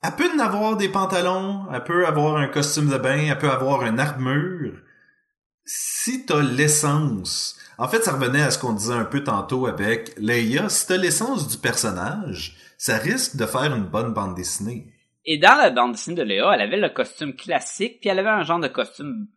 elle 0.00 0.14
peut 0.14 0.30
en 0.32 0.38
avoir 0.38 0.76
des 0.76 0.88
pantalons, 0.88 1.66
elle 1.72 1.82
peut 1.82 2.06
avoir 2.06 2.36
un 2.36 2.46
costume 2.46 2.88
de 2.88 2.98
bain, 2.98 3.18
elle 3.28 3.36
peut 3.38 3.50
avoir 3.50 3.84
une 3.84 3.98
armure. 3.98 4.74
Si 5.64 6.24
t'as 6.24 6.40
l'essence, 6.40 7.58
en 7.78 7.88
fait, 7.88 8.04
ça 8.04 8.12
revenait 8.12 8.42
à 8.42 8.52
ce 8.52 8.58
qu'on 8.60 8.72
disait 8.74 8.94
un 8.94 9.06
peu 9.06 9.24
tantôt 9.24 9.66
avec 9.66 10.14
Leia, 10.18 10.68
si 10.68 10.86
t'as 10.86 10.96
l'essence 10.98 11.48
du 11.48 11.58
personnage, 11.58 12.56
ça 12.78 12.98
risque 12.98 13.36
de 13.36 13.46
faire 13.46 13.74
une 13.74 13.84
bonne 13.84 14.12
bande 14.12 14.34
dessinée. 14.34 14.92
Et 15.24 15.38
dans 15.38 15.56
la 15.56 15.70
bande 15.70 15.92
dessinée 15.92 16.16
de 16.16 16.22
Léa, 16.22 16.52
elle 16.54 16.60
avait 16.60 16.76
le 16.76 16.90
costume 16.90 17.34
classique, 17.34 18.00
puis 18.00 18.10
elle 18.10 18.18
avait 18.18 18.28
un 18.28 18.42
genre 18.42 18.60
de 18.60 18.68
costume 18.68 19.28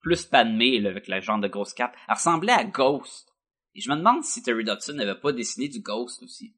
plus 0.00 0.24
padmé, 0.24 0.80
là, 0.80 0.90
avec 0.90 1.08
le 1.08 1.20
genre 1.20 1.38
de 1.38 1.48
grosse 1.48 1.74
cape. 1.74 1.94
Elle 2.08 2.14
ressemblait 2.14 2.52
à 2.52 2.64
Ghost. 2.64 3.28
Et 3.74 3.80
je 3.80 3.90
me 3.90 3.96
demande 3.96 4.24
si 4.24 4.42
Terry 4.42 4.64
Dodson 4.64 4.94
n'avait 4.94 5.18
pas 5.18 5.32
dessiné 5.32 5.68
du 5.68 5.80
Ghost 5.80 6.22
aussi. 6.22 6.54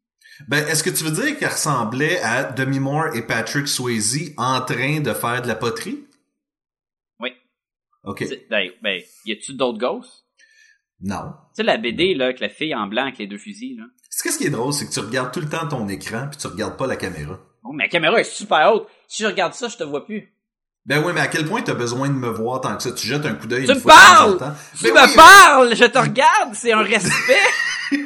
Ben, 0.48 0.66
est-ce 0.68 0.82
que 0.82 0.90
tu 0.90 1.04
veux 1.04 1.10
dire 1.10 1.38
qu'elle 1.38 1.50
ressemblait 1.50 2.20
à 2.20 2.44
Demi 2.44 2.78
Moore 2.78 3.14
et 3.14 3.26
Patrick 3.26 3.66
Swayze 3.66 4.32
en 4.36 4.60
train 4.60 5.00
de 5.00 5.12
faire 5.12 5.42
de 5.42 5.48
la 5.48 5.54
poterie? 5.54 6.06
Oui. 7.18 7.30
OK. 8.04 8.24
Ben, 8.48 8.70
ben, 8.82 9.02
y 9.26 9.32
a-tu 9.32 9.54
d'autres 9.54 9.78
Ghosts? 9.78 10.24
Non. 11.00 11.32
Tu 11.54 11.56
sais, 11.56 11.62
la 11.62 11.76
BD, 11.76 12.14
là, 12.14 12.26
avec 12.26 12.40
la 12.40 12.48
fille 12.48 12.74
en 12.74 12.86
blanc 12.86 13.02
avec 13.02 13.18
les 13.18 13.26
deux 13.26 13.38
fusils, 13.38 13.76
là. 13.76 13.84
Ce 14.20 14.24
qu'est-ce 14.24 14.36
qui 14.36 14.44
est 14.48 14.50
drôle, 14.50 14.74
c'est 14.74 14.84
que 14.86 14.92
tu 14.92 15.00
regardes 15.00 15.32
tout 15.32 15.40
le 15.40 15.48
temps 15.48 15.66
ton 15.66 15.88
écran 15.88 16.26
puis 16.30 16.36
tu 16.38 16.46
regardes 16.46 16.76
pas 16.76 16.86
la 16.86 16.96
caméra. 16.96 17.38
Oh, 17.64 17.72
mais 17.72 17.84
la 17.84 17.88
caméra 17.88 18.20
est 18.20 18.24
super 18.24 18.70
haute. 18.70 18.86
Si 19.08 19.22
je 19.22 19.26
regarde 19.28 19.54
ça, 19.54 19.68
je 19.68 19.78
te 19.78 19.82
vois 19.84 20.04
plus. 20.04 20.30
Ben 20.84 21.02
oui, 21.02 21.12
mais 21.14 21.22
à 21.22 21.26
quel 21.28 21.46
point 21.46 21.62
t'as 21.62 21.72
besoin 21.72 22.08
de 22.08 22.12
me 22.14 22.28
voir 22.28 22.60
tant 22.60 22.76
que 22.76 22.82
ça? 22.82 22.92
Tu 22.92 23.06
jettes 23.06 23.24
un 23.24 23.32
coup 23.32 23.46
d'œil 23.46 23.64
Tu 23.64 23.70
une 23.70 23.76
me 23.76 23.80
fois 23.80 23.94
parles! 23.94 24.36
temps. 24.36 24.52
Tu 24.76 24.84
Ben 24.84 24.92
me 24.92 25.06
oui, 25.08 25.14
parles! 25.16 25.74
Je 25.74 25.84
te 25.86 25.98
regarde! 25.98 26.50
C'est 26.52 26.72
un 26.72 26.82
respect! 26.82 27.40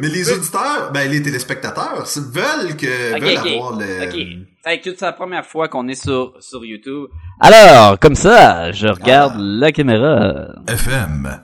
Mais 0.00 0.08
les 0.08 0.32
auditeurs, 0.32 0.90
ben 0.92 1.08
les 1.10 1.22
téléspectateurs, 1.22 2.04
veulent 2.32 2.76
que 2.76 3.14
Ok, 3.16 3.20
veulent 3.22 3.38
ok. 3.38 3.46
avoir 3.46 3.78
le. 3.78 4.04
Ok. 4.04 4.48
Fait 4.64 4.80
que 4.80 4.90
c'est 4.94 5.04
la 5.04 5.12
première 5.12 5.46
fois 5.46 5.68
qu'on 5.68 5.86
est 5.88 5.94
sur, 6.00 6.34
sur 6.40 6.64
YouTube. 6.64 7.06
Alors, 7.40 7.98
comme 7.98 8.14
ça, 8.14 8.70
je 8.72 8.86
regarde 8.88 9.34
Ah. 9.36 9.40
la 9.40 9.72
caméra. 9.72 10.48
FM. 10.68 11.40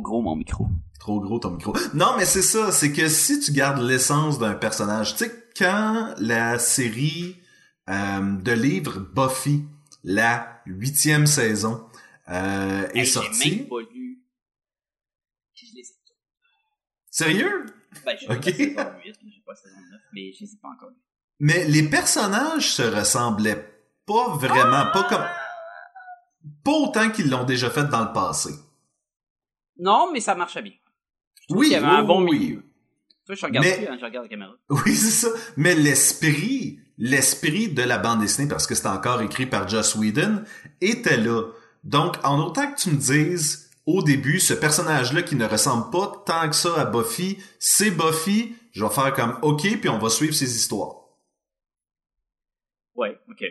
Trop 0.00 0.12
gros, 0.12 0.22
mon 0.22 0.36
micro. 0.36 0.66
Trop 0.98 1.20
gros 1.20 1.38
ton 1.38 1.50
micro. 1.50 1.76
Non, 1.94 2.14
mais 2.16 2.24
c'est 2.24 2.42
ça, 2.42 2.72
c'est 2.72 2.90
que 2.90 3.08
si 3.08 3.38
tu 3.40 3.52
gardes 3.52 3.82
l'essence 3.82 4.38
d'un 4.38 4.54
personnage, 4.54 5.14
tu 5.14 5.24
sais, 5.24 5.44
quand 5.56 6.14
la 6.16 6.58
série 6.58 7.36
euh, 7.90 8.36
de 8.40 8.52
livres 8.52 8.98
Buffy, 8.98 9.64
la 10.02 10.62
huitième 10.64 11.26
saison, 11.26 11.86
euh, 12.30 12.88
est 12.94 13.04
sortie. 13.04 13.56
Même 13.56 13.68
pas 13.68 13.80
lu. 13.92 14.22
Je 15.52 15.66
les 15.74 15.80
ai 15.80 15.84
Sérieux? 17.10 17.66
Ben, 18.06 18.16
j'ai 18.18 18.26
pas 18.26 18.40
saison 18.40 18.56
8, 19.04 19.18
j'ai 19.26 19.42
pas 19.44 19.54
saison 19.54 19.76
9, 19.90 20.00
mais 20.14 20.32
je 20.32 20.44
les 20.44 20.54
ai 20.54 20.56
pas 20.62 20.68
encore 20.68 20.88
lus. 20.88 20.96
Mais 21.40 21.66
les 21.66 21.82
personnages 21.82 22.72
se 22.72 22.82
ressemblaient 22.82 23.70
pas 24.06 24.28
vraiment, 24.36 24.90
pas 24.92 25.04
comme... 25.08 25.26
Pas 26.64 26.72
autant 26.72 27.10
qu'ils 27.10 27.28
l'ont 27.28 27.44
déjà 27.44 27.68
fait 27.68 27.84
dans 27.84 28.04
le 28.04 28.12
passé. 28.12 28.50
Non, 29.80 30.10
mais 30.12 30.20
ça 30.20 30.34
marchait 30.34 30.62
bien. 30.62 30.72
Oui, 31.48 31.66
qu'il 31.66 31.72
y 31.72 31.76
avait 31.76 31.86
un 31.86 32.00
oui, 32.02 32.06
bon 32.06 32.28
oui. 32.28 32.38
milieu. 32.38 32.62
Toi, 33.26 33.34
je 33.34 33.46
regarde 33.46 33.66
Mais- 33.66 33.76
plus, 33.78 33.86
hein, 33.86 33.96
je 33.98 34.04
regarde 34.04 34.24
la 34.26 34.28
caméra. 34.28 34.52
Oui, 34.70 34.94
c'est 34.94 35.10
ça. 35.10 35.28
Mais 35.56 35.74
l'esprit, 35.74 36.78
l'esprit 36.98 37.68
de 37.68 37.82
la 37.82 37.98
bande 37.98 38.20
dessinée, 38.20 38.48
parce 38.48 38.66
que 38.66 38.74
c'était 38.74 38.88
encore 38.88 39.20
écrit 39.22 39.46
par 39.46 39.68
Joss 39.68 39.94
Whedon, 39.96 40.44
était 40.80 41.16
là. 41.16 41.44
Donc, 41.82 42.16
en 42.24 42.38
autant 42.40 42.70
que 42.72 42.78
tu 42.80 42.90
me 42.90 42.96
dises, 42.96 43.70
au 43.86 44.02
début, 44.02 44.38
ce 44.38 44.52
personnage-là 44.54 45.22
qui 45.22 45.34
ne 45.36 45.46
ressemble 45.46 45.90
pas 45.90 46.22
tant 46.26 46.48
que 46.48 46.54
ça 46.54 46.78
à 46.80 46.84
Buffy, 46.84 47.38
c'est 47.58 47.90
Buffy, 47.90 48.54
je 48.72 48.84
vais 48.84 48.90
faire 48.90 49.12
comme 49.14 49.38
OK, 49.42 49.62
puis 49.80 49.88
on 49.88 49.98
va 49.98 50.10
suivre 50.10 50.34
ses 50.34 50.54
histoires. 50.54 50.96
Ouais, 52.94 53.18
ok. 53.30 53.42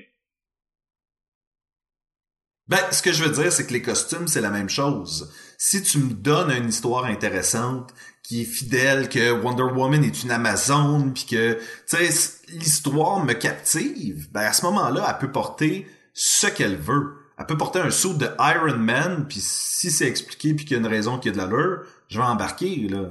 Ben, 2.68 2.80
ce 2.92 3.02
que 3.02 3.12
je 3.12 3.24
veux 3.24 3.32
dire, 3.32 3.52
c'est 3.52 3.66
que 3.66 3.74
les 3.74 3.82
costumes, 3.82 4.28
c'est 4.28 4.42
la 4.42 4.52
même 4.52 4.70
chose. 4.70 5.34
Si 5.62 5.84
tu 5.84 6.00
me 6.00 6.14
donnes 6.14 6.52
une 6.52 6.70
histoire 6.70 7.04
intéressante, 7.04 7.94
qui 8.24 8.44
est 8.44 8.46
fidèle, 8.46 9.10
que 9.10 9.30
Wonder 9.32 9.64
Woman 9.64 10.06
est 10.06 10.24
une 10.24 10.32
Amazone, 10.32 11.14
puis 11.14 11.26
que, 11.26 11.56
tu 11.56 11.98
sais, 11.98 12.10
l'histoire 12.48 13.26
me 13.26 13.34
captive, 13.34 14.30
ben, 14.32 14.44
à 14.44 14.54
ce 14.54 14.64
moment-là, 14.66 15.06
elle 15.10 15.18
peut 15.18 15.34
porter 15.34 15.86
ce 16.14 16.48
qu'elle 16.48 16.78
veut. 16.78 17.18
Elle 17.38 17.46
peut 17.46 17.58
porter 17.58 17.80
un 17.80 17.92
saut 17.92 18.14
de 18.14 18.30
Iron 18.40 18.78
Man, 18.78 19.26
puis 19.28 19.42
si 19.42 19.92
c'est 19.92 20.08
expliqué, 20.08 20.54
puis 20.54 20.64
qu'il 20.64 20.78
y 20.78 20.80
a 20.80 20.82
une 20.82 20.88
raison 20.88 21.20
qui 21.20 21.28
a 21.28 21.34
de 21.34 21.38
l'allure, 21.38 21.84
je 22.08 22.20
vais 22.20 22.26
embarquer, 22.26 22.88
là. 22.88 23.10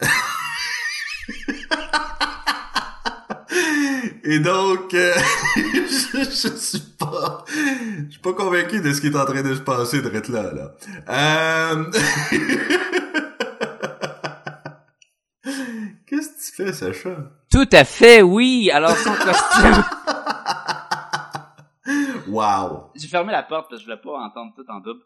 Et 4.24 4.40
donc, 4.40 4.92
euh, 4.92 5.14
je, 5.98 6.18
je 6.24 6.56
suis 6.56 6.78
pas, 6.98 7.44
je 7.48 8.10
suis 8.10 8.20
pas 8.20 8.32
convaincu 8.32 8.80
de 8.80 8.92
ce 8.92 9.00
qui 9.00 9.08
est 9.08 9.16
en 9.16 9.24
train 9.24 9.42
de 9.42 9.54
se 9.54 9.60
passer 9.60 10.00
de 10.02 10.08
là, 10.32 10.52
là. 10.52 10.74
Euh... 11.08 11.84
Qu'est-ce 16.06 16.30
que 16.30 16.38
tu 16.46 16.52
fais, 16.64 16.72
Sacha? 16.72 17.16
Tout 17.50 17.68
à 17.72 17.84
fait, 17.84 18.22
oui. 18.22 18.70
Alors, 18.72 18.96
son 18.96 19.12
costume. 19.14 19.84
Wow. 22.28 22.90
J'ai 22.94 23.08
fermé 23.08 23.32
la 23.32 23.42
porte 23.42 23.70
parce 23.70 23.80
que 23.82 23.88
je 23.88 23.90
voulais 23.90 24.02
pas 24.02 24.18
entendre 24.20 24.52
tout 24.54 24.64
en 24.70 24.80
double. 24.80 25.00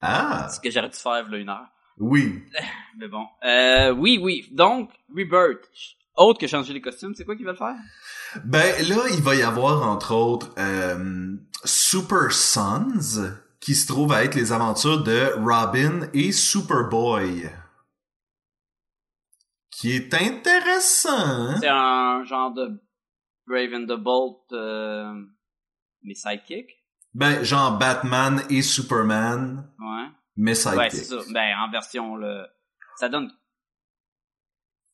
Ah, 0.00 0.48
Ce 0.48 0.58
que 0.58 0.70
j'aurais 0.70 0.88
dû 0.88 0.96
faire, 0.96 1.28
là, 1.28 1.36
une 1.36 1.50
heure. 1.50 1.66
oui. 1.98 2.42
Mais 2.96 3.08
bon. 3.08 3.26
Euh, 3.44 3.90
oui, 3.92 4.18
oui. 4.22 4.48
Donc, 4.50 4.90
Rebirth. 5.14 5.68
Autre 6.20 6.38
que 6.38 6.46
changer 6.46 6.74
les 6.74 6.82
costumes, 6.82 7.14
c'est 7.14 7.24
quoi 7.24 7.34
qu'ils 7.34 7.46
veulent 7.46 7.56
faire? 7.56 7.76
Ben 8.44 8.74
là, 8.88 9.04
il 9.10 9.22
va 9.22 9.34
y 9.34 9.42
avoir 9.42 9.82
entre 9.88 10.14
autres 10.14 10.52
euh, 10.58 11.34
Super 11.64 12.30
Sons, 12.30 13.32
qui 13.58 13.74
se 13.74 13.86
trouve 13.90 14.12
à 14.12 14.22
être 14.24 14.34
les 14.34 14.52
aventures 14.52 15.02
de 15.02 15.32
Robin 15.38 16.08
et 16.12 16.30
Superboy. 16.32 17.48
Qui 19.70 19.92
est 19.96 20.12
intéressant. 20.12 21.08
hein? 21.10 21.56
C'est 21.60 21.68
un 21.68 22.22
genre 22.24 22.52
de 22.52 22.68
Brave 23.46 23.72
and 23.72 23.86
the 23.86 23.98
Bolt, 23.98 24.42
euh, 24.52 25.12
mais 26.02 26.14
sidekick? 26.14 26.66
Ben, 27.14 27.42
genre 27.42 27.78
Batman 27.78 28.42
et 28.50 28.60
Superman, 28.62 29.66
Ouais. 29.78 30.08
mais 30.36 30.54
sidekick. 30.54 30.78
Ouais, 30.78 30.90
c'est 30.90 31.04
ça. 31.04 31.16
Ben, 31.32 31.56
en 31.58 31.70
version, 31.70 32.16
là, 32.16 32.46
ça 32.98 33.08
donne... 33.08 33.32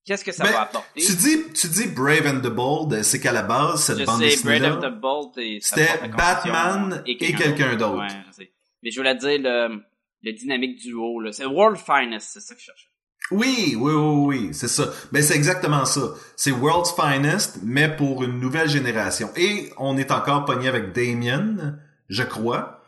Qu'est-ce 0.06 0.24
que 0.24 0.30
ça 0.32 0.44
Ben, 0.44 0.52
va 0.52 0.60
apporter? 0.62 1.00
Tu 1.00 1.14
dis, 1.16 1.52
tu 1.52 1.68
dis 1.68 1.88
Brave 1.88 2.26
and 2.26 2.38
the 2.40 2.52
Bold, 2.52 3.02
c'est 3.02 3.18
qu'à 3.20 3.32
la 3.32 3.42
base, 3.42 3.82
cette 3.82 3.98
je 3.98 4.04
bande 4.04 4.20
sais, 4.20 4.26
dessinée 4.28 4.60
Brave 4.60 4.78
and 4.84 4.90
the 4.90 5.60
ça 5.60 5.74
c'était 5.76 6.08
Batman 6.08 7.02
et 7.06 7.16
quelqu'un 7.16 7.74
d'autre. 7.74 7.98
Ouais. 8.06 8.48
Mais 8.82 8.90
je 8.92 9.00
voulais 9.00 9.16
dire, 9.16 9.38
le, 9.42 9.82
le 10.22 10.32
dynamique 10.32 10.78
duo, 10.80 11.18
là. 11.20 11.32
C'est 11.32 11.44
World 11.44 11.76
Finest, 11.78 12.30
c'est 12.34 12.40
ça 12.40 12.54
que 12.54 12.60
je 12.60 12.66
cherchais. 12.66 12.86
Oui, 13.32 13.74
oui, 13.76 13.92
oui, 13.92 14.36
oui, 14.38 14.54
c'est 14.54 14.68
ça. 14.68 14.92
Ben 15.10 15.20
c'est 15.20 15.34
exactement 15.34 15.84
ça. 15.84 16.14
C'est 16.36 16.52
World's 16.52 16.92
Finest, 16.94 17.58
mais 17.64 17.88
pour 17.88 18.22
une 18.22 18.38
nouvelle 18.38 18.68
génération. 18.68 19.30
Et 19.34 19.70
on 19.78 19.98
est 19.98 20.12
encore 20.12 20.44
pogné 20.44 20.68
avec 20.68 20.92
Damien, 20.92 21.76
je 22.08 22.22
crois. 22.22 22.84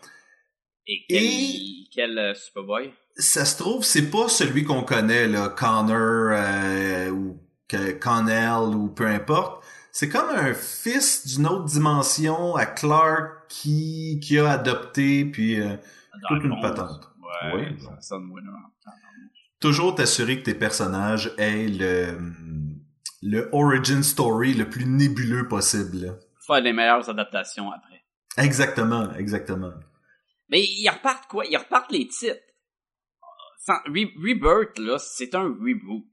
Et 0.87 1.05
quel, 1.09 1.23
Et- 1.25 1.89
quel 1.93 2.17
euh, 2.19 2.35
Superboy? 2.35 2.93
Ça 3.19 3.45
se 3.45 3.57
trouve, 3.59 3.85
c'est 3.85 4.11
pas 4.11 4.29
celui 4.29 4.65
qu'on 4.65 4.83
connaît, 4.83 5.27
là, 5.27 5.49
Connor 5.49 6.31
euh, 6.33 7.11
ou 7.11 7.41
que- 7.67 7.93
Connell 7.93 8.75
ou 8.77 8.89
peu 8.89 9.07
importe. 9.07 9.65
C'est 9.91 10.09
comme 10.09 10.29
un 10.31 10.55
fils 10.55 11.27
d'une 11.27 11.47
autre 11.47 11.65
dimension 11.65 12.55
à 12.55 12.65
Clark 12.67 13.49
qui 13.49 14.21
qui 14.23 14.39
a 14.39 14.51
adopté 14.53 15.25
puis 15.25 15.61
euh, 15.61 15.77
toute 16.29 16.45
une 16.45 16.61
patente. 16.61 17.09
Ouais, 17.21 17.53
Oui. 17.73 17.81
ça 17.83 18.01
sonne 18.01 18.31
winner. 18.31 18.51
toujours 19.61 19.95
t'assurer 19.97 20.39
que 20.39 20.45
tes 20.45 20.55
personnages 20.55 21.33
aient 21.39 21.67
le 21.67 22.17
le 23.23 23.49
origin 23.53 24.05
story 24.05 24.55
le 24.55 24.69
plus 24.71 24.87
nébuleux 24.87 25.49
possible. 25.49 26.17
Faire 26.47 26.61
les 26.61 26.73
meilleures 26.73 27.09
adaptations 27.11 27.73
après. 27.73 28.05
Exactement, 28.37 29.13
exactement. 29.15 29.73
Mais 30.49 30.63
ils 30.63 30.89
repartent 30.89 31.27
quoi? 31.29 31.45
Ils 31.47 31.57
repartent 31.57 31.91
les 31.91 32.07
titres. 32.07 32.37
Sans- 33.65 33.75
Re- 33.93 34.13
Rebirth, 34.17 34.79
là, 34.79 34.99
c'est 34.99 35.35
un 35.35 35.43
reboot. 35.45 36.05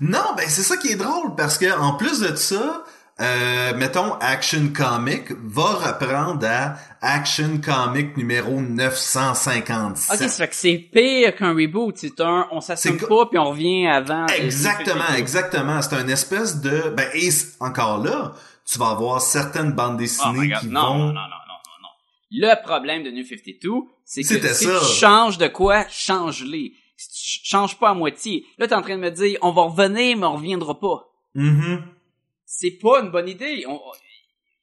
Non, 0.00 0.34
ben 0.36 0.46
c'est 0.48 0.62
ça 0.62 0.76
qui 0.76 0.88
est 0.88 0.96
drôle 0.96 1.34
parce 1.36 1.58
que 1.58 1.78
en 1.78 1.96
plus 1.96 2.20
de 2.20 2.34
ça, 2.34 2.82
euh, 3.20 3.76
mettons 3.76 4.14
Action 4.20 4.68
Comic 4.74 5.30
va 5.44 5.64
reprendre 5.92 6.46
à 6.46 6.76
Action 7.02 7.60
Comic 7.62 8.16
numéro 8.16 8.60
957. 8.60 10.20
Ok, 10.22 10.28
ça 10.30 10.36
fait 10.44 10.48
que 10.48 10.54
c'est 10.54 10.78
pire 10.92 11.34
qu'un 11.36 11.52
reboot. 11.54 11.96
C'est 11.98 12.20
un, 12.20 12.46
on 12.50 12.60
s'assume 12.60 12.98
pas 12.98 13.26
puis 13.26 13.38
on 13.38 13.50
revient 13.50 13.86
avant. 13.86 14.26
Exactement, 14.28 15.08
exactement. 15.16 15.80
C'est 15.82 15.94
un 15.96 16.08
espèce 16.08 16.60
de 16.60 16.90
ben 16.96 17.08
et 17.14 17.28
encore 17.60 18.02
là, 18.02 18.32
tu 18.70 18.78
vas 18.78 18.90
avoir 18.90 19.20
certaines 19.20 19.72
bandes 19.72 19.94
Oh 19.96 19.98
dessinées 19.98 20.54
qui 20.60 20.68
Non, 20.68 20.80
non, 20.80 20.88
vont 20.88 20.98
non, 20.98 21.04
non, 21.06 21.12
non, 21.12 21.12
non, 21.12 21.78
non. 21.82 21.88
Le 22.48 22.62
problème 22.64 23.02
de 23.02 23.10
New 23.10 23.24
52, 23.24 23.70
c'est 24.04 24.22
que 24.22 24.54
si 24.54 24.64
ça. 24.64 24.78
tu 24.80 24.86
changes 25.00 25.38
de 25.38 25.48
quoi, 25.48 25.84
change-les. 25.90 26.72
Si 26.96 27.08
tu 27.10 27.14
ch- 27.18 27.40
changes 27.44 27.78
pas 27.78 27.90
à 27.90 27.94
moitié, 27.94 28.46
là 28.58 28.66
t'es 28.66 28.74
en 28.74 28.82
train 28.82 28.96
de 28.96 29.02
me 29.02 29.10
dire, 29.10 29.38
on 29.42 29.52
va 29.52 29.62
revenir, 29.62 30.16
mais 30.16 30.26
on 30.26 30.36
reviendra 30.36 30.78
pas. 30.78 31.08
Mhm. 31.34 31.84
C'est 32.44 32.78
pas 32.80 33.02
une 33.02 33.10
bonne 33.10 33.28
idée. 33.28 33.64
On- 33.68 33.80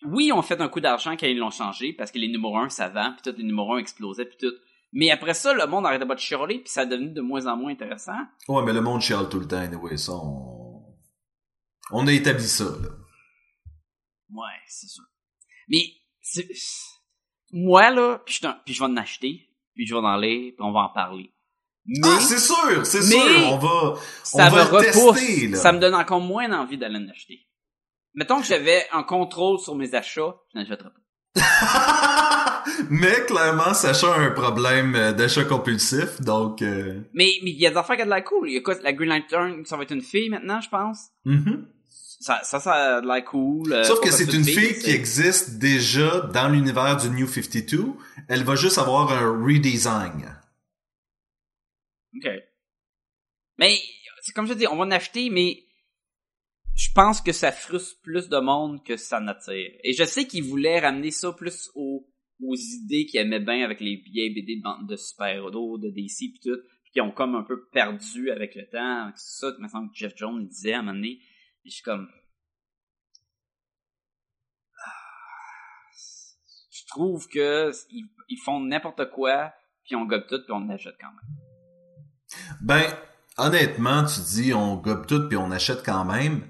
Oui, 0.05 0.31
on 0.33 0.41
fait 0.41 0.59
un 0.59 0.67
coup 0.67 0.81
d'argent 0.81 1.15
quand 1.15 1.27
ils 1.27 1.37
l'ont 1.37 1.49
changé, 1.51 1.93
parce 1.93 2.11
que 2.11 2.19
les 2.19 2.27
numéros 2.27 2.57
1, 2.57 2.67
ça 2.69 2.89
vend, 2.89 3.13
puis 3.13 3.31
tous 3.31 3.37
les 3.37 3.43
numéros 3.45 3.73
1 3.75 3.77
explosaient, 3.77 4.25
puis 4.25 4.37
tout. 4.37 4.53
Mais 4.91 5.09
après 5.11 5.33
ça, 5.33 5.53
le 5.53 5.65
monde 5.65 5.85
arrêtait 5.85 6.05
pas 6.05 6.15
de 6.15 6.19
chialer, 6.19 6.59
puis 6.59 6.69
ça 6.69 6.81
a 6.81 6.85
devenu 6.85 7.11
de 7.13 7.21
moins 7.21 7.45
en 7.47 7.55
moins 7.55 7.71
intéressant. 7.71 8.17
Ouais, 8.49 8.63
mais 8.65 8.73
le 8.73 8.81
monde 8.81 8.99
chiale 9.01 9.29
tout 9.29 9.39
le 9.39 9.47
temps, 9.47 9.57
anyway, 9.57 9.95
ça 9.97 10.11
on 10.13 10.83
on 11.91 12.07
a 12.07 12.11
établi 12.13 12.43
ça 12.47 12.65
là. 12.65 12.89
Ouais, 14.29 14.59
c'est 14.67 14.87
sûr. 14.87 15.03
Mais, 15.67 15.83
c'est- 16.21 16.49
moi, 17.51 17.89
là, 17.91 18.19
puis 18.25 18.35
je, 18.41 18.47
puis 18.65 18.73
je 18.73 18.79
vais 18.79 18.85
en 18.91 18.97
acheter, 18.97 19.47
puis 19.75 19.85
je 19.85 19.93
vais 19.93 19.99
en 20.01 20.15
lire, 20.17 20.53
puis 20.55 20.65
on 20.65 20.71
va 20.71 20.81
en 20.81 20.89
parler. 20.89 21.32
Mais, 21.85 22.07
Ah, 22.11 22.19
c'est 22.21 22.39
sûr, 22.39 22.85
c'est 22.85 23.01
sûr, 23.01 23.19
on 23.51 23.57
va 23.57 23.95
ça 24.23 24.47
on 24.47 24.51
me 24.51 24.55
va 24.57 24.63
repousse. 24.65 25.15
tester, 25.19 25.47
là. 25.49 25.57
ça 25.57 25.71
me 25.73 25.79
donne 25.79 25.95
encore 25.95 26.21
moins 26.21 26.51
envie 26.53 26.77
d'aller 26.77 26.97
en 26.97 27.09
acheter. 27.09 27.39
Mettons 28.15 28.39
que 28.39 28.45
j'avais 28.47 28.85
un 28.93 29.03
contrôle 29.03 29.59
sur 29.59 29.75
mes 29.75 29.93
achats, 29.95 30.35
je 30.53 30.59
n'achèterais 30.59 30.89
pas. 30.89 30.99
Mais 32.89 33.25
clairement, 33.25 33.73
Sacha 33.73 34.13
a 34.13 34.19
un 34.19 34.31
problème 34.31 34.95
euh, 34.95 35.11
d'achat 35.11 35.43
compulsif, 35.43 36.21
donc 36.21 36.61
euh, 36.61 37.01
Mais, 37.13 37.31
mais 37.43 37.51
il 37.51 37.59
y 37.59 37.67
a 37.67 37.71
des 37.71 37.77
affaires 37.77 37.95
qui 37.97 38.03
ont 38.03 38.05
de 38.05 38.09
la 38.11 38.21
cool. 38.21 38.49
Il 38.49 38.53
y 38.53 38.57
a 38.57 38.61
quoi, 38.61 38.75
la 38.81 38.93
Green 38.93 39.09
Lantern, 39.09 39.65
ça 39.65 39.75
va 39.77 39.83
être 39.83 39.91
une 39.91 40.01
fille 40.01 40.29
maintenant, 40.29 40.61
je 40.61 40.69
pense? 40.69 41.07
mhm. 41.25 41.65
Ça, 42.21 42.39
ça, 42.43 42.61
ça 42.61 42.71
a 42.97 43.01
de 43.01 43.07
l'air 43.07 43.25
cool. 43.25 43.73
euh, 43.73 43.83
Sauf 43.83 43.99
que 43.99 44.09
c'est 44.09 44.31
une 44.31 44.45
fille 44.45 44.79
qui 44.79 44.91
existe 44.91 45.57
déjà 45.59 46.21
dans 46.33 46.47
l'univers 46.47 46.95
du 46.95 47.09
New 47.09 47.27
52. 47.27 47.83
Elle 48.29 48.45
va 48.45 48.55
juste 48.55 48.77
avoir 48.77 49.11
un 49.11 49.43
redesign. 49.45 50.33
OK. 52.15 52.29
Mais, 53.57 53.77
c'est 54.21 54.33
comme 54.33 54.47
je 54.47 54.53
dis, 54.53 54.67
on 54.67 54.75
va 54.75 54.85
en 54.85 54.91
acheter, 54.91 55.29
mais 55.29 55.63
je 56.75 56.89
pense 56.93 57.21
que 57.21 57.31
ça 57.31 57.51
frustre 57.51 58.01
plus 58.01 58.29
de 58.29 58.37
monde 58.37 58.83
que 58.83 58.97
ça 58.97 59.19
n'attire. 59.19 59.71
Et 59.83 59.93
je 59.93 60.03
sais 60.03 60.27
qu'ils 60.27 60.43
voulaient 60.43 60.79
ramener 60.79 61.11
ça 61.11 61.31
plus 61.31 61.69
aux, 61.75 62.07
aux 62.41 62.55
idées 62.55 63.05
qu'ils 63.05 63.21
aimaient 63.21 63.39
bien 63.39 63.63
avec 63.63 63.79
les 63.79 63.97
vieilles 63.97 64.33
BD 64.33 64.55
de, 64.57 64.87
de 64.87 64.95
super-héros, 64.95 65.77
de 65.77 65.89
DC 65.89 66.33
pis 66.33 66.39
tout, 66.41 66.57
pis 66.83 66.91
qui 66.93 67.01
ont 67.01 67.11
comme 67.11 67.35
un 67.35 67.43
peu 67.43 67.67
perdu 67.69 68.31
avec 68.31 68.55
le 68.55 68.67
temps. 68.69 69.11
C'est 69.15 69.39
ça 69.39 69.51
que, 69.51 69.61
me 69.61 69.67
semble 69.67 69.91
que 69.91 69.97
Jeff 69.97 70.13
Jones 70.15 70.41
il 70.41 70.47
disait 70.47 70.73
à 70.73 70.79
un 70.79 70.81
moment 70.81 70.95
donné. 70.95 71.19
Je 71.65 71.71
suis 71.71 71.83
comme... 71.83 72.09
Ah, 74.85 74.91
Je 76.71 76.85
trouve 76.87 77.27
que 77.27 77.71
ils, 77.91 78.09
ils 78.29 78.41
font 78.43 78.59
n'importe 78.59 79.09
quoi, 79.11 79.53
puis 79.85 79.95
on 79.95 80.05
gobe 80.05 80.27
tout, 80.27 80.41
puis 80.43 80.51
on 80.51 80.69
achète 80.69 80.95
quand 80.99 81.11
même. 81.11 81.42
Ben, 82.61 82.83
honnêtement, 83.37 84.03
tu 84.05 84.19
dis 84.21 84.53
on 84.53 84.75
gobe 84.75 85.05
tout 85.05 85.27
puis 85.27 85.37
on 85.37 85.51
achète 85.51 85.83
quand 85.85 86.05
même. 86.05 86.41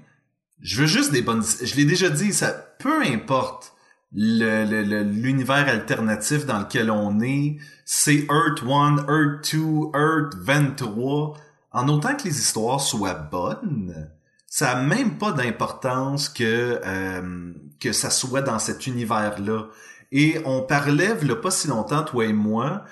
Je 0.60 0.80
veux 0.80 0.86
juste 0.86 1.12
des 1.12 1.22
bonnes... 1.22 1.42
Je 1.62 1.74
l'ai 1.76 1.84
déjà 1.84 2.08
dit, 2.08 2.32
ça 2.32 2.50
peu 2.78 3.02
importe 3.02 3.74
le- 4.12 4.64
le- 4.64 4.82
le- 4.84 5.02
l'univers 5.02 5.68
alternatif 5.68 6.46
dans 6.46 6.60
lequel 6.60 6.90
on 6.90 7.20
est, 7.20 7.56
c'est 7.84 8.26
Earth 8.30 8.62
1, 8.62 9.06
Earth 9.08 9.52
2, 9.54 9.58
Earth 9.98 10.34
23, 10.36 11.36
en 11.72 11.88
autant 11.88 12.14
que 12.14 12.24
les 12.24 12.38
histoires 12.38 12.80
soient 12.80 13.14
bonnes, 13.14 14.08
ça 14.46 14.70
a 14.72 14.80
même 14.82 15.18
pas 15.18 15.32
d'importance 15.32 16.28
que 16.28 16.80
euh, 16.86 17.52
que 17.80 17.92
ça 17.92 18.10
soit 18.10 18.42
dans 18.42 18.60
cet 18.60 18.86
univers-là. 18.86 19.64
Et 20.12 20.40
on 20.44 20.62
parlait, 20.62 21.16
il 21.20 21.34
pas 21.40 21.50
si 21.50 21.66
longtemps, 21.66 22.04
toi 22.04 22.24
et 22.26 22.32
moi, 22.32 22.84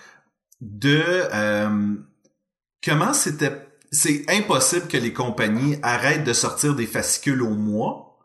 de 0.60 1.00
euh, 1.32 1.94
comment 2.84 3.12
c'était 3.12 3.52
c'est 3.90 4.24
impossible 4.30 4.88
que 4.88 4.96
les 4.96 5.12
compagnies 5.12 5.76
arrêtent 5.82 6.24
de 6.24 6.32
sortir 6.32 6.74
des 6.74 6.86
fascicules 6.86 7.42
au 7.42 7.50
mois, 7.54 8.18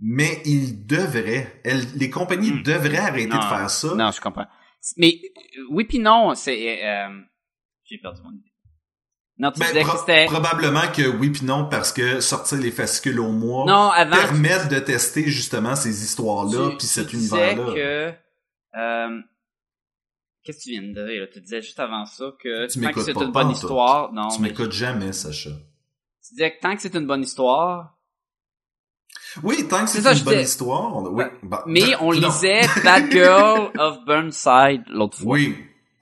mais 0.00 0.40
ils 0.46 0.86
devraient, 0.86 1.60
elles, 1.64 1.84
les 1.96 2.08
compagnies 2.08 2.52
Hmm. 2.52 2.62
devraient 2.62 2.96
arrêter 2.96 3.26
Non. 3.28 3.36
de 3.38 3.44
faire 3.44 3.68
ça. 3.70 3.94
Non, 3.94 4.10
je 4.10 4.20
comprends. 4.20 4.46
Mais 4.96 5.20
euh, 5.58 5.60
oui 5.70 5.84
puis 5.84 5.98
non, 5.98 6.34
c'est 6.34 6.84
euh, 6.84 7.08
j'ai 7.84 7.98
perdu 7.98 8.20
mon 8.24 8.30
idée. 8.32 8.48
Non, 9.38 9.50
tu 9.52 9.60
Ben, 9.60 9.66
disais 9.66 9.80
pro- 9.82 9.92
que 9.92 9.98
c'était 10.00 10.24
probablement 10.26 10.88
que 10.94 11.06
oui 11.18 11.30
puis 11.30 11.44
non 11.44 11.68
parce 11.68 11.92
que 11.92 12.20
sortir 12.20 12.58
les 12.58 12.70
fascicules 12.70 13.18
au 13.20 13.30
mois 13.32 13.64
non 13.66 13.90
avant 13.90 14.16
permettent 14.16 14.68
de 14.70 14.78
tester 14.78 15.24
justement 15.28 15.74
ces 15.76 16.02
histoires-là 16.02 16.70
puis 16.78 16.86
cet 16.86 17.12
univers-là. 17.12 17.74
que 17.74 18.12
euh, 18.78 19.20
qu'est-ce 20.44 20.58
que 20.58 20.62
tu 20.64 20.70
viens 20.70 20.82
de 20.82 20.92
dire 20.92 21.20
là? 21.22 21.26
Tu 21.32 21.40
disais 21.40 21.62
juste 21.62 21.80
avant 21.80 22.04
ça 22.06 22.32
que 22.38 22.66
Tu 22.70 22.80
tant 22.80 22.92
que 22.92 23.00
c'est 23.02 23.12
une 23.16 23.32
bonne 23.32 23.50
histoire, 23.50 24.12
non, 24.12 24.28
Tu 24.28 24.40
m'écoutes 24.42 24.72
jamais, 24.72 25.12
Sacha. 25.12 25.50
tu 25.50 26.34
disais 26.34 26.56
que 26.56 26.60
tant 26.60 26.74
que 26.76 26.82
c'est 26.82 26.94
une 26.94 27.06
bonne 27.06 27.22
histoire, 27.22 27.96
Oui, 29.42 29.66
tant 29.68 29.84
que 29.84 29.90
c'est 29.90 29.98
une 29.98 30.24
bonne 30.24 30.36
dis- 30.36 30.42
histoire, 30.42 30.96
on... 30.96 31.06
oui. 31.08 31.24
bah, 31.42 31.64
mais 31.66 31.80
ben, 31.80 31.96
on 32.00 32.12
non. 32.12 32.28
lisait 32.28 32.62
Bad 32.84 33.10
Girl 33.10 33.70
of 33.78 34.04
Burnside 34.04 34.84
l'autre 34.88 35.18
fois. 35.18 35.32
Oui, 35.32 35.56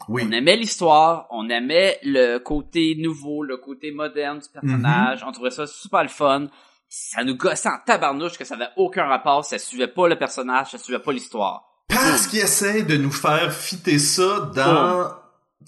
oui. 0.08 0.24
On 0.26 0.32
aimait 0.32 0.56
l'histoire, 0.56 1.26
on 1.30 1.48
aimait 1.48 1.98
le 2.02 2.38
côté 2.38 2.96
nouveau, 2.98 3.42
le 3.44 3.58
côté 3.58 3.92
moderne 3.92 4.40
du 4.40 4.48
personnage, 4.48 5.22
on 5.24 5.30
trouvait 5.32 5.50
ça 5.50 5.66
super 5.66 6.02
le 6.02 6.08
fun. 6.08 6.48
Ça 6.88 7.22
nous 7.22 7.36
gossait 7.36 7.68
en 7.68 7.78
tabarnouche 7.86 8.36
que 8.36 8.44
ça 8.44 8.56
avait 8.56 8.70
aucun 8.76 9.04
rapport, 9.04 9.44
ça 9.44 9.58
suivait 9.58 9.86
pas 9.86 10.08
le 10.08 10.16
personnage, 10.18 10.72
ça 10.72 10.78
suivait 10.78 10.98
pas 10.98 11.12
l'histoire. 11.12 11.69
Parce 11.90 12.26
qu'ils 12.26 12.40
essaient 12.40 12.82
de 12.82 12.96
nous 12.96 13.10
faire 13.12 13.52
fitter 13.52 13.98
ça 13.98 14.50
dans... 14.54 15.10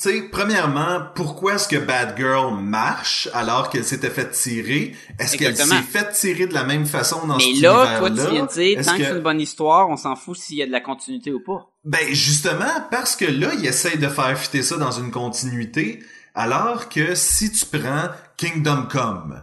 Tu 0.00 0.08
sais, 0.10 0.22
premièrement, 0.32 1.02
pourquoi 1.14 1.54
est-ce 1.54 1.68
que 1.68 1.76
Bad 1.76 2.16
Girl 2.16 2.54
marche 2.58 3.28
alors 3.34 3.68
qu'elle 3.68 3.84
s'était 3.84 4.08
fait 4.10 4.30
tirer? 4.30 4.96
Est-ce 5.18 5.36
qu'elle 5.36 5.54
s'est 5.56 5.82
fait 5.82 6.10
tirer 6.12 6.46
de 6.46 6.54
la 6.54 6.64
même 6.64 6.86
façon 6.86 7.26
dans 7.26 7.36
Mais 7.36 7.52
cet 7.54 7.62
là, 7.62 7.98
toi, 7.98 8.10
tu 8.10 8.16
viens 8.30 8.46
de 8.46 8.50
dire, 8.52 8.84
tant 8.84 8.92
que, 8.92 8.98
que- 8.98 9.04
c'est 9.04 9.10
une 9.12 9.20
bonne 9.22 9.40
histoire, 9.40 9.88
on 9.90 9.96
s'en 9.96 10.16
fout 10.16 10.36
s'il 10.36 10.56
y 10.56 10.62
a 10.62 10.66
de 10.66 10.72
la 10.72 10.80
continuité 10.80 11.30
ou 11.30 11.40
pas. 11.44 11.68
Ben 11.84 12.08
justement, 12.10 12.86
parce 12.90 13.16
que 13.16 13.26
là, 13.26 13.50
ils 13.58 13.66
essayent 13.66 13.98
de 13.98 14.08
faire 14.08 14.36
fitter 14.38 14.62
ça 14.62 14.76
dans 14.78 14.92
une 14.92 15.10
continuité, 15.10 16.02
alors 16.34 16.88
que 16.88 17.14
si 17.14 17.52
tu 17.52 17.66
prends 17.66 18.08
Kingdom 18.38 18.86
Come 18.90 19.42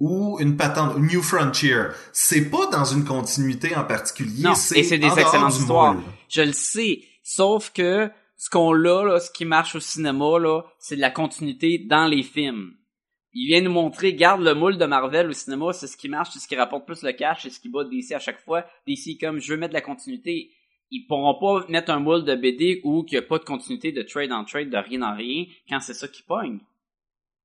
ou 0.00 0.38
une 0.40 0.56
patente 0.56 0.98
New 0.98 1.22
Frontier, 1.22 1.84
c'est 2.12 2.50
pas 2.50 2.66
dans 2.66 2.84
une 2.84 3.04
continuité 3.04 3.74
en 3.76 3.84
particulier, 3.84 4.42
Non, 4.42 4.54
c'est 4.54 4.80
et 4.80 4.84
c'est 4.84 4.98
des 4.98 5.06
excellentes 5.06 5.54
histoires. 5.54 5.96
Je 6.28 6.42
le 6.42 6.52
sais. 6.52 7.02
Sauf 7.22 7.70
que 7.72 8.10
ce 8.36 8.50
qu'on 8.50 8.74
a, 8.74 9.04
là, 9.04 9.20
ce 9.20 9.30
qui 9.30 9.44
marche 9.44 9.74
au 9.76 9.80
cinéma, 9.80 10.38
là, 10.38 10.62
c'est 10.78 10.96
de 10.96 11.00
la 11.00 11.10
continuité 11.10 11.78
dans 11.78 12.06
les 12.06 12.22
films. 12.22 12.74
Il 13.32 13.48
vient 13.48 13.62
nous 13.62 13.72
montrer, 13.72 14.14
garde 14.14 14.42
le 14.42 14.54
moule 14.54 14.78
de 14.78 14.84
Marvel 14.84 15.28
au 15.28 15.32
cinéma, 15.32 15.72
c'est 15.72 15.86
ce 15.86 15.96
qui 15.96 16.08
marche, 16.08 16.30
c'est 16.32 16.38
ce 16.38 16.46
qui 16.46 16.54
rapporte 16.54 16.86
plus 16.86 17.02
le 17.02 17.12
cash, 17.12 17.42
c'est 17.42 17.50
ce 17.50 17.58
qui 17.58 17.68
bat 17.68 17.84
DC 17.84 18.12
à 18.12 18.18
chaque 18.18 18.40
fois. 18.40 18.64
DC 18.86 19.18
comme, 19.20 19.40
je 19.40 19.52
veux 19.52 19.58
mettre 19.58 19.72
de 19.72 19.78
la 19.78 19.80
continuité. 19.80 20.50
ils 20.90 21.06
pourront 21.06 21.34
pas 21.40 21.66
mettre 21.68 21.90
un 21.90 21.98
moule 21.98 22.24
de 22.24 22.34
BD 22.36 22.80
où 22.84 23.02
qu'il 23.02 23.18
n'y 23.18 23.24
a 23.24 23.26
pas 23.26 23.38
de 23.38 23.44
continuité 23.44 23.90
de 23.90 24.02
trade 24.02 24.30
en 24.30 24.44
trade, 24.44 24.70
de 24.70 24.76
rien 24.76 25.02
en 25.02 25.16
rien, 25.16 25.46
quand 25.68 25.80
c'est 25.80 25.94
ça 25.94 26.06
qui 26.06 26.22
pogne. 26.22 26.60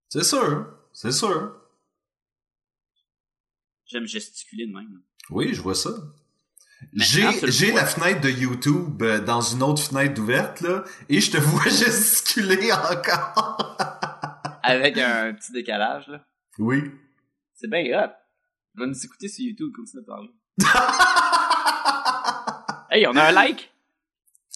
C'est 0.09 0.23
sûr, 0.23 0.67
c'est 0.91 1.11
sûr. 1.11 1.58
J'aime 3.89 4.05
gesticuler 4.05 4.67
de 4.67 4.73
même. 4.73 5.01
Oui, 5.31 5.53
je 5.53 5.61
vois 5.61 5.75
ça. 5.75 5.89
J'ai 6.93 7.71
la 7.73 7.85
fenêtre 7.85 8.21
de 8.21 8.29
YouTube 8.29 9.01
euh, 9.01 9.19
dans 9.19 9.41
une 9.41 9.63
autre 9.63 9.83
fenêtre 9.83 10.21
ouverte 10.21 10.61
là 10.61 10.83
et 11.09 11.19
je 11.19 11.31
te 11.31 11.37
vois 11.41 11.63
gesticuler 11.63 12.71
encore. 12.71 13.77
Avec 14.63 14.97
un 14.97 15.33
petit 15.33 15.51
décalage, 15.51 16.07
là. 16.07 16.25
Oui. 16.59 16.83
C'est 17.55 17.69
bien 17.69 17.81
hot. 17.99 18.11
Va 18.75 18.85
nous 18.85 19.05
écouter 19.05 19.27
sur 19.27 19.43
YouTube, 19.43 19.71
comme 19.75 19.85
ça, 19.85 19.99
parler. 20.05 20.29
Hey, 22.91 23.05
on 23.05 23.15
a 23.15 23.25
un 23.25 23.31
like! 23.31 23.71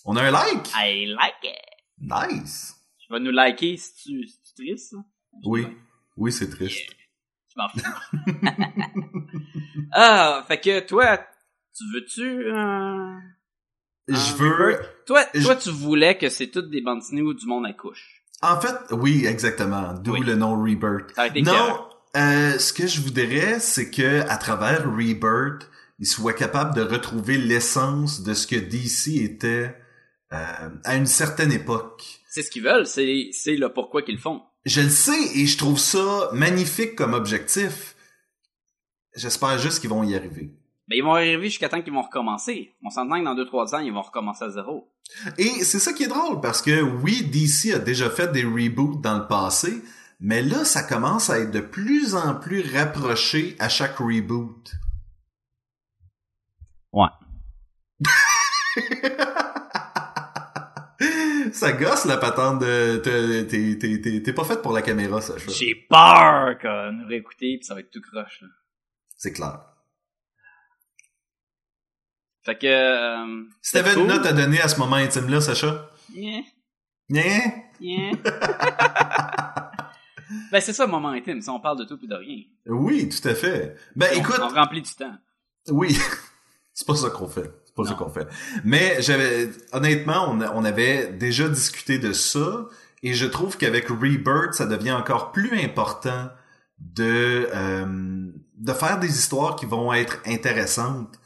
On 0.06 0.16
a 0.16 0.24
un 0.24 0.32
like? 0.32 0.68
I 0.76 1.06
like 1.06 1.36
it! 1.44 1.60
Nice. 2.00 2.76
Tu 2.98 3.12
vas 3.12 3.20
nous 3.20 3.30
liker 3.30 3.78
si 3.78 3.94
tu, 3.94 4.28
si 4.28 4.40
tu 4.42 4.54
triste, 4.56 4.90
ça? 4.90 4.98
Oui. 5.46 5.68
Oui, 6.18 6.32
c'est 6.32 6.50
triste. 6.50 6.96
Je 7.56 7.62
m'en 7.62 7.70
fous. 7.70 9.20
ah, 9.92 10.44
fait 10.48 10.60
que 10.60 10.80
toi, 10.82 11.18
tu 11.76 11.84
veux-tu... 11.94 12.46
euh, 12.52 13.18
Je 14.08 14.34
un 14.34 14.38
veux? 14.38 14.80
Toi, 15.06 15.24
je- 15.34 15.44
toi, 15.44 15.56
tu 15.56 15.70
voulais 15.70 16.18
que 16.18 16.30
c'est 16.30 16.48
toutes 16.48 16.70
des 16.70 16.82
bandes 16.82 17.00
dessinées 17.00 17.22
où 17.22 17.34
du 17.34 17.46
monde 17.46 17.66
accouche. 17.66 18.24
En 18.42 18.60
fait, 18.60 18.76
oui, 18.92 19.26
exactement. 19.26 19.94
D'où 19.94 20.14
Oui. 20.14 20.22
le 20.22 20.36
nom 20.36 20.62
Rebirth. 20.62 21.12
Ça 21.16 21.22
aurait 21.22 21.30
été 21.30 21.42
Non, 21.44 21.88
euh, 22.18 22.58
ce 22.60 22.74
que 22.74 22.88
je 22.88 23.02
voudrais, 23.02 23.60
c'est 23.60 23.90
que 23.90 24.22
à 24.30 24.38
travers 24.38 24.84
Rebirth, 24.86 25.70
ils 26.00 26.08
soient 26.08 26.34
capables 26.34 26.76
de 26.76 26.82
retrouver 26.82 27.38
l'essence 27.38 28.22
de 28.24 28.34
ce 28.34 28.48
que 28.48 28.56
DC 28.58 29.22
était 29.24 29.76
euh, 30.34 30.70
à 30.84 30.96
une 30.96 31.06
certaine 31.06 31.52
époque. 31.52 32.04
C'est 32.28 32.42
ce 32.42 32.50
qu'ils 32.50 32.64
veulent, 32.64 32.88
c'est, 32.88 33.30
c'est 33.32 33.56
le 33.56 33.70
pourquoi 33.72 34.02
qu'ils 34.02 34.16
le 34.16 34.22
font. 34.22 34.42
Je 34.66 34.82
le 34.82 34.90
sais 34.90 35.38
et 35.38 35.46
je 35.46 35.58
trouve 35.58 35.78
ça 35.78 36.30
magnifique 36.34 36.96
comme 36.96 37.14
objectif. 37.14 37.96
J'espère 39.16 39.58
juste 39.60 39.80
qu'ils 39.82 39.90
vont 39.90 40.04
y 40.04 40.16
arriver. 40.16 40.52
Mais 40.88 40.98
ils 40.98 41.04
vont 41.04 41.14
arriver 41.14 41.50
jusqu'à 41.50 41.70
temps 41.70 41.82
qu'ils 41.82 41.94
vont 41.94 42.02
recommencer. 42.02 42.74
On 42.84 42.90
s'entend 42.90 43.20
que 43.20 43.26
dans 43.26 43.36
2-3 43.36 43.76
ans, 43.76 43.80
ils 43.80 43.94
vont 43.94 44.02
recommencer 44.02 44.46
à 44.46 44.50
zéro. 44.50 44.90
Et 45.38 45.64
c'est 45.64 45.80
ça 45.80 45.94
qui 45.94 46.04
est 46.04 46.08
drôle 46.08 46.42
parce 46.42 46.62
que 46.62 46.82
oui, 46.82 47.24
DC 47.24 47.74
a 47.74 47.80
déjà 47.80 48.10
fait 48.10 48.32
des 48.32 48.44
reboots 48.44 49.02
dans 49.02 49.18
le 49.18 49.28
passé, 49.28 49.82
mais 50.20 50.42
là, 50.42 50.66
ça 50.66 50.84
commence 50.84 51.30
à 51.30 51.40
être 51.40 51.52
de 51.52 51.60
plus 51.60 52.16
en 52.16 52.36
plus 52.36 52.62
rapproché 52.76 53.56
à 53.60 53.70
chaque 53.70 53.98
reboot. 53.98 54.72
Ouais. 56.92 57.10
ça 61.54 61.72
gosse 61.74 62.06
la 62.06 62.18
patente 62.18 62.60
de 62.60 62.98
t'es- 62.98 63.46
t'es 63.48 63.78
t'es- 63.78 64.02
t'es- 64.02 64.22
t'es 64.22 64.34
pas 64.34 64.44
faite 64.44 64.62
pour 64.62 64.74
la 64.74 64.82
caméra, 64.82 65.22
Sacha. 65.22 65.52
J'ai 65.52 65.76
peur 65.90 66.58
qu'on 66.60 66.92
nous 66.94 67.08
réécouter 67.08 67.58
pis 67.60 67.66
ça 67.66 67.74
va 67.74 67.80
être 67.82 67.92
tout 67.92 68.02
croche, 68.02 68.42
là. 68.42 68.48
C'est 69.18 69.32
clair. 69.34 69.60
Fait 72.46 72.58
que... 72.58 72.68
Euh, 72.68 73.44
Si 73.62 73.72
t'avais 73.74 73.94
une 73.94 74.08
note 74.08 74.26
à 74.26 74.34
donner 74.34 74.60
à 74.60 74.68
ce 74.68 74.78
moment 74.78 74.98
intime-là, 74.98 75.40
Sacha? 75.40 75.90
Yeah, 76.14 76.42
Hein? 77.16 77.52
yeah. 77.80 78.12
ben 80.52 80.60
c'est 80.62 80.74
ça, 80.74 80.86
le 80.86 80.92
moment 80.92 81.10
intime. 81.10 81.42
Si 81.42 81.50
on 81.50 81.60
parle 81.60 81.80
de 81.80 81.86
tout 81.86 81.98
puis 81.98 82.08
de 82.08 82.16
rien. 82.16 82.40
Oui, 82.66 83.08
tout 83.10 83.26
à 83.28 83.34
fait. 83.36 83.78
Ben 83.96 84.10
On- 84.14 84.20
écoute, 84.20 84.40
On 84.42 84.48
remplit 84.50 84.82
du 84.82 84.94
temps. 84.94 85.16
Oui, 85.70 85.96
c'est 86.74 86.86
pas 86.88 86.96
ça 86.96 87.10
qu'on 87.10 87.28
fait. 87.28 87.50
Pas 87.76 87.84
Non. 87.84 87.96
qu'on 87.96 88.10
fait. 88.10 88.28
Mais 88.64 88.98
j'avais, 89.02 89.50
honnêtement, 89.72 90.30
on, 90.30 90.40
on 90.42 90.64
avait 90.66 91.08
déjà 91.08 91.48
discuté 91.50 91.98
de 91.98 92.14
ça, 92.14 92.66
et 93.02 93.14
je 93.14 93.26
trouve 93.26 93.58
qu'avec 93.58 93.88
Rebirth, 93.90 94.54
ça 94.54 94.66
devient 94.66 94.92
encore 94.94 95.32
plus 95.32 95.60
important 95.60 96.30
de 96.80 97.48
euh, 97.54 97.86
de 98.58 98.74
faire 98.74 99.00
des 99.00 99.10
histoires 99.10 99.56
qui 99.56 99.66
vont 99.66 99.92
être 99.94 100.20
intéressantes, 100.26 101.20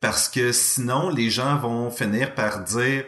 parce 0.00 0.28
que 0.28 0.52
sinon, 0.52 1.08
les 1.08 1.30
gens 1.30 1.56
vont 1.56 1.90
finir 1.90 2.34
par 2.34 2.60
dire, 2.64 3.04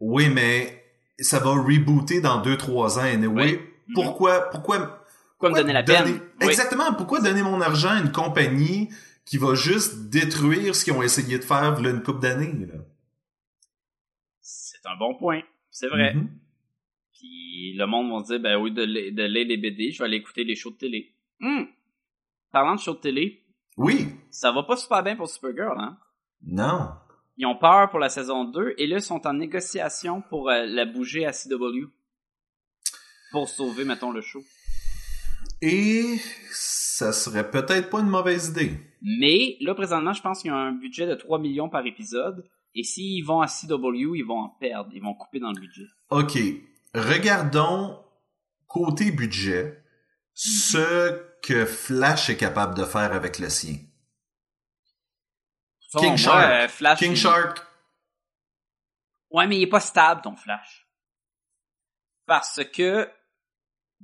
oui, 0.00 0.28
mais 0.28 0.84
ça 1.20 1.38
va 1.38 1.50
rebooter 1.52 2.20
dans 2.20 2.40
deux 2.42 2.56
trois 2.56 2.98
ans. 2.98 3.04
Et 3.04 3.16
oui, 3.26 3.60
Mhm. 3.88 3.94
pourquoi, 3.94 4.50
pourquoi 4.50 4.98
Quoi 5.38 5.50
me 5.50 5.54
donner 5.56 5.72
la 5.72 5.82
peine? 5.82 6.04
donner- 6.04 6.20
Oui. 6.40 6.48
Exactement. 6.48 6.92
Pourquoi 6.94 7.20
donner 7.20 7.42
mon 7.42 7.60
argent 7.60 7.90
à 7.90 7.98
une 7.98 8.12
compagnie 8.12 8.88
qui 9.24 9.38
va 9.38 9.54
juste 9.54 10.08
détruire 10.10 10.74
ce 10.74 10.84
qu'ils 10.84 10.92
ont 10.94 11.02
essayé 11.02 11.38
de 11.38 11.44
faire 11.44 11.80
là, 11.80 11.90
une 11.90 12.02
couple 12.02 12.20
d'années? 12.20 12.66
là? 12.66 12.78
C'est 14.40 14.84
un 14.86 14.96
bon 14.96 15.14
point. 15.16 15.42
C'est 15.70 15.88
vrai. 15.88 16.14
Mhm. 16.14 16.28
Puis 17.14 17.74
le 17.76 17.86
monde 17.86 18.10
va 18.12 18.24
se 18.26 18.32
dire, 18.32 18.40
ben 18.40 18.60
oui, 18.60 18.72
de, 18.72 18.84
de 18.84 19.22
lait 19.22 19.44
des 19.44 19.56
BD, 19.56 19.92
je 19.92 19.98
vais 19.98 20.04
aller 20.06 20.16
écouter 20.16 20.44
les 20.44 20.56
shows 20.56 20.72
de 20.72 20.76
télé. 20.76 21.14
Hmm. 21.40 21.64
Parlant 22.50 22.74
de 22.74 22.80
shows 22.80 22.94
de 22.94 23.00
télé, 23.00 23.44
Oui. 23.76 24.08
ça 24.30 24.52
va 24.52 24.64
pas 24.64 24.76
super 24.76 25.02
bien 25.02 25.16
pour 25.16 25.28
Supergirl, 25.28 25.78
hein? 25.78 25.96
Non. 26.42 26.90
Ils 27.36 27.46
ont 27.46 27.56
peur 27.56 27.88
pour 27.90 27.98
la 28.00 28.08
saison 28.08 28.44
2 28.44 28.74
et 28.76 28.86
là, 28.86 28.96
ils 28.96 29.02
sont 29.02 29.26
en 29.26 29.32
négociation 29.32 30.20
pour 30.22 30.50
euh, 30.50 30.66
la 30.66 30.84
bouger 30.84 31.24
à 31.24 31.32
CW. 31.32 31.86
Pour 33.30 33.48
sauver, 33.48 33.84
mettons, 33.84 34.10
le 34.12 34.20
show. 34.20 34.42
Et 35.64 36.18
ça 36.50 37.12
serait 37.12 37.48
peut-être 37.50 37.88
pas 37.88 38.00
une 38.00 38.08
mauvaise 38.08 38.48
idée. 38.48 38.80
Mais 39.00 39.56
là, 39.60 39.74
présentement, 39.74 40.12
je 40.12 40.20
pense 40.20 40.42
qu'il 40.42 40.50
y 40.50 40.54
a 40.54 40.56
un 40.56 40.72
budget 40.72 41.06
de 41.06 41.14
3 41.14 41.38
millions 41.38 41.68
par 41.68 41.86
épisode. 41.86 42.44
Et 42.74 42.82
s'ils 42.82 43.24
vont 43.24 43.40
à 43.42 43.46
CW, 43.46 44.16
ils 44.16 44.24
vont 44.26 44.40
en 44.40 44.48
perdre. 44.48 44.90
Ils 44.92 45.02
vont 45.02 45.14
couper 45.14 45.38
dans 45.40 45.52
le 45.52 45.60
budget. 45.60 45.86
OK. 46.10 46.36
Regardons 46.94 48.04
côté 48.66 49.10
budget 49.12 49.82
ce 50.34 51.22
que 51.42 51.64
Flash 51.66 52.28
est 52.30 52.36
capable 52.36 52.74
de 52.74 52.84
faire 52.84 53.12
avec 53.12 53.38
le 53.38 53.48
sien. 53.50 53.76
King 55.98 56.08
moi, 56.08 56.16
Shark. 56.16 56.50
euh, 56.50 56.68
Flash, 56.68 56.98
King 56.98 57.12
il- 57.12 57.16
Shark. 57.16 57.58
Ouais, 59.30 59.46
mais 59.46 59.58
il 59.58 59.62
est 59.62 59.66
pas 59.68 59.80
stable, 59.80 60.22
ton 60.22 60.34
Flash. 60.36 60.88
Parce 62.26 62.60
que... 62.64 63.08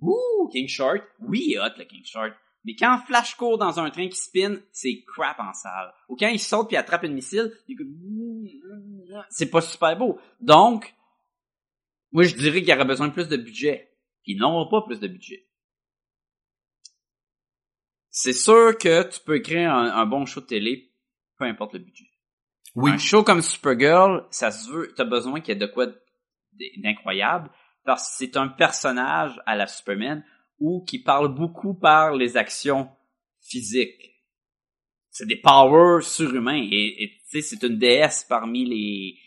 Ouh, 0.00 0.48
King 0.52 0.68
Shark. 0.68 1.02
Oui, 1.20 1.44
il 1.46 1.54
est 1.54 1.58
hot, 1.58 1.76
le 1.76 1.84
King 1.84 2.04
Shark. 2.04 2.34
Mais 2.64 2.74
quand 2.74 2.98
Flash 3.06 3.34
court 3.34 3.58
dans 3.58 3.78
un 3.80 3.88
train 3.90 4.08
qui 4.08 4.16
spin, 4.16 4.58
c'est 4.72 5.02
crap 5.06 5.38
en 5.40 5.52
salle. 5.52 5.92
Ou 6.08 6.16
quand 6.16 6.28
il 6.28 6.40
saute 6.40 6.68
puis 6.68 6.76
attrape 6.76 7.04
une 7.04 7.14
missile, 7.14 7.52
c'est 9.30 9.50
pas 9.50 9.60
super 9.60 9.96
beau. 9.96 10.18
Donc, 10.40 10.94
moi, 12.12 12.24
je 12.24 12.34
dirais 12.34 12.60
qu'il 12.60 12.68
y 12.68 12.72
aurait 12.72 12.84
besoin 12.84 13.08
de 13.08 13.12
plus 13.12 13.28
de 13.28 13.36
budget. 13.36 13.94
Puis 14.22 14.32
Ils 14.32 14.38
n'auront 14.38 14.68
pas 14.68 14.82
plus 14.82 15.00
de 15.00 15.08
budget. 15.08 15.46
C'est 18.10 18.32
sûr 18.32 18.76
que 18.76 19.08
tu 19.08 19.20
peux 19.20 19.38
créer 19.38 19.64
un, 19.64 19.74
un 19.74 20.06
bon 20.06 20.26
show 20.26 20.40
de 20.40 20.46
télé, 20.46 20.92
peu 21.38 21.44
importe 21.44 21.74
le 21.74 21.78
budget. 21.78 22.10
Oui. 22.74 22.90
Un 22.90 22.98
show 22.98 23.22
comme 23.22 23.42
Supergirl, 23.42 24.26
ça 24.30 24.50
se 24.50 24.70
veut, 24.70 24.92
t'as 24.96 25.04
besoin 25.04 25.40
qu'il 25.40 25.54
y 25.54 25.56
ait 25.56 25.60
de 25.60 25.72
quoi 25.72 25.86
d'incroyable, 26.82 27.50
parce 27.88 28.10
que 28.10 28.16
c'est 28.18 28.36
un 28.36 28.48
personnage 28.48 29.40
à 29.46 29.56
la 29.56 29.66
Superman 29.66 30.22
ou 30.58 30.84
qui 30.84 30.98
parle 30.98 31.34
beaucoup 31.34 31.72
par 31.72 32.14
les 32.14 32.36
actions 32.36 32.90
physiques. 33.40 34.14
C'est 35.08 35.26
des 35.26 35.40
powers 35.40 36.02
surhumains 36.02 36.68
et 36.70 37.12
tu 37.30 37.40
sais 37.40 37.40
c'est 37.40 37.66
une 37.66 37.78
déesse 37.78 38.26
parmi 38.28 38.66
les 38.66 39.18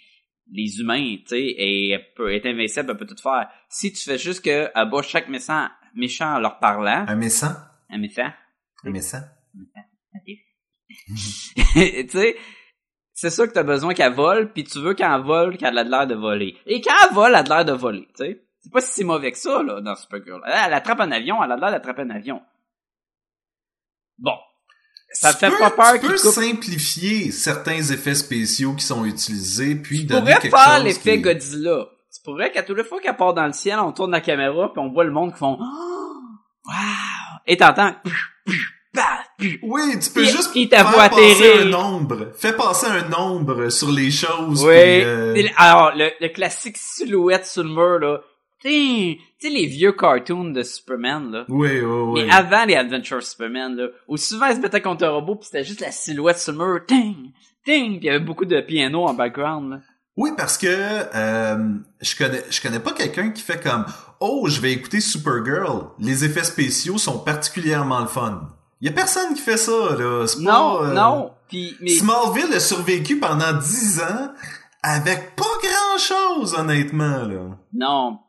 les 0.53 0.80
humains, 0.80 1.16
tu 1.22 1.30
sais, 1.30 1.41
et 1.41 1.89
elle 1.89 2.14
peut 2.14 2.32
être 2.36 2.45
invincible, 2.45 2.91
elle 2.91 2.97
peut 2.97 3.07
tout 3.07 3.16
faire. 3.18 3.49
Si 3.68 3.91
tu 3.93 4.03
fais 4.03 4.20
juste 4.20 4.45
que 4.45 4.70
à 4.76 4.86
bas 4.86 5.01
chaque 5.01 5.28
méchant 5.28 5.68
méchant 5.95 6.36
en 6.36 6.39
leur 6.39 6.59
parlant, 6.59 7.05
Un 7.07 7.16
méchant? 7.16 7.55
un 7.89 7.97
méchant, 7.97 8.32
Un 8.84 8.91
méchant. 8.91 9.24
tu 11.74 12.09
sais, 12.09 12.38
c'est 13.14 13.30
sûr 13.32 13.47
que 13.47 13.53
t'as 13.53 13.64
besoin 13.64 13.95
qu'elle 13.95 14.14
vole, 14.14 14.53
puis 14.53 14.66
tu 14.66 14.78
veux 14.80 14.93
qu'elle 14.93 15.22
vole 15.22 15.57
qu'elle 15.57 15.78
a 15.80 15.84
de 15.84 15.89
l'air 15.89 16.05
de 16.05 16.16
voler. 16.16 16.57
Et 16.68 16.80
quand 16.80 16.93
elle 17.07 17.16
vole, 17.16 17.30
elle 17.30 17.36
a 17.38 17.43
de 17.43 17.49
l'air 17.49 17.66
de 17.66 17.72
voler, 17.72 18.07
tu 18.16 18.26
sais. 18.26 18.51
C'est 18.64 18.72
pas 18.72 18.82
si 18.82 19.03
mauvais 19.03 19.32
que 19.32 19.38
ça, 19.38 19.64
là, 19.64 19.82
dans 19.82 19.95
Supergirl. 19.95 20.41
Elle, 20.45 20.53
elle 20.68 20.74
attrape 20.74 20.99
un 20.99 21.12
avion, 21.12 21.43
elle 21.43 21.51
a 21.51 21.57
l'air 21.57 21.72
d'attraper 21.72 22.03
un 22.03 22.09
avion. 22.12 22.41
Bon. 24.20 24.36
Ça 25.14 25.34
te 25.34 25.39
Tu 25.39 25.45
fait 25.45 25.51
peux- 25.51 25.57
pas 25.57 25.72
peur 25.72 25.93
Tu 25.95 25.99
peux 26.01 26.07
coupe... 26.09 26.18
simplifier 26.32 27.32
certains 27.32 27.82
effets 27.82 28.16
spéciaux 28.16 28.74
qui 28.76 28.86
sont 28.86 29.03
utilisés, 29.03 29.76
puis 29.76 30.01
Tu 30.01 30.05
donner 30.05 30.36
pourrais 30.36 30.49
faire 30.49 30.84
l'effet 30.84 31.16
qui- 31.18 31.22
Godzilla. 31.22 31.86
Tu 32.14 32.22
pourrais 32.24 32.51
qu'à 32.51 32.64
toutes 32.64 32.78
les 32.78 32.84
fois 32.84 32.99
qu'elle 33.01 33.16
part 33.18 33.34
dans 33.34 33.45
le 33.47 33.53
ciel, 33.53 33.80
on 33.80 33.91
tourne 33.93 34.12
la 34.12 34.22
caméra, 34.22 34.72
puis 34.72 34.80
on 34.82 34.89
voit 34.91 35.03
le 35.05 35.12
monde 35.12 35.34
qui 35.34 35.39
font... 35.39 35.57
Oh, 35.59 36.14
wow! 36.66 36.74
Et 37.47 37.57
t'entends... 37.57 37.95
Oui, 39.64 39.97
tu 39.99 40.09
peux 40.12 40.24
juste 40.26 40.51
faire 40.53 40.91
voix 40.91 41.09
passer 41.09 41.62
un 41.62 41.66
nombre. 41.66 42.32
Fais 42.38 42.53
passer 42.55 42.86
un 42.88 43.07
nombre 43.09 43.70
sur 43.70 43.89
les 43.89 44.12
choses. 44.12 44.64
Oui. 44.64 44.70
puis, 44.70 45.03
euh, 45.03 45.47
Alors, 45.57 45.95
le, 45.95 46.12
le 46.20 46.28
classique 46.28 46.78
silhouette 46.78 47.45
sur 47.47 47.64
le 47.64 47.70
mur, 47.70 47.97
là. 47.99 48.20
Tu 48.64 49.18
sais, 49.39 49.49
les 49.49 49.66
vieux 49.66 49.91
cartoons 49.93 50.51
de 50.51 50.62
Superman, 50.64 51.32
là. 51.32 51.45
Oui, 51.49 51.80
oui, 51.80 51.84
oui. 51.84 52.24
Mais 52.24 52.32
avant 52.32 52.66
les 52.66 52.76
Adventures 52.76 53.24
Superman, 53.24 53.76
là, 53.76 53.88
où 54.07 54.18
souvent 54.18 54.47
ils 54.47 54.55
se 54.55 54.62
battaient 54.62 54.82
contre 54.82 55.03
un 55.05 55.09
robot 55.09 55.36
pis 55.38 55.47
c'était 55.47 55.64
juste 55.64 55.82
la 55.82 55.91
silhouette 55.91 56.38
sur 56.38 56.51
le 56.53 56.57
mur, 56.59 56.86
ting, 56.86 57.32
ting, 57.66 57.93
pis 57.93 57.97
il 57.97 58.03
y 58.05 58.09
avait 58.09 58.20
beaucoup 58.20 58.45
de 58.45 58.62
piano 58.62 59.05
en 59.05 59.14
background, 59.14 59.72
là. 59.72 59.80
Oui, 60.18 60.32
parce 60.36 60.57
que 60.57 60.68
euh, 60.68 61.74
je 62.01 62.16
connais 62.18 62.43
je 62.49 62.62
connais 62.62 62.82
pas 62.82 62.91
quelqu'un 62.91 63.30
qui 63.32 63.41
fait 63.41 63.64
comme 63.64 63.86
Oh, 64.20 64.47
je 64.47 64.59
vais 64.62 64.74
écouter 64.74 64.99
Supergirl. 64.99 65.88
Les 65.99 66.26
effets 66.26 66.43
spéciaux 66.43 66.97
sont 66.97 67.20
particulièrement 67.20 68.01
le 68.01 68.07
fun. 68.07 68.41
Il 68.82 68.88
y 68.88 68.91
a 68.91 68.93
personne 68.93 69.34
qui 69.34 69.41
fait 69.41 69.57
ça, 69.57 69.95
là. 69.97 70.28
C'est 70.28 70.41
Non, 70.41 70.51
pas, 70.80 70.84
euh, 70.84 70.93
non. 70.93 71.32
Puis, 71.47 71.76
mais 71.82 71.89
Smallville 71.91 72.53
a 72.53 72.59
survécu 72.59 73.20
pendant 73.20 73.53
10 73.53 74.01
ans 74.01 74.32
avec 74.84 75.36
pas 75.36 75.43
grand 75.64 75.97
chose, 75.97 76.55
honnêtement, 76.55 77.24
là. 77.24 77.57
non. 77.74 78.20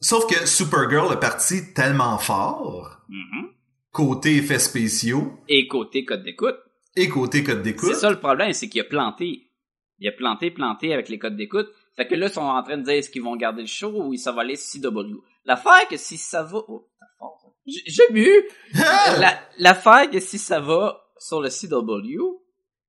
Sauf 0.00 0.26
que 0.26 0.46
Supergirl 0.46 1.12
est 1.12 1.20
parti 1.20 1.72
tellement 1.72 2.18
fort, 2.18 2.98
mhm. 3.08 3.50
côté 3.90 4.36
effets 4.36 4.58
spéciaux 4.58 5.32
Et 5.48 5.66
côté 5.66 6.04
code 6.04 6.22
d'écoute, 6.22 6.56
et 6.96 7.08
côté 7.08 7.42
code 7.42 7.62
d'écoute. 7.62 7.88
c'est 7.92 8.00
ça 8.00 8.10
le 8.10 8.20
problème, 8.20 8.52
c'est 8.52 8.68
qu'il 8.68 8.80
a 8.80 8.84
planté. 8.84 9.50
Il 9.98 10.08
a 10.08 10.12
planté, 10.12 10.50
planté 10.50 10.92
avec 10.92 11.08
les 11.08 11.18
codes 11.18 11.36
d'écoute. 11.36 11.68
Fait 11.96 12.06
que 12.06 12.14
là, 12.16 12.26
ils 12.26 12.32
sont 12.32 12.40
en 12.42 12.62
train 12.62 12.76
de 12.76 12.82
dire 12.82 12.94
est-ce 12.94 13.08
qu'ils 13.08 13.22
vont 13.22 13.36
garder 13.36 13.62
le 13.62 13.68
show 13.68 13.90
ou 14.04 14.16
ça 14.16 14.32
va 14.32 14.42
aller 14.42 14.56
CW. 14.56 15.20
L'affaire 15.44 15.86
que 15.88 15.96
si 15.96 16.18
ça 16.18 16.42
va... 16.42 16.58
Oh, 16.66 16.88
t'as 16.98 17.06
fort, 17.18 17.38
ça. 17.40 17.48
J'ai 17.86 18.12
bu! 18.12 18.28
Ah! 18.74 19.16
La- 19.20 19.40
L'affaire 19.58 20.10
que 20.10 20.18
si 20.18 20.38
ça 20.38 20.58
va 20.60 21.00
sur 21.18 21.40
le 21.40 21.48
CW, 21.48 22.42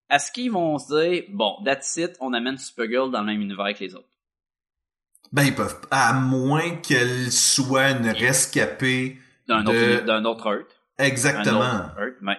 est-ce 0.10 0.32
qu'ils 0.32 0.52
vont 0.52 0.78
se 0.80 0.94
dire, 1.00 1.24
bon, 1.30 1.54
that's 1.64 1.96
it, 1.98 2.14
on 2.20 2.34
amène 2.34 2.58
Supergirl 2.58 3.12
dans 3.12 3.20
le 3.22 3.28
même 3.28 3.42
univers 3.42 3.74
que 3.78 3.84
les 3.84 3.96
autres? 3.96 4.10
Ben, 5.32 5.44
ils 5.44 5.56
peuvent, 5.56 5.78
à 5.92 6.14
moins 6.14 6.78
qu'elle 6.78 7.32
soit 7.32 7.92
une 7.92 8.10
rescapée. 8.10 9.20
D'un 9.48 9.64
De- 9.64 9.70
autre, 9.70 10.06
d'un 10.06 10.26
autre 10.26 10.48
Earth. 10.48 10.68
Un 10.98 11.04
Exactement. 11.04 11.60
autre 11.60 11.96
Earth, 12.00 12.18
mais... 12.22 12.38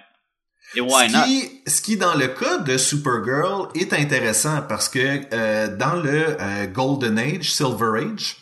Et 0.74 0.80
why 0.80 1.08
ce 1.08 1.16
not? 1.16 1.24
qui, 1.24 1.62
ce 1.66 1.80
qui, 1.80 1.96
dans 1.96 2.14
le 2.14 2.26
cas 2.26 2.58
de 2.58 2.76
Supergirl, 2.76 3.68
est 3.76 3.92
intéressant 3.92 4.62
parce 4.68 4.88
que 4.88 5.20
euh, 5.32 5.76
dans 5.76 5.94
le 5.94 6.36
euh, 6.40 6.66
Golden 6.66 7.18
Age, 7.18 7.52
Silver 7.52 8.00
Age, 8.00 8.36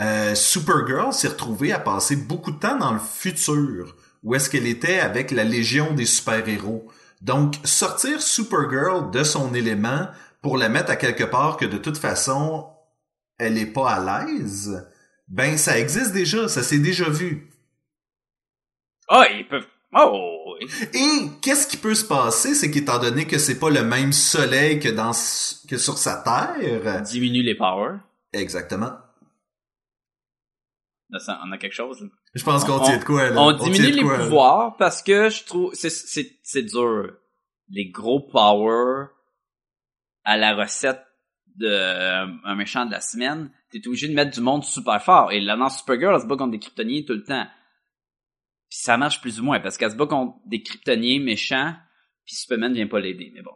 euh, 0.00 0.34
Supergirl 0.34 1.12
s'est 1.12 1.28
retrouvée 1.28 1.72
à 1.72 1.78
passer 1.78 2.16
beaucoup 2.16 2.52
de 2.52 2.58
temps 2.58 2.78
dans 2.78 2.92
le 2.92 2.98
futur, 2.98 3.94
où 4.22 4.34
est-ce 4.34 4.48
qu'elle 4.48 4.66
était 4.66 5.00
avec 5.00 5.30
la 5.30 5.44
Légion 5.44 5.92
des 5.92 6.06
super-héros. 6.06 6.88
Donc, 7.20 7.56
sortir 7.64 8.22
Supergirl 8.22 9.10
de 9.10 9.22
son 9.22 9.52
élément 9.52 10.08
pour 10.40 10.56
la 10.56 10.70
mettre 10.70 10.90
à 10.90 10.96
quelque 10.96 11.24
part 11.24 11.58
que 11.58 11.66
de 11.66 11.76
toute 11.76 11.98
façon, 11.98 12.66
elle 13.40 13.58
est 13.58 13.66
pas 13.72 13.90
à 13.90 14.24
l'aise, 14.26 14.86
ben 15.28 15.56
ça 15.56 15.78
existe 15.78 16.12
déjà, 16.12 16.46
ça 16.48 16.62
s'est 16.62 16.78
déjà 16.78 17.08
vu. 17.08 17.50
Ah, 19.08 19.26
ils 19.30 19.46
peuvent... 19.48 19.66
Oh! 19.92 20.54
Et 20.94 21.28
qu'est-ce 21.42 21.66
qui 21.66 21.76
peut 21.76 21.94
se 21.96 22.04
passer, 22.04 22.54
c'est 22.54 22.70
qu'étant 22.70 22.98
donné 23.00 23.26
que 23.26 23.38
c'est 23.38 23.58
pas 23.58 23.70
le 23.70 23.82
même 23.82 24.12
soleil 24.12 24.78
que 24.78 24.88
dans 24.88 25.10
que 25.68 25.76
sur 25.78 25.98
sa 25.98 26.16
terre, 26.22 27.02
Diminue 27.02 27.42
les 27.42 27.56
powers. 27.56 27.98
exactement. 28.32 28.92
Là, 31.08 31.18
ça- 31.18 31.40
on 31.44 31.50
a 31.50 31.58
quelque 31.58 31.72
chose. 31.74 32.00
là. 32.02 32.08
Je 32.34 32.44
pense 32.44 32.64
qu'on 32.64 32.74
On- 32.80 32.84
tient 32.84 32.98
de 32.98 33.04
quoi 33.04 33.30
là? 33.30 33.40
On 33.40 33.52
diminue 33.52 33.90
les 33.90 34.02
quoi, 34.02 34.16
là? 34.18 34.24
pouvoirs 34.24 34.76
parce 34.76 35.02
que 35.02 35.28
je 35.28 35.42
trouve 35.44 35.74
c'est 35.74 35.90
c'est 35.90 36.38
c'est 36.44 36.62
dur. 36.62 37.16
Les 37.68 37.90
gros 37.90 38.20
powers 38.20 39.08
à 40.24 40.36
la 40.36 40.54
recette 40.54 41.02
de 41.60 41.68
euh, 41.68 42.26
un 42.44 42.54
méchant 42.56 42.86
de 42.86 42.90
la 42.90 43.00
semaine, 43.00 43.50
t'es 43.70 43.86
obligé 43.86 44.08
de 44.08 44.14
mettre 44.14 44.32
du 44.32 44.40
monde 44.40 44.64
super 44.64 45.02
fort. 45.02 45.30
Et 45.30 45.40
là 45.40 45.56
dans 45.56 45.68
Supergirl, 45.68 46.14
elle 46.14 46.22
se 46.22 46.26
bat 46.26 46.36
contre 46.36 46.52
des 46.52 46.58
kryptoniens 46.58 47.02
tout 47.06 47.12
le 47.12 47.22
temps. 47.22 47.46
Puis 48.70 48.78
ça 48.80 48.96
marche 48.96 49.20
plus 49.20 49.40
ou 49.40 49.44
moins 49.44 49.60
parce 49.60 49.76
qu'elle 49.76 49.90
se 49.90 49.96
bat 49.96 50.06
contre 50.06 50.36
des 50.46 50.62
kryptoniens 50.62 51.20
méchants, 51.20 51.74
puis 52.24 52.34
Superman 52.34 52.72
vient 52.72 52.86
pas 52.86 53.00
l'aider. 53.00 53.30
Mais 53.34 53.42
bon. 53.42 53.52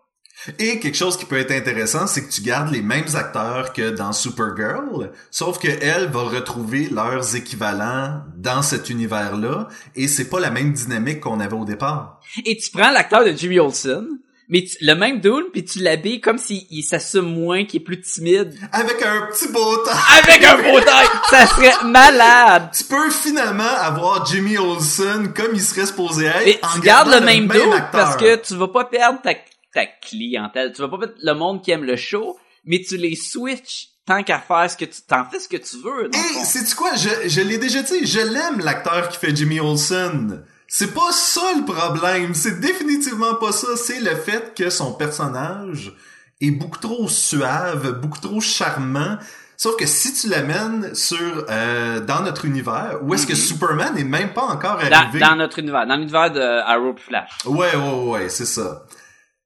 Et 0.59 0.81
quelque 0.81 0.97
chose 0.97 1.17
qui 1.17 1.25
peut 1.25 1.39
être 1.39 1.53
intéressant, 1.53 2.07
c'est 2.07 2.27
que 2.27 2.31
tu 2.31 2.43
gardes 2.43 2.73
les 2.73 2.83
mêmes 2.83 3.07
acteurs 3.15 3.73
que 3.73 3.91
dans 3.91 4.13
Supergirl, 4.13 5.13
sauf 5.31 5.59
que 5.59 5.69
elle 5.69 6.09
va 6.11 6.25
retrouver 6.25 6.89
leurs 6.91 7.37
équivalents 7.37 8.21
dans 8.37 8.61
cet 8.61 8.91
univers-là, 8.91 9.69
et 9.95 10.09
c'est 10.09 10.29
pas 10.29 10.41
la 10.41 10.51
même 10.51 10.73
dynamique 10.73 11.21
qu'on 11.21 11.41
avait 11.41 11.57
au 11.57 11.65
départ. 11.65 12.21
Et 12.45 12.57
tu 12.57 12.71
prends 12.71 12.91
l'acteur 12.91 13.25
de 13.25 13.31
Jimmy 13.31 13.61
Olsen, 13.61 14.07
mais 14.49 14.65
tu- 14.65 14.77
le 14.85 14.95
même 14.95 15.21
dude, 15.21 15.51
puis 15.53 15.65
tu 15.65 15.79
l'habilles 15.81 16.21
comme 16.21 16.39
s'il 16.39 16.67
il 16.71 16.83
s'assume 16.83 17.23
moins, 17.35 17.65
qu'il 17.65 17.81
est 17.81 17.85
plus 17.85 18.01
timide, 18.01 18.55
Avec 18.73 19.01
un 19.03 19.27
petit 19.33 19.49
beau 19.49 19.77
temps. 19.79 19.91
avec 20.23 20.45
un 20.45 20.57
beau 20.63 20.81
taille. 20.81 21.07
Ça 21.31 21.47
serait 21.47 21.85
malade. 21.85 22.71
Tu 22.77 22.85
peux 22.85 23.11
finalement 23.11 23.63
avoir 23.65 24.27
Jimmy 24.27 24.59
Olsen 24.59 25.33
comme 25.33 25.55
il 25.55 25.63
serait 25.63 25.87
supposé 25.87 26.27
être. 26.27 26.47
Et 26.47 26.59
en 26.63 26.75
tu 26.75 26.81
gardes 26.81 27.09
le 27.13 27.21
même 27.21 27.51
acteur. 27.51 27.91
parce 27.91 28.17
que 28.17 28.37
tu 28.37 28.55
vas 28.57 28.69
pas 28.69 28.85
perdre 28.85 29.21
ta, 29.23 29.35
ta 29.73 29.87
clientèle. 29.87 30.73
Tu 30.75 30.83
vas 30.83 30.89
pas 30.89 30.99
perdre 30.99 31.15
le 31.23 31.33
monde 31.35 31.63
qui 31.63 31.71
aime 31.71 31.85
le 31.85 31.97
show, 31.97 32.39
mais 32.65 32.83
tu 32.87 32.97
les 32.97 33.17
switches 33.17 33.89
tant 34.07 34.23
qu'à 34.23 34.39
faire 34.39 34.71
ce 34.71 34.77
que 34.77 34.85
tu 34.85 35.01
t'en 35.09 35.25
fais 35.25 35.39
ce 35.41 35.49
que 35.49 35.57
tu 35.57 35.77
veux. 35.83 36.11
Et 36.13 36.35
fond. 36.35 36.45
c'est 36.45 36.75
quoi, 36.75 36.91
je, 36.95 37.29
je 37.29 37.41
l'ai 37.41 37.57
déjà 37.57 37.83
dit, 37.83 38.07
je 38.07 38.21
l'aime 38.21 38.61
l'acteur 38.63 39.09
qui 39.09 39.17
fait 39.19 39.35
Jimmy 39.35 39.61
Olsen. 39.61 40.45
C'est 40.77 40.93
pas 40.93 41.13
ça 41.13 41.53
le 41.57 41.65
problème, 41.65 42.35
c'est 42.35 42.59
définitivement 42.59 43.37
pas 43.37 43.53
ça, 43.53 43.77
c'est 43.77 44.01
le 44.01 44.17
fait 44.17 44.55
que 44.57 44.71
son 44.71 44.93
personnage 44.93 45.93
est 46.41 46.51
beaucoup 46.51 46.81
trop 46.81 47.09
suave, 47.09 48.01
beaucoup 48.01 48.19
trop 48.21 48.41
charmant. 48.41 49.17
Sauf 49.57 49.77
que 49.77 49.87
si 49.87 50.13
tu 50.15 50.29
l'amènes 50.29 50.93
sur 50.97 51.47
euh, 51.49 52.01
dans 52.01 52.23
notre 52.23 52.45
univers, 52.45 52.99
où 53.03 53.15
est-ce 53.15 53.25
que 53.25 53.37
Superman 53.37 53.97
est 53.97 54.03
même 54.03 54.33
pas 54.33 54.47
encore 54.47 54.79
dans, 54.79 54.91
arrivé? 54.91 55.21
dans 55.21 55.37
notre 55.37 55.61
univers, 55.61 55.87
dans 55.87 55.95
l'univers 55.95 56.33
de 56.33 56.41
Arrow 56.41 56.97
Flash. 56.97 57.31
Ouais, 57.45 57.77
ouais, 57.77 58.05
ouais, 58.11 58.29
c'est 58.29 58.45
ça. 58.45 58.83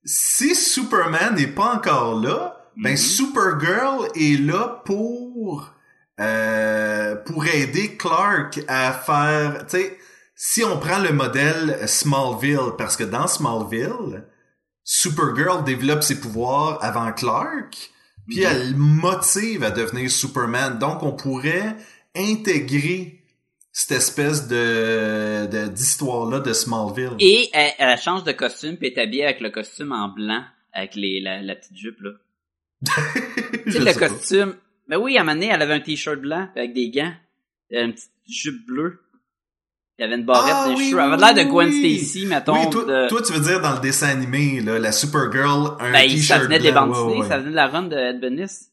Si 0.06 0.54
Superman 0.54 1.34
n'est 1.34 1.46
pas 1.48 1.74
encore 1.74 2.22
là, 2.22 2.56
ben 2.78 2.92
Mhm. 2.92 2.96
Supergirl 2.96 4.08
est 4.14 4.40
là 4.40 4.80
pour 4.86 5.74
euh, 6.20 7.16
pour 7.16 7.44
aider 7.44 7.96
Clark 7.98 8.60
à 8.66 8.92
faire, 8.92 9.66
tu 9.66 9.76
sais, 9.76 9.98
si 10.40 10.62
on 10.62 10.78
prend 10.78 11.00
le 11.00 11.12
modèle 11.12 11.80
Smallville, 11.88 12.74
parce 12.78 12.96
que 12.96 13.02
dans 13.02 13.26
Smallville, 13.26 14.22
Supergirl 14.84 15.64
développe 15.64 16.04
ses 16.04 16.20
pouvoirs 16.20 16.78
avant 16.80 17.10
Clark, 17.12 17.90
puis 18.28 18.42
elle 18.42 18.76
motive 18.76 19.64
à 19.64 19.72
devenir 19.72 20.08
Superman. 20.10 20.78
Donc 20.78 21.02
on 21.02 21.12
pourrait 21.12 21.74
intégrer 22.16 23.24
cette 23.72 23.98
espèce 23.98 24.46
de 24.48 25.46
de- 25.50 25.68
d'histoire-là 25.68 26.38
de 26.40 26.52
Smallville. 26.52 27.16
Et 27.18 27.48
elle, 27.52 27.72
elle 27.78 27.98
change 27.98 28.22
de 28.24 28.32
costume 28.32 28.76
puis 28.76 28.88
est 28.88 28.98
habillée 28.98 29.24
avec 29.24 29.40
le 29.40 29.50
costume 29.50 29.90
en 29.92 30.08
blanc, 30.08 30.44
avec 30.72 30.94
les, 30.94 31.20
la, 31.20 31.42
la 31.42 31.56
petite 31.56 31.76
jupe, 31.76 32.00
là. 32.00 32.10
Tu 33.64 33.72
sais, 33.72 33.78
le 33.80 33.84
pas. 33.86 34.08
costume. 34.08 34.54
Ben 34.88 34.98
oui, 34.98 35.18
à 35.18 35.20
un 35.20 35.24
moment 35.24 35.34
donné, 35.34 35.50
elle 35.52 35.60
avait 35.62 35.74
un 35.74 35.80
t-shirt 35.80 36.20
blanc 36.20 36.48
avec 36.54 36.72
des 36.74 36.90
gants. 36.90 37.12
Une 37.70 37.92
petite 37.92 38.10
jupe 38.28 38.66
bleue. 38.66 39.02
Il 39.98 40.02
y 40.02 40.04
avait 40.04 40.14
une 40.14 40.24
barrette 40.24 40.54
Ah, 40.56 40.68
de 40.68 40.74
oui, 40.74 40.90
cheveux. 40.90 41.00
Elle 41.00 41.06
oui, 41.08 41.12
avait 41.24 41.34
l'air 41.34 41.44
de 41.44 41.50
Gwen 41.50 41.68
oui. 41.68 41.98
Stacy, 41.98 42.26
mettons. 42.26 42.52
Oui, 42.64 42.70
toi, 42.70 42.84
de- 42.84 43.08
toi, 43.08 43.20
tu 43.22 43.32
veux 43.32 43.40
dire 43.40 43.60
dans 43.60 43.74
le 43.74 43.80
dessin 43.80 44.08
animé, 44.08 44.60
là, 44.60 44.78
la 44.78 44.92
Supergirl, 44.92 45.76
un 45.80 45.90
Ben, 45.92 46.02
t-shirt 46.08 46.22
ça 46.40 46.44
venait 46.44 46.60
des 46.60 46.70
bandes 46.70 46.90
dessinées, 46.92 47.20
ouais. 47.20 47.28
ça 47.28 47.38
venait 47.38 47.50
de 47.50 47.56
la 47.56 47.66
run 47.66 47.82
de 47.82 47.96
Ed 47.96 48.20
Benis. 48.20 48.68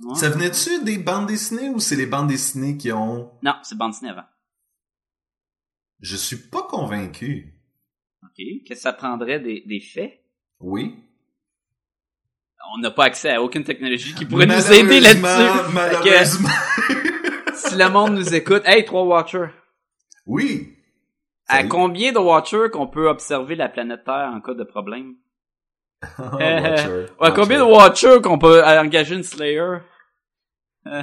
Ouais. 0.00 0.14
Ça 0.16 0.30
venait-tu 0.30 0.82
des 0.82 0.98
bandes 0.98 1.26
dessinées 1.28 1.68
ou 1.68 1.78
c'est 1.78 1.94
les 1.94 2.06
bandes 2.06 2.26
dessinées 2.26 2.76
qui 2.76 2.90
ont... 2.90 3.30
Non, 3.42 3.54
c'est 3.62 3.76
bande 3.78 3.92
dessinée 3.92 4.10
avant. 4.10 4.24
Je 6.00 6.16
suis 6.16 6.36
pas 6.38 6.62
convaincu. 6.62 7.54
OK. 8.24 8.42
Que 8.66 8.74
ça 8.74 8.92
prendrait 8.92 9.38
des, 9.38 9.62
des 9.66 9.80
faits? 9.80 10.18
Oui. 10.58 10.96
On 12.74 12.78
n'a 12.80 12.90
pas 12.90 13.04
accès 13.04 13.30
à 13.30 13.42
aucune 13.42 13.62
technologie 13.64 14.14
qui 14.14 14.24
pourrait 14.24 14.46
nous 14.46 14.72
aider 14.72 15.00
là-dessus. 15.00 15.20
Malheureusement, 15.22 15.80
Fait 15.80 15.96
que, 15.96 16.04
Malheureusement. 16.08 16.48
si 17.54 17.76
le 17.76 17.88
monde 17.90 18.14
nous 18.14 18.34
écoute, 18.34 18.62
hey, 18.64 18.84
trois 18.84 19.04
Watchers. 19.04 19.50
Oui. 20.30 20.76
À 21.48 21.64
combien 21.64 22.12
de 22.12 22.18
Watchers 22.18 22.70
qu'on 22.72 22.86
peut 22.86 23.08
observer 23.08 23.56
la 23.56 23.68
planète 23.68 24.04
Terre 24.04 24.30
en 24.32 24.40
cas 24.40 24.54
de 24.54 24.64
problème? 24.64 25.14
Oh, 26.18 26.22
Watcher. 26.38 27.06
À 27.20 27.30
combien 27.32 27.58
de 27.58 27.62
Watcher. 27.64 28.06
Watchers 28.08 28.22
qu'on 28.22 28.38
peut 28.38 28.64
engager 28.64 29.14
une 29.16 29.22
Slayer? 29.22 29.78
non. 30.86 31.02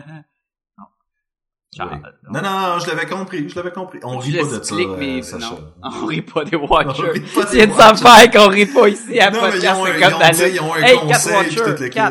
Oui. 1.79 1.85
Non, 2.31 2.41
non, 2.41 2.79
je 2.79 2.87
l'avais 2.89 3.05
compris, 3.05 3.47
je 3.49 3.55
l'avais 3.55 3.71
compris. 3.71 3.99
On 4.03 4.17
rit 4.17 4.37
pas 4.37 4.57
de 4.57 4.63
ça, 4.63 4.75
mais 4.97 5.21
euh, 5.33 5.37
non. 5.37 5.73
On 5.83 6.05
rit 6.07 6.21
pas 6.23 6.43
des 6.45 6.55
On 6.55 6.65
Watchers. 6.65 7.11
rit 7.11 7.19
pas 7.19 7.43
des 7.45 7.51
Il 7.53 7.57
y 7.57 7.61
a 7.61 7.65
une 7.65 7.71
Watchers. 7.71 8.05
affaire 8.07 8.31
qu'on 8.31 8.49
rit 8.49 8.65
pas 8.65 8.89
ici 8.89 9.19
à 9.19 9.29
Non, 9.29 9.39
podcast 9.41 9.79
ont, 9.79 9.85
un- 9.85 10.33
c'est 10.33 10.51
ils 10.53 10.61
ont, 10.61 10.73
un 10.73 10.81
Hey, 10.81 10.97
conseil 10.97 11.55
toute 11.55 11.79
l'équipe. 11.79 12.01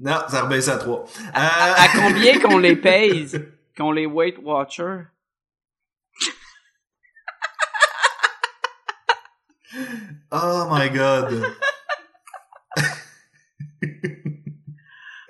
Non, 0.00 0.16
ça 0.28 0.40
a 0.40 0.42
rebaissé 0.42 0.70
à 0.70 0.76
trois. 0.76 1.04
À, 1.32 1.40
Euh, 1.46 1.74
à 1.78 1.88
combien 1.96 2.38
qu'on 2.40 2.58
les 2.58 2.76
paye? 2.76 3.28
Qu'on 3.76 3.92
les 3.92 4.04
Weight 4.04 4.36
Watchers? 4.42 5.04
Oh 10.30 10.68
my 10.70 10.90
god. 10.90 11.42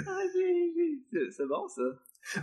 Ah, 0.07 0.18
C'est 1.11 1.30
c'est 1.36 1.47
bon, 1.47 1.66
ça. 1.68 1.82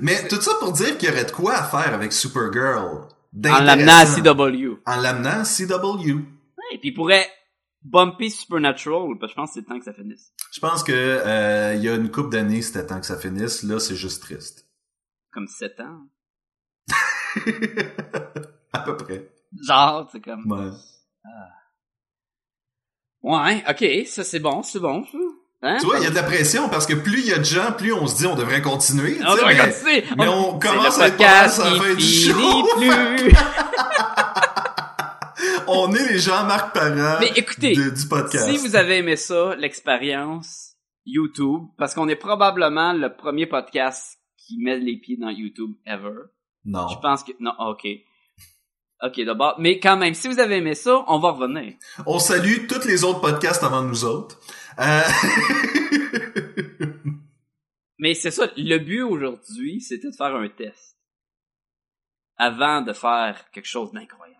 Mais 0.02 0.28
tout 0.28 0.42
ça 0.42 0.52
pour 0.60 0.72
dire 0.72 0.98
qu'il 0.98 1.10
y 1.10 1.12
aurait 1.12 1.26
de 1.26 1.32
quoi 1.32 1.54
à 1.54 1.64
faire 1.64 1.94
avec 1.94 2.14
Supergirl. 2.14 3.08
En 3.46 3.60
l'amenant 3.62 3.98
à. 3.98 4.06
CW. 4.06 4.82
En 4.86 4.96
l'amenant 4.96 5.42
à 5.42 5.44
CW. 5.44 6.20
Et 6.72 6.78
puis 6.80 6.90
il 6.90 6.94
pourrait 6.94 7.28
bumper 7.82 8.30
Supernatural, 8.30 9.18
parce 9.20 9.34
que 9.34 9.36
je 9.36 9.42
pense 9.42 9.50
que 9.50 9.54
c'est 9.54 9.60
le 9.62 9.66
temps 9.66 9.80
que 9.80 9.86
ça 9.86 9.94
finisse. 9.94 10.34
Je 10.52 10.60
pense 10.60 10.84
que 10.84 10.92
euh, 10.94 11.76
il 11.76 11.84
y 11.84 11.90
a 11.90 11.96
une 11.96 12.12
couple 12.12 12.30
d'années, 12.30 12.62
c'était 12.62 12.86
temps 12.86 13.00
que 13.00 13.06
ça 13.06 13.18
finisse. 13.18 13.64
Là, 13.64 13.80
c'est 13.80 13.96
juste 13.96 14.22
triste. 14.22 14.68
Comme 15.32 15.48
7 15.48 15.80
ans. 15.80 16.08
à 18.74 18.80
peu 18.80 18.98
près. 18.98 19.32
Genre, 19.62 20.10
c'est 20.12 20.22
comme... 20.22 20.52
Ouais. 20.52 20.72
Ouais, 23.24 23.64
ok, 23.70 24.08
ça 24.08 24.24
c'est 24.24 24.40
bon, 24.40 24.64
c'est 24.64 24.80
bon. 24.80 25.04
Hein? 25.62 25.78
Tu 25.82 25.86
vois, 25.88 25.98
il 25.98 26.04
y 26.04 26.08
a 26.08 26.10
de 26.10 26.16
la 26.16 26.24
pression 26.24 26.70
parce 26.70 26.86
que 26.88 26.94
plus 26.94 27.20
il 27.20 27.28
y 27.28 27.34
a 27.34 27.38
de 27.38 27.44
gens, 27.44 27.74
plus 27.78 27.92
on 27.92 28.08
se 28.08 28.16
dit 28.18 28.26
on 28.26 28.36
devrait 28.36 28.62
continuer. 28.62 29.18
On 29.28 29.36
devrait 29.36 29.56
mais- 29.56 29.70
continuer. 29.74 30.04
mais 30.18 30.28
on 30.30 30.58
commence 30.58 30.98
à 31.00 31.08
être 31.08 31.18
pas 31.18 31.50
sur 31.50 31.66
la 31.66 31.72
fin 31.72 31.94
du 31.96 32.02
finit 32.02 32.32
show. 32.32 32.68
plus. 32.78 33.34
On 35.72 35.94
est 35.94 36.12
les 36.14 36.20
Jean-Marc 36.20 36.74
Parent 36.74 37.18
Mais 37.20 37.32
écoutez, 37.36 37.76
de- 37.76 37.90
du 37.92 38.08
podcast. 38.08 38.50
Si 38.50 38.58
vous 38.58 38.76
avez 38.76 38.98
aimé 38.98 39.16
ça, 39.16 39.56
l'expérience 39.56 40.74
YouTube, 41.06 41.62
parce 41.78 41.94
qu'on 41.94 42.08
est 42.08 42.16
probablement 42.16 42.94
le 42.94 43.16
premier 43.16 43.46
podcast 43.46 44.18
qui 44.38 44.58
met 44.60 44.80
les 44.80 44.98
pieds 44.98 45.18
dans 45.18 45.30
YouTube 45.30 45.72
ever. 45.86 46.16
Non. 46.66 46.88
Je 46.90 46.98
pense 47.00 47.24
que 47.24 47.32
non, 47.40 47.52
ok. 47.60 47.86
Ok, 49.02 49.22
d'abord, 49.26 49.56
mais 49.60 49.80
quand 49.80 49.96
même, 49.98 50.14
si 50.14 50.28
vous 50.28 50.40
avez 50.40 50.58
aimé 50.58 50.76
ça, 50.76 51.06
on 51.08 51.20
va 51.20 51.32
revenir. 51.32 51.74
On 52.06 52.20
salue 52.20 52.68
tous 52.68 52.86
les 52.86 53.04
autres 53.06 53.22
podcasts 53.22 53.64
avant 53.64 53.82
nous 53.82 54.04
autres. 54.04 54.38
Euh... 54.80 55.02
Mais 58.02 58.14
c'est 58.14 58.32
ça, 58.32 58.50
le 58.56 58.78
but 58.78 59.02
aujourd'hui, 59.02 59.82
c'était 59.82 60.10
de 60.10 60.16
faire 60.16 60.36
un 60.36 60.48
test. 60.48 60.96
Avant 62.38 62.82
de 62.82 62.94
faire 62.94 63.50
quelque 63.52 63.68
chose 63.68 63.92
d'incroyable. 63.92 64.36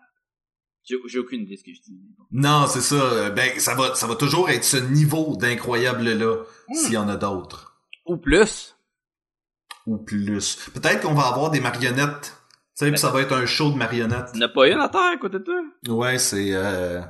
J'ai 0.82 1.18
aucune 1.18 1.42
idée 1.42 1.54
de 1.54 1.58
ce 1.60 1.64
que 1.64 1.74
je 1.74 1.82
dis. 1.82 2.00
non, 2.32 2.66
c'est 2.66 2.80
ça. 2.80 3.30
Ben, 3.30 3.58
ça 3.60 3.74
va, 3.74 3.94
ça 3.94 4.06
va 4.06 4.16
toujours 4.16 4.48
être 4.50 4.64
ce 4.64 4.78
niveau 4.78 5.36
d'incroyable-là, 5.36 6.36
Hmm. 6.68 6.74
s'il 6.74 6.92
y 6.94 6.96
en 6.96 7.08
a 7.08 7.16
d'autres. 7.16 7.78
Ou 8.06 8.16
plus. 8.16 8.74
Ou 9.86 9.98
plus. 9.98 10.56
Peut-être 10.72 11.02
qu'on 11.02 11.14
va 11.14 11.26
avoir 11.28 11.50
des 11.50 11.60
marionnettes. 11.60 12.39
Tu 12.80 12.88
sais, 12.90 12.96
ça 12.96 13.10
va 13.10 13.20
être 13.20 13.34
un 13.34 13.46
show 13.46 13.70
de 13.70 13.76
marionnettes. 13.76 14.30
Il 14.34 14.40
n'y 14.40 14.48
pas 14.48 14.66
une 14.68 14.80
à 14.80 14.88
terre 14.88 15.12
à 15.14 15.16
côté 15.18 15.38
de 15.38 15.44
toi? 15.44 15.60
Ouais, 15.88 16.18
c'est... 16.18 16.50
Euh... 16.52 17.00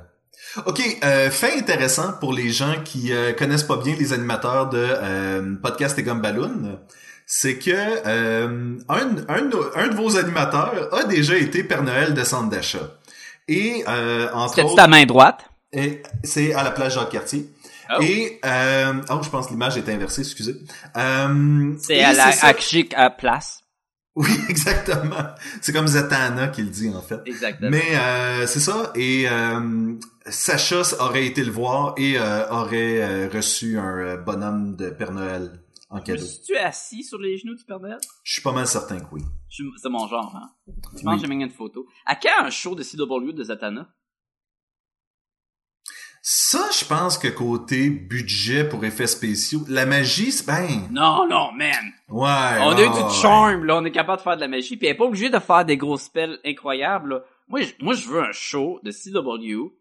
OK, 0.66 0.81
euh, 1.05 1.31
fait 1.31 1.57
intéressant 1.59 2.12
pour 2.18 2.33
les 2.33 2.51
gens 2.51 2.75
qui 2.85 3.12
euh, 3.12 3.33
connaissent 3.33 3.62
pas 3.62 3.77
bien 3.77 3.95
les 3.97 4.12
animateurs 4.12 4.68
de 4.68 4.85
euh, 4.85 5.55
Podcast 5.62 5.97
et 5.99 6.03
Gomme 6.03 6.21
Balloon, 6.21 6.81
c'est 7.25 7.57
que 7.59 7.71
euh, 7.71 8.77
un, 8.89 9.09
un, 9.29 9.43
de- 9.43 9.71
un 9.77 9.87
de 9.89 9.95
vos 9.95 10.16
animateurs 10.16 10.93
a 10.93 11.05
déjà 11.05 11.37
été 11.37 11.62
Père 11.62 11.85
Noël 11.85 12.14
de 12.14 12.25
centre 12.25 12.49
d'achat. 12.51 12.99
Et 13.47 13.85
euh, 13.87 14.29
entre 14.33 14.55
C'était 14.55 14.62
autres, 14.66 14.75
ta 14.77 14.89
main 14.89 15.05
droite? 15.05 15.45
et 15.73 16.03
c'est 16.25 16.53
à 16.53 16.64
la 16.64 16.73
plage 16.73 16.95
Jacques-Cartier. 16.95 17.49
Oh. 17.97 18.03
Et 18.03 18.41
euh, 18.45 18.93
oh, 19.09 19.21
je 19.23 19.29
pense 19.31 19.47
que 19.47 19.53
l'image 19.53 19.77
est 19.77 19.89
inversée, 19.89 20.23
excusez. 20.23 20.57
Euh, 20.97 21.75
C'est 21.79 22.03
à 22.03 22.12
la 22.12 22.33
à 22.97 23.11
place. 23.11 23.61
Oui, 24.17 24.29
exactement. 24.49 25.35
C'est 25.61 25.73
comme 25.73 25.87
Zatanna 25.87 26.49
qui 26.49 26.63
le 26.63 26.69
dit 26.71 26.91
en 26.95 27.01
fait. 27.03 27.21
Exactement. 27.27 27.71
Mais 27.71 27.97
euh, 27.97 28.47
c'est 28.47 28.61
ça. 28.61 28.93
Et 28.95 29.29
euh, 29.29 29.95
Sacha 30.27 30.83
aurait 30.99 31.27
été 31.27 31.45
le 31.45 31.53
voir 31.53 31.95
et 31.97 32.19
euh, 32.19 32.49
aurait 32.51 33.01
euh, 33.03 33.29
reçu 33.33 33.79
un 33.79 34.17
bonhomme 34.17 34.75
de 34.77 34.91
Père 34.91 35.13
Noël 35.13 35.63
en 35.91 36.01
cadeau. 36.01 36.25
suis 36.25 36.57
assis 36.57 37.03
sur 37.05 37.19
les 37.19 37.37
genoux 37.39 37.55
du 37.55 37.65
Père 37.65 37.81
Noël? 37.81 37.99
Je 38.25 38.33
suis 38.33 38.43
pas 38.43 38.53
mal 38.53 38.67
certain 38.67 38.99
que 39.01 39.07
oui. 39.13 39.23
C'est 39.49 39.89
mon 39.89 40.07
genre, 40.09 40.35
hein. 40.37 40.51
Je 40.67 40.73
Oui. 40.99 41.03
pense 41.05 41.21
que 41.23 41.27
j'ai 41.29 41.35
mis 41.35 41.43
une 41.43 41.51
photo. 41.51 41.87
À 42.07 42.15
quand 42.17 42.45
un 42.45 42.51
show 42.51 42.75
de 42.75 42.83
CW 42.83 43.33
de 43.33 43.45
Zatanna? 43.45 43.89
Ça, 46.33 46.68
je 46.78 46.85
pense 46.85 47.18
que 47.18 47.26
côté 47.26 47.91
budget 47.91 48.62
pour 48.68 48.85
effets 48.85 49.09
spéciaux, 49.09 49.62
la 49.68 49.85
magie, 49.85 50.31
c'est 50.31 50.47
ben. 50.47 50.87
Non, 50.93 51.26
non, 51.28 51.51
man! 51.51 51.74
Ouais. 52.09 52.62
on 52.62 52.70
a 52.76 52.83
eu 52.85 52.89
du 52.89 53.14
charme, 53.20 53.64
là. 53.64 53.78
On 53.78 53.85
est 53.85 53.91
capable 53.91 54.18
de 54.18 54.22
faire 54.22 54.37
de 54.37 54.41
la 54.41 54.47
magie. 54.47 54.76
Puis 54.76 54.87
elle 54.87 54.95
est 54.95 54.97
pas 54.97 55.07
obligée 55.07 55.28
de 55.28 55.41
faire 55.41 55.64
des 55.64 55.76
gros 55.76 55.97
spells 55.99 56.39
incroyables, 56.47 57.14
là. 57.14 57.20
Moi, 57.49 57.62
je, 57.62 57.72
moi, 57.81 57.95
je 57.95 58.07
veux 58.09 58.22
un 58.22 58.31
show 58.31 58.78
de 58.85 58.93
CW, 58.93 59.72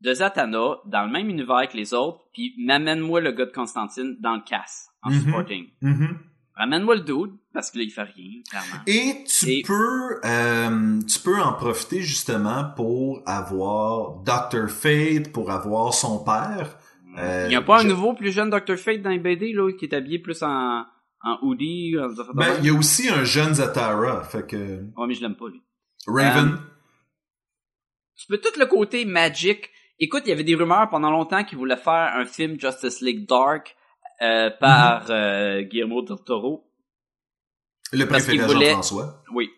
de 0.00 0.14
Zatanna, 0.14 0.76
dans 0.86 1.04
le 1.04 1.10
même 1.12 1.28
univers 1.28 1.68
que 1.68 1.76
les 1.76 1.92
autres, 1.92 2.20
puis 2.32 2.54
m'amène-moi 2.58 3.20
le 3.20 3.32
gars 3.32 3.44
de 3.44 3.52
Constantine 3.52 4.16
dans 4.18 4.36
le 4.36 4.40
casse, 4.48 4.88
en 5.02 5.10
Mhm. 5.10 5.20
supporting. 5.20 5.66
Mhm. 5.82 6.18
Ramène-moi 6.58 6.96
le 6.96 7.00
dude, 7.02 7.32
parce 7.54 7.70
que 7.70 7.78
là, 7.78 7.84
il 7.84 7.90
fait 7.90 8.02
rien, 8.02 8.42
clairement. 8.50 8.82
Et 8.86 9.24
tu 9.24 9.48
Et- 9.50 9.62
peux, 9.62 10.20
euh, 10.24 11.00
tu 11.02 11.20
peux 11.20 11.40
en 11.40 11.52
profiter 11.52 12.02
justement 12.02 12.64
pour 12.76 13.22
avoir 13.26 14.22
Dr. 14.24 14.68
Fate, 14.68 15.32
pour 15.32 15.50
avoir 15.52 15.94
son 15.94 16.24
père. 16.24 16.76
Euh, 17.16 17.46
il 17.48 17.52
y 17.52 17.56
a 17.56 17.62
pas 17.62 17.80
un 17.80 17.84
nouveau 17.84 18.12
plus 18.14 18.32
jeune 18.32 18.50
Dr. 18.50 18.76
Fate 18.76 19.02
dans 19.02 19.10
les 19.10 19.18
BD, 19.18 19.52
là, 19.52 19.70
qui 19.72 19.84
est 19.86 19.94
habillé 19.94 20.18
plus 20.18 20.42
en, 20.42 20.84
en 21.22 21.38
hoodie, 21.42 21.94
en 21.98 22.08
Ben, 22.34 22.56
il 22.60 22.66
y 22.66 22.70
a 22.70 22.74
aussi 22.74 23.08
un 23.08 23.24
jeune 23.24 23.54
Zatara, 23.54 24.22
fait 24.24 24.46
que 24.46 24.56
Ouais, 24.96 25.06
mais 25.06 25.14
je 25.14 25.22
l'aime 25.22 25.36
pas, 25.36 25.48
lui. 25.48 25.62
Raven. 26.06 26.54
Euh, 26.54 26.56
Tu 28.16 28.26
peux 28.26 28.38
tout 28.38 28.58
le 28.58 28.66
côté 28.66 29.04
magic. 29.04 29.70
Écoute, 30.00 30.22
il 30.26 30.30
y 30.30 30.32
avait 30.32 30.44
des 30.44 30.54
rumeurs 30.54 30.88
pendant 30.90 31.10
longtemps 31.10 31.44
qu'ils 31.44 31.58
voulaient 31.58 31.76
faire 31.76 32.12
un 32.16 32.24
film 32.24 32.58
Justice 32.58 33.00
League 33.00 33.28
Dark 33.28 33.76
euh, 34.22 34.50
par 34.50 35.10
euh, 35.10 35.62
Guillermo 35.62 36.02
del 36.02 36.18
Toro. 36.24 36.70
le 37.92 38.04
préféré 38.06 38.38
voulait- 38.46 38.66
Jean-François. 38.70 39.22
Oui. 39.34 39.50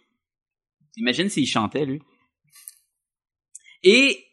Imagine 0.97 1.29
s'il 1.29 1.47
chantait, 1.47 1.85
lui. 1.87 2.01
Et, 3.83 4.25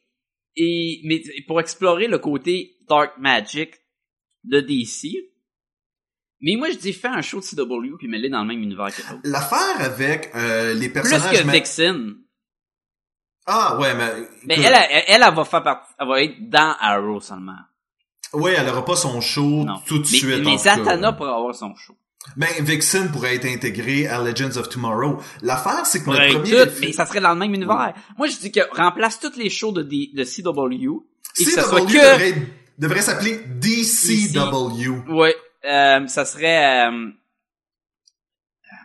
et, 0.55 1.01
mais 1.05 1.21
pour 1.47 1.59
explorer 1.61 2.07
le 2.07 2.19
côté 2.19 2.77
Dark 2.89 3.17
Magic 3.17 3.73
de 4.43 4.59
DC, 4.59 5.07
mais 6.41 6.55
moi 6.55 6.69
je 6.69 6.77
dis 6.77 6.93
fais 6.93 7.07
un 7.07 7.21
show 7.21 7.39
de 7.39 7.45
CW 7.45 7.97
puis 7.97 8.07
mets-les 8.07 8.29
dans 8.29 8.41
le 8.41 8.47
même 8.47 8.61
univers 8.61 8.87
que 8.95 9.01
l'autre. 9.01 9.21
L'affaire 9.23 9.79
avec 9.81 10.31
euh, 10.35 10.73
les 10.73 10.89
Plus 10.89 11.01
personnages... 11.01 11.39
que 11.39 11.43
ma- 11.45 11.53
Vixen. 11.53 12.15
Ah, 13.45 13.77
ouais, 13.79 13.93
mais... 13.95 14.11
Mais 14.43 14.55
elle, 14.55 14.73
elle, 14.73 15.03
elle, 15.07 15.21
elle 15.23 15.33
va 15.33 15.45
faire 15.45 15.63
partie, 15.63 15.93
elle 15.97 16.07
va 16.07 16.21
être 16.21 16.49
dans 16.49 16.75
Arrow 16.79 17.21
seulement. 17.21 17.57
Ouais, 18.33 18.53
elle 18.57 18.67
aura 18.69 18.83
pas 18.85 18.95
son 18.95 19.21
show 19.21 19.63
Non. 19.63 19.79
tout 19.85 19.99
de 19.99 20.05
suite. 20.05 20.43
mais. 20.43 20.57
Zatanna 20.57 21.13
pourra 21.13 21.35
avoir 21.37 21.55
son 21.55 21.73
show. 21.75 21.95
Ben, 22.35 22.47
Vixen 22.59 23.09
pourrait 23.11 23.35
être 23.35 23.45
intégré 23.45 24.05
à 24.07 24.21
Legends 24.21 24.57
of 24.57 24.67
Tomorrow. 24.67 25.21
L'affaire, 25.41 25.85
c'est 25.85 25.99
que 25.99 26.05
Pourrait 26.05 26.27
notre 26.33 26.41
premier... 26.41 26.65
tout, 26.67 26.71
mais 26.81 26.91
ça 26.91 27.05
serait 27.05 27.21
dans 27.21 27.29
le 27.33 27.39
même 27.39 27.53
univers. 27.53 27.93
Moi, 28.17 28.27
je 28.27 28.35
dis 28.37 28.51
que 28.51 28.59
remplace 28.75 29.17
toutes 29.19 29.37
les 29.37 29.49
shows 29.49 29.71
de, 29.71 29.81
D- 29.81 30.11
de 30.13 30.23
CW 30.25 31.03
et 31.39 31.45
que 31.45 31.51
ça 31.51 31.63
CW 31.63 31.67
soit 31.69 31.85
que... 31.85 32.33
devrait, 32.77 33.01
s'appeler 33.01 33.37
DCW. 33.45 35.09
Ouais, 35.09 35.35
euh, 35.65 36.05
ça 36.07 36.25
serait... 36.25 36.89
Euh, 36.89 36.91
euh, 36.91 38.75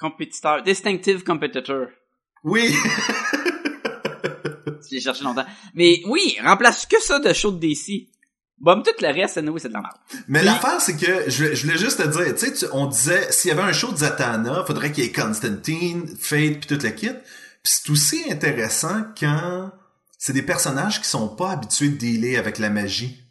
compétiteur, 0.00 0.62
distinctive 0.62 1.24
competitor. 1.24 1.88
Oui. 2.44 2.72
J'ai 4.98 5.04
cherché 5.04 5.24
longtemps. 5.24 5.46
Mais 5.74 6.02
oui, 6.06 6.36
remplace 6.42 6.86
que 6.86 7.00
ça 7.00 7.18
de 7.18 7.32
show 7.32 7.50
de 7.50 7.58
DC. 7.58 8.08
Bon, 8.58 8.82
tout 8.82 8.90
le 9.00 9.12
reste, 9.12 9.38
nous, 9.38 9.56
c'est 9.58 9.68
de 9.68 9.74
la 9.74 9.82
merde. 9.82 9.96
Mais 10.26 10.42
l'affaire, 10.42 10.80
c'est 10.80 10.96
que 10.96 11.30
je, 11.30 11.54
je 11.54 11.66
voulais 11.66 11.78
juste 11.78 12.02
te 12.02 12.08
dire, 12.08 12.34
tu 12.34 12.56
sais, 12.56 12.66
on 12.72 12.86
disait, 12.86 13.30
s'il 13.30 13.50
y 13.50 13.52
avait 13.52 13.62
un 13.62 13.72
show 13.72 13.92
de 13.92 13.98
Zatanna, 13.98 14.64
faudrait 14.66 14.90
qu'il 14.90 15.04
y 15.04 15.06
ait 15.06 15.12
Constantine, 15.12 16.08
Fate, 16.18 16.58
puis 16.58 16.66
toute 16.66 16.82
la 16.82 16.90
kit. 16.90 17.10
Puis 17.62 17.72
c'est 17.72 17.90
aussi 17.90 18.32
intéressant 18.32 19.04
quand 19.18 19.70
c'est 20.18 20.32
des 20.32 20.42
personnages 20.42 21.00
qui 21.00 21.08
sont 21.08 21.28
pas 21.28 21.52
habitués 21.52 21.90
de 21.90 21.96
dealer 21.96 22.36
avec 22.36 22.58
la 22.58 22.70
magie. 22.70 23.22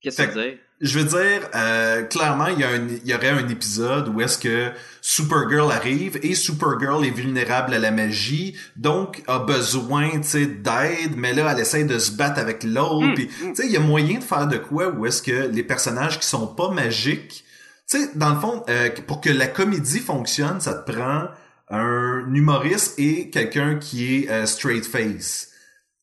Qu'est-ce 0.00 0.16
que 0.16 0.22
ça 0.24 0.28
veut 0.30 0.50
dire? 0.50 0.58
Je 0.80 0.98
veux 1.00 1.04
dire, 1.04 1.48
euh, 1.56 2.02
clairement, 2.04 2.46
il 2.46 2.60
y, 2.60 2.64
a 2.64 2.68
un- 2.68 2.86
il 3.04 3.06
y 3.10 3.12
aurait 3.14 3.30
un 3.30 3.48
épisode 3.48 4.08
où 4.08 4.20
est-ce 4.20 4.38
que 4.38 4.70
Supergirl 5.00 5.72
arrive 5.72 6.20
et 6.22 6.34
Supergirl 6.36 7.04
est 7.04 7.10
vulnérable 7.10 7.74
à 7.74 7.80
la 7.80 7.90
magie, 7.90 8.56
donc 8.76 9.22
a 9.26 9.40
besoin, 9.40 10.10
tu 10.20 10.22
sais, 10.28 10.46
d'aide, 10.46 11.16
mais 11.16 11.32
là, 11.34 11.52
elle 11.52 11.60
essaie 11.60 11.82
de 11.84 11.98
se 11.98 12.12
battre 12.12 12.38
avec 12.38 12.62
l'autre. 12.62 13.20
Mm, 13.20 13.54
sais, 13.54 13.66
il 13.66 13.72
y 13.72 13.76
a 13.76 13.80
moyen 13.80 14.20
de 14.20 14.24
faire 14.24 14.46
de 14.46 14.56
quoi 14.58 14.88
où 14.90 15.04
est-ce 15.04 15.20
que 15.20 15.48
les 15.48 15.64
personnages 15.64 16.20
qui 16.20 16.26
sont 16.28 16.46
pas 16.46 16.70
magiques, 16.70 17.44
tu 17.90 17.98
sais, 17.98 18.10
dans 18.14 18.34
le 18.34 18.38
fond, 18.40 18.62
euh, 18.68 18.90
pour 19.08 19.20
que 19.20 19.30
la 19.30 19.48
comédie 19.48 19.98
fonctionne, 20.00 20.60
ça 20.60 20.74
te 20.74 20.92
prend 20.92 21.24
un 21.70 22.24
humoriste 22.32 22.94
et 22.98 23.30
quelqu'un 23.30 23.76
qui 23.76 24.14
est 24.24 24.30
euh, 24.30 24.46
straight 24.46 24.84
face. 24.86 25.48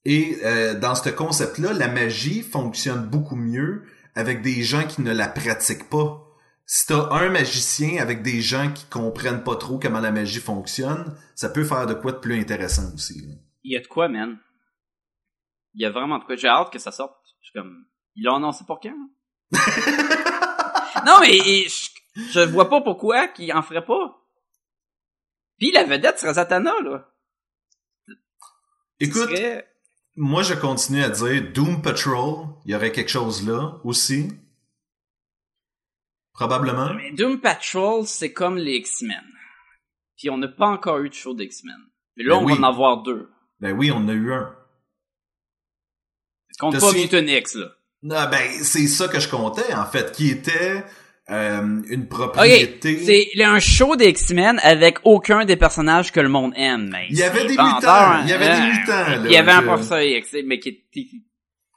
Et 0.03 0.37
euh, 0.43 0.73
dans 0.77 0.95
ce 0.95 1.09
concept-là, 1.09 1.73
la 1.73 1.87
magie 1.87 2.41
fonctionne 2.43 3.03
beaucoup 3.05 3.35
mieux 3.37 3.83
avec 4.15 4.41
des 4.41 4.63
gens 4.63 4.87
qui 4.87 5.01
ne 5.01 5.11
la 5.13 5.27
pratiquent 5.27 5.89
pas. 5.89 6.21
Si 6.65 6.87
t'as 6.87 7.09
un 7.11 7.29
magicien 7.29 8.01
avec 8.01 8.23
des 8.23 8.41
gens 8.41 8.71
qui 8.73 8.85
comprennent 8.85 9.43
pas 9.43 9.55
trop 9.55 9.77
comment 9.77 9.99
la 9.99 10.11
magie 10.11 10.39
fonctionne, 10.39 11.15
ça 11.35 11.49
peut 11.49 11.63
faire 11.63 11.85
de 11.85 11.93
quoi 11.93 12.11
de 12.13 12.17
plus 12.17 12.39
intéressant 12.39 12.91
aussi. 12.93 13.21
là. 13.27 13.35
Il 13.63 13.73
y 13.73 13.77
a 13.77 13.81
de 13.81 13.87
quoi, 13.87 14.07
man? 14.07 14.39
Il 15.75 15.81
y 15.81 15.85
a 15.85 15.91
vraiment 15.91 16.17
de 16.19 16.23
quoi. 16.23 16.35
J'ai 16.35 16.47
hâte 16.47 16.71
que 16.71 16.79
ça 16.79 16.91
sorte. 16.91 17.15
Je 17.41 17.47
suis 17.49 17.53
comme... 17.59 17.85
Ils 18.15 18.23
l'ont 18.23 18.37
annoncé 18.37 18.63
pour 18.65 18.79
quand? 18.79 18.95
non, 21.05 21.19
mais 21.21 21.35
et 21.37 21.67
je, 21.67 21.89
je 22.31 22.39
vois 22.39 22.69
pas 22.69 22.81
pourquoi 22.81 23.27
qu'ils 23.27 23.53
en 23.53 23.61
feraient 23.61 23.85
pas. 23.85 24.21
Puis 25.59 25.71
la 25.71 25.83
vedette 25.83 26.17
serait 26.19 26.33
Zatanna, 26.35 26.73
là. 26.83 27.11
Écoute, 28.99 29.29
serait- 29.29 29.67
Moi, 30.15 30.43
je 30.43 30.53
continue 30.53 31.03
à 31.03 31.09
dire 31.09 31.51
Doom 31.53 31.81
Patrol. 31.81 32.47
Il 32.65 32.71
y 32.71 32.75
aurait 32.75 32.91
quelque 32.91 33.09
chose 33.11 33.45
là 33.45 33.79
aussi. 33.83 34.29
Probablement. 36.33 36.93
Mais 36.93 37.11
Doom 37.11 37.39
Patrol, 37.41 38.05
c'est 38.05 38.33
comme 38.33 38.57
les 38.57 38.75
X-Men. 38.75 39.23
Puis 40.17 40.29
on 40.29 40.37
n'a 40.37 40.47
pas 40.47 40.67
encore 40.67 40.99
eu 40.99 41.09
de 41.09 41.13
show 41.13 41.33
d'X-Men. 41.33 41.75
Mais 42.17 42.23
là, 42.23 42.35
Ben 42.35 42.41
on 42.41 42.45
oui. 42.45 42.53
va 42.53 42.59
en 42.59 42.71
avoir 42.71 43.03
deux. 43.03 43.29
Ben 43.59 43.73
oui, 43.73 43.91
on 43.91 43.97
en 43.97 44.07
a 44.09 44.13
eu 44.13 44.33
un. 44.33 44.55
Compte 46.59 46.75
Te 46.75 46.79
pas 46.79 46.93
Mutant 46.93 47.17
X, 47.27 47.55
là. 47.55 47.67
Ah, 48.11 48.27
ben, 48.27 48.49
c'est 48.63 48.87
ça 48.87 49.07
que 49.07 49.19
je 49.19 49.27
comptais, 49.27 49.73
en 49.73 49.85
fait, 49.85 50.11
qui 50.13 50.29
était 50.29 50.85
euh, 51.31 51.81
une 51.89 52.07
propriété. 52.07 52.99
c'est 52.99 53.29
il 53.33 53.39
y 53.39 53.43
a 53.43 53.51
un 53.51 53.59
show 53.59 53.95
des 53.95 54.09
X-Men 54.09 54.59
avec 54.61 54.99
aucun 55.05 55.43
des 55.43 55.55
personnages 55.55 56.11
que 56.11 56.19
le 56.19 56.29
monde 56.29 56.53
aime. 56.55 56.89
Mais 56.91 57.07
Il 57.09 57.17
y 57.17 57.23
avait 57.23 57.39
c'est 57.39 57.47
des 57.47 57.53
mutants, 57.53 58.21
il 58.21 58.29
y 58.29 58.33
avait 58.33 58.45
hein. 58.45 58.69
des 58.69 58.79
mutants, 58.79 58.91
là, 58.91 59.21
Il 59.25 59.31
y 59.31 59.37
avait 59.37 59.51
un 59.51 59.63
professeur 59.63 60.01
X, 60.01 60.35
mais 60.45 60.59
qui 60.59 60.69
était, 60.69 61.07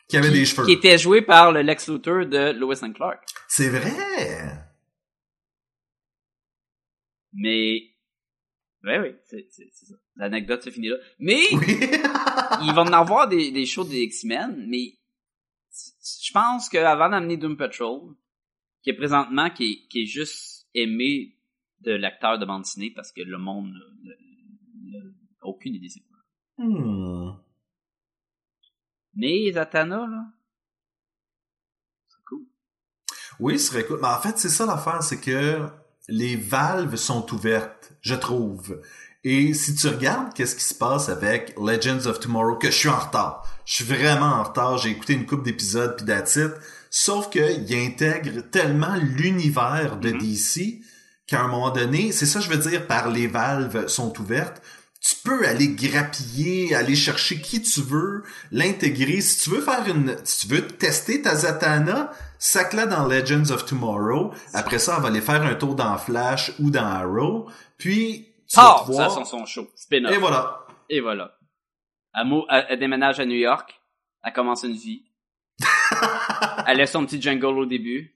qui 0.07 0.16
avait 0.18 0.28
qui, 0.28 0.34
des 0.34 0.44
cheveux. 0.44 0.66
qui 0.66 0.72
était 0.72 0.99
joué 0.99 1.22
par 1.22 1.53
le 1.53 1.62
Lex 1.62 1.88
Luthor 1.88 2.26
de 2.26 2.53
Lois 2.59 2.84
and 2.84 2.92
Clark. 2.92 3.22
C'est 3.49 3.70
vrai! 3.70 3.90
Mais, 7.32 7.82
ouais, 8.84 8.99
oui, 8.99 9.14
c'est, 9.24 9.46
c'est, 9.51 9.68
c'est 9.72 9.86
ça. 9.86 9.94
L'anecdote 10.16 10.62
se 10.62 10.70
finit 10.70 10.88
là. 10.88 10.96
Mais, 11.20 11.40
Oui! 11.53 11.78
il 12.64 12.72
va 12.74 12.82
en 12.82 12.92
avoir 12.92 13.28
des, 13.28 13.51
des 13.51 13.64
shows 13.64 13.84
des 13.84 14.01
X-Men, 14.03 14.66
mais 14.68 14.92
je 16.24 16.32
pense 16.32 16.68
qu'avant 16.68 17.09
d'amener 17.09 17.38
Doom 17.38 17.57
Patrol, 17.57 18.14
qui 18.82 18.90
est 18.90 18.94
présentement, 18.96 19.50
qui 19.50 19.64
est, 19.72 19.88
qui 19.88 20.02
est 20.02 20.06
juste 20.06 20.66
aimé 20.74 21.36
de 21.80 21.92
l'acteur 21.92 22.38
de 22.38 22.44
bande 22.44 22.62
dessinée 22.62 22.90
parce 22.94 23.12
que 23.12 23.22
le 23.22 23.38
monde 23.38 23.72
n'a- 24.02 25.00
aucune 25.42 25.74
idée 25.74 25.88
c'est 25.88 26.00
quoi. 26.00 26.18
Hmm. 26.58 27.36
Mais 29.14 29.52
Zatanna, 29.52 30.06
là, 30.06 30.24
c'est 32.08 32.24
cool. 32.26 32.42
Oui, 33.40 33.58
ce 33.58 33.68
serait 33.70 33.84
cool. 33.86 33.98
Mais 34.00 34.08
en 34.08 34.20
fait, 34.20 34.38
c'est 34.38 34.48
ça 34.48 34.66
l'affaire, 34.66 35.02
c'est 35.02 35.20
que 35.20 35.66
les 36.08 36.36
valves 36.36 36.96
sont 36.96 37.32
ouvertes, 37.32 37.92
je 38.00 38.14
trouve. 38.14 38.80
Et 39.24 39.52
si 39.54 39.74
tu 39.74 39.88
regardes 39.88 40.32
qu'est-ce 40.34 40.54
qui 40.56 40.62
se 40.64 40.74
passe 40.74 41.08
avec 41.08 41.54
Legends 41.58 42.06
of 42.06 42.20
Tomorrow, 42.20 42.56
que 42.56 42.70
je 42.70 42.76
suis 42.76 42.88
en 42.88 42.98
retard. 42.98 43.44
Je 43.64 43.74
suis 43.74 43.84
vraiment 43.84 44.26
en 44.26 44.44
retard. 44.44 44.78
J'ai 44.78 44.90
écouté 44.90 45.14
une 45.14 45.26
couple 45.26 45.42
d'épisodes 45.44 45.96
puis 45.96 46.06
that's 46.06 46.36
it. 46.36 46.52
Sauf 46.91 47.30
qu'il 47.30 47.74
intègre 47.74 48.43
tellement 48.51 48.95
l'univers 48.97 49.97
de 49.99 50.11
Mhm. 50.11 50.18
DC 50.18 50.80
qu'à 51.26 51.43
un 51.43 51.49
moment 51.49 51.70
donné, 51.70 52.12
c'est 52.12 52.26
ça 52.26 52.39
que 52.39 52.47
je 52.47 52.51
veux 52.51 52.70
dire 52.70 52.86
par 52.86 53.11
les 53.11 53.26
valves 53.26 53.86
sont 53.89 54.18
ouvertes. 54.20 54.62
Tu 55.01 55.14
peux 55.22 55.47
aller 55.47 55.68
grappiller, 55.68 56.74
aller 56.74 56.97
chercher 56.97 57.41
qui 57.41 57.62
tu 57.62 57.82
veux, 57.82 58.24
l'intégrer. 58.51 59.20
Si 59.20 59.39
tu 59.45 59.51
veux 59.51 59.61
faire 59.61 59.86
une, 59.86 60.16
si 60.24 60.49
tu 60.49 60.55
veux 60.55 60.66
tester 60.66 61.22
ta 61.22 61.36
Zatanna, 61.36 62.11
sac-la 62.39 62.86
dans 62.86 63.07
Legends 63.07 63.51
of 63.51 63.64
Tomorrow. 63.64 64.32
Après 64.55 64.78
ça, 64.78 64.97
on 64.99 65.01
va 65.01 65.09
aller 65.09 65.20
faire 65.20 65.43
un 65.43 65.55
tour 65.55 65.74
dans 65.76 65.97
Flash 65.99 66.53
ou 66.59 66.70
dans 66.70 66.84
Arrow. 66.84 67.49
Puis, 67.76 68.26
tu 68.49 68.57
vas 68.57 68.62
Thor, 68.62 68.78
ça 68.78 68.84
pouvoir... 68.86 69.26
son, 69.26 69.47
show. 69.47 69.68
Et 69.93 70.16
voilà. 70.16 70.66
Et 70.89 71.01
voilà. 71.01 71.39
Elle 72.14 72.78
déménage 72.78 73.20
à 73.20 73.24
New 73.24 73.36
York. 73.36 73.80
Elle 74.24 74.32
commence 74.32 74.64
une 74.64 74.72
vie. 74.76 75.05
Elle 76.66 76.78
laisse 76.78 76.92
son 76.92 77.05
petit 77.07 77.20
jungle 77.20 77.46
au 77.46 77.66
début. 77.66 78.14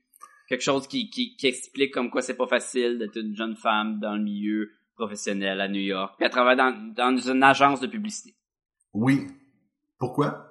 Quelque 0.48 0.62
chose 0.62 0.86
qui, 0.86 1.08
qui, 1.10 1.36
qui 1.36 1.46
explique 1.46 1.92
comme 1.94 2.10
quoi 2.10 2.20
c'est 2.22 2.36
pas 2.36 2.46
facile 2.46 2.98
d'être 2.98 3.16
une 3.16 3.34
jeune 3.36 3.56
femme 3.56 3.98
dans 4.00 4.14
le 4.16 4.22
milieu 4.22 4.70
professionnel 4.94 5.60
à 5.60 5.68
New 5.68 5.80
York. 5.80 6.14
Puis 6.18 6.26
elle 6.26 6.30
travaille 6.30 6.56
dans, 6.56 6.92
dans 6.94 7.16
une 7.16 7.42
agence 7.42 7.80
de 7.80 7.86
publicité. 7.86 8.34
Oui. 8.92 9.26
Pourquoi? 9.98 10.48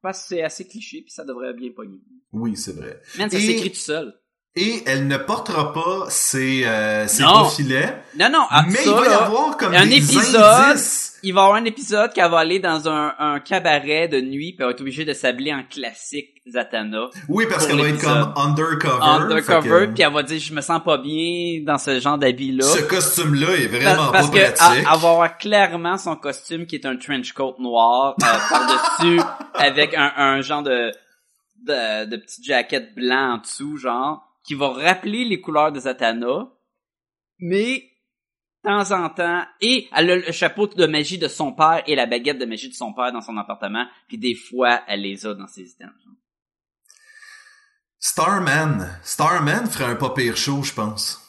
Parce 0.00 0.22
que 0.22 0.28
c'est 0.28 0.42
assez 0.42 0.66
cliché 0.66 1.02
puis 1.02 1.10
ça 1.12 1.24
devrait 1.24 1.52
bien 1.52 1.70
pogner. 1.74 1.98
Oui, 2.32 2.56
c'est 2.56 2.74
vrai. 2.76 3.00
Man, 3.18 3.28
ça 3.30 3.36
Et- 3.38 3.40
s'écrit 3.40 3.70
tout 3.70 3.76
seul. 3.78 4.14
Et 4.56 4.82
elle 4.86 5.06
ne 5.06 5.16
portera 5.18 5.72
pas 5.72 6.06
ses, 6.08 6.64
euh, 6.64 7.06
ses 7.06 7.22
Non. 7.22 7.42
beaux 7.42 7.48
filets. 7.50 8.02
Non, 8.18 8.28
non, 8.32 8.46
ah, 8.50 8.64
mais 8.66 8.74
ça, 8.76 8.82
il 8.86 8.90
va 8.90 9.04
y 9.04 9.08
avoir 9.14 9.56
comme 9.56 9.72
un 9.74 9.86
des 9.86 9.96
épisode 9.98 10.34
indices. 10.42 11.07
Il 11.22 11.34
va 11.34 11.40
y 11.40 11.44
avoir 11.44 11.54
un 11.56 11.64
épisode 11.64 12.12
qu'elle 12.12 12.30
va 12.30 12.38
aller 12.38 12.58
dans 12.60 12.88
un, 12.88 13.14
un 13.18 13.40
cabaret 13.40 14.08
de 14.08 14.20
nuit 14.20 14.52
puis 14.52 14.56
elle 14.60 14.66
va 14.66 14.70
être 14.70 14.80
obligée 14.80 15.04
de 15.04 15.12
s'habiller 15.12 15.52
en 15.54 15.62
classique 15.64 16.40
Zatanna. 16.48 17.08
Oui, 17.28 17.46
parce 17.48 17.66
qu'elle 17.66 17.80
va 17.80 17.88
être 17.88 18.00
comme 18.00 18.32
undercover. 18.36 19.02
undercover, 19.04 19.86
que 19.88 19.92
puis 19.94 20.02
elle 20.02 20.12
va 20.12 20.22
dire 20.22 20.38
je 20.40 20.54
me 20.54 20.60
sens 20.60 20.80
pas 20.84 20.98
bien 20.98 21.62
dans 21.64 21.78
ce 21.78 21.98
genre 22.00 22.18
d'habit-là. 22.18 22.64
Ce 22.64 22.82
costume-là 22.82 23.56
est 23.56 23.66
vraiment 23.66 24.10
parce 24.12 24.30
pas 24.30 24.36
que 24.38 24.42
pratique. 24.52 24.66
elle- 24.72 24.78
elle 24.78 24.84
va 24.84 24.92
avoir 25.10 25.38
clairement 25.38 25.98
son 25.98 26.16
costume 26.16 26.66
qui 26.66 26.76
est 26.76 26.86
un 26.86 26.96
trench 26.96 27.32
coat 27.32 27.56
noir 27.58 28.14
euh, 28.22 28.24
par-dessus 28.50 29.20
avec 29.54 29.94
un, 29.94 30.12
un 30.16 30.40
genre 30.40 30.62
de, 30.62 30.90
de 31.66 32.04
de 32.06 32.16
petit 32.16 32.42
jacket 32.44 32.94
blanc 32.94 33.34
en 33.34 33.38
dessous, 33.38 33.76
genre 33.76 34.22
qui 34.44 34.54
va 34.54 34.68
rappeler 34.70 35.24
les 35.26 35.40
couleurs 35.40 35.72
de 35.72 35.80
Zatanna, 35.80 36.46
mais 37.40 37.87
temps 38.68 38.90
en 38.92 39.08
temps, 39.08 39.44
et 39.62 39.88
elle 39.96 40.10
a 40.10 40.16
le 40.16 40.32
chapeau 40.32 40.66
de 40.66 40.86
magie 40.86 41.16
de 41.18 41.28
son 41.28 41.52
père 41.52 41.82
et 41.86 41.94
la 41.94 42.04
baguette 42.06 42.38
de 42.38 42.44
magie 42.44 42.68
de 42.68 42.74
son 42.74 42.92
père 42.92 43.12
dans 43.12 43.22
son 43.22 43.36
appartement, 43.38 43.86
puis 44.08 44.18
des 44.18 44.34
fois 44.34 44.82
elle 44.86 45.00
les 45.02 45.24
a 45.24 45.32
dans 45.34 45.46
ses 45.46 45.62
items. 45.70 45.92
Starman. 47.98 48.86
Starman 49.02 49.66
ferait 49.66 49.86
un 49.92 49.96
pas 49.96 50.10
pire 50.10 50.36
show, 50.36 50.62
je 50.62 50.72
pense. 50.74 51.24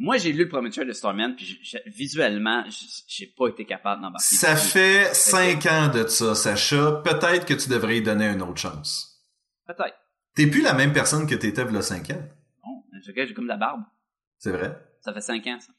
Moi, 0.00 0.16
j'ai 0.18 0.32
lu 0.32 0.44
le 0.44 0.48
premier 0.48 0.70
de 0.70 0.92
Starman, 0.92 1.34
puis 1.34 1.44
je- 1.46 1.70
je- 1.78 1.90
visuellement, 1.90 2.62
j'ai 3.08 3.26
pas 3.36 3.48
été 3.48 3.64
capable 3.64 4.00
d'embarquer. 4.02 4.36
Ça 4.36 4.54
fait 4.54 5.12
cinq 5.14 5.66
ans 5.66 5.88
de 5.88 6.06
ça, 6.06 6.36
Sacha. 6.36 7.02
Peut-être 7.04 7.46
que 7.46 7.54
tu 7.54 7.68
devrais 7.68 7.96
y 7.98 8.02
donner 8.02 8.26
une 8.26 8.42
autre 8.42 8.60
chance. 8.60 9.26
Peut-être. 9.66 9.96
T'es 10.36 10.46
plus 10.46 10.62
la 10.62 10.74
même 10.74 10.92
personne 10.92 11.26
que 11.26 11.34
t'étais 11.34 11.64
il 11.68 11.74
y 11.74 11.76
a 11.76 11.82
cinq 11.82 12.10
ans. 12.10 12.22
Bon, 12.64 12.84
j'ai 13.02 13.26
j'ai 13.26 13.34
comme 13.34 13.44
de 13.46 13.48
la 13.48 13.56
barbe. 13.56 13.82
C'est 14.38 14.52
vrai? 14.52 14.76
Ça 15.08 15.14
fait 15.14 15.20
cinq 15.22 15.46
ans, 15.46 15.58
ça. 15.58 15.72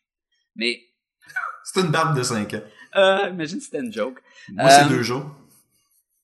Mais, 0.55 0.81
C'est 1.63 1.81
une 1.81 1.91
barbe 1.91 2.17
de 2.17 2.23
cinq 2.23 2.51
ans. 2.55 2.61
euh, 2.95 3.29
imagine 3.29 3.59
si 3.59 3.65
c'était 3.65 3.79
une 3.81 3.93
joke. 3.93 4.19
Moi, 4.51 4.65
Euh, 4.65 4.69
c'est 4.71 4.89
deux 4.89 5.03
jours. 5.03 5.23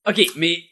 Ok, 0.07 0.19
mais, 0.37 0.63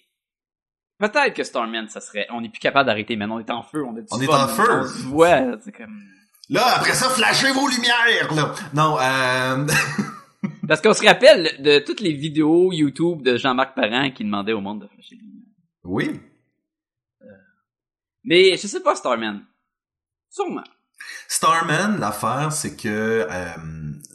peut-être 0.97 1.35
que 1.35 1.43
Starman, 1.43 1.87
ça 1.89 2.01
serait, 2.01 2.25
on 2.31 2.43
est 2.43 2.49
plus 2.49 2.59
capable 2.59 2.87
d'arrêter, 2.87 3.15
maintenant 3.15 3.35
on 3.35 3.39
est 3.39 3.51
en 3.51 3.61
feu, 3.61 3.83
on 3.85 3.95
est, 3.97 4.05
On 4.11 4.19
est 4.19 4.27
en 4.27 4.47
feu. 4.47 4.81
Voit, 5.09 5.59
c'est 5.63 5.71
comme... 5.73 6.01
Là, 6.49 6.75
après 6.77 6.93
ça, 6.95 7.07
flashez 7.09 7.51
vos 7.51 7.67
lumières, 7.67 8.33
là. 8.33 8.55
Non, 8.73 8.97
euh... 8.99 9.67
Parce 10.67 10.81
qu'on 10.81 10.93
se 10.93 11.05
rappelle 11.05 11.61
de 11.61 11.77
toutes 11.85 11.99
les 11.99 12.13
vidéos 12.13 12.71
YouTube 12.73 13.21
de 13.21 13.37
Jean-Marc 13.37 13.75
Parent 13.75 14.09
qui 14.11 14.23
demandait 14.23 14.53
au 14.53 14.61
monde 14.61 14.81
de 14.81 14.87
flasher 14.87 15.15
les 15.17 15.21
lumières. 15.21 15.45
oui. 15.83 16.19
Mais, 18.23 18.57
je 18.57 18.65
sais 18.67 18.81
pas, 18.81 18.95
Starman. 18.95 19.45
Sûrement. 20.29 20.63
Starman, 21.27 21.99
l'affaire, 21.99 22.51
c'est 22.51 22.75
que 22.75 23.25
euh, 23.29 23.45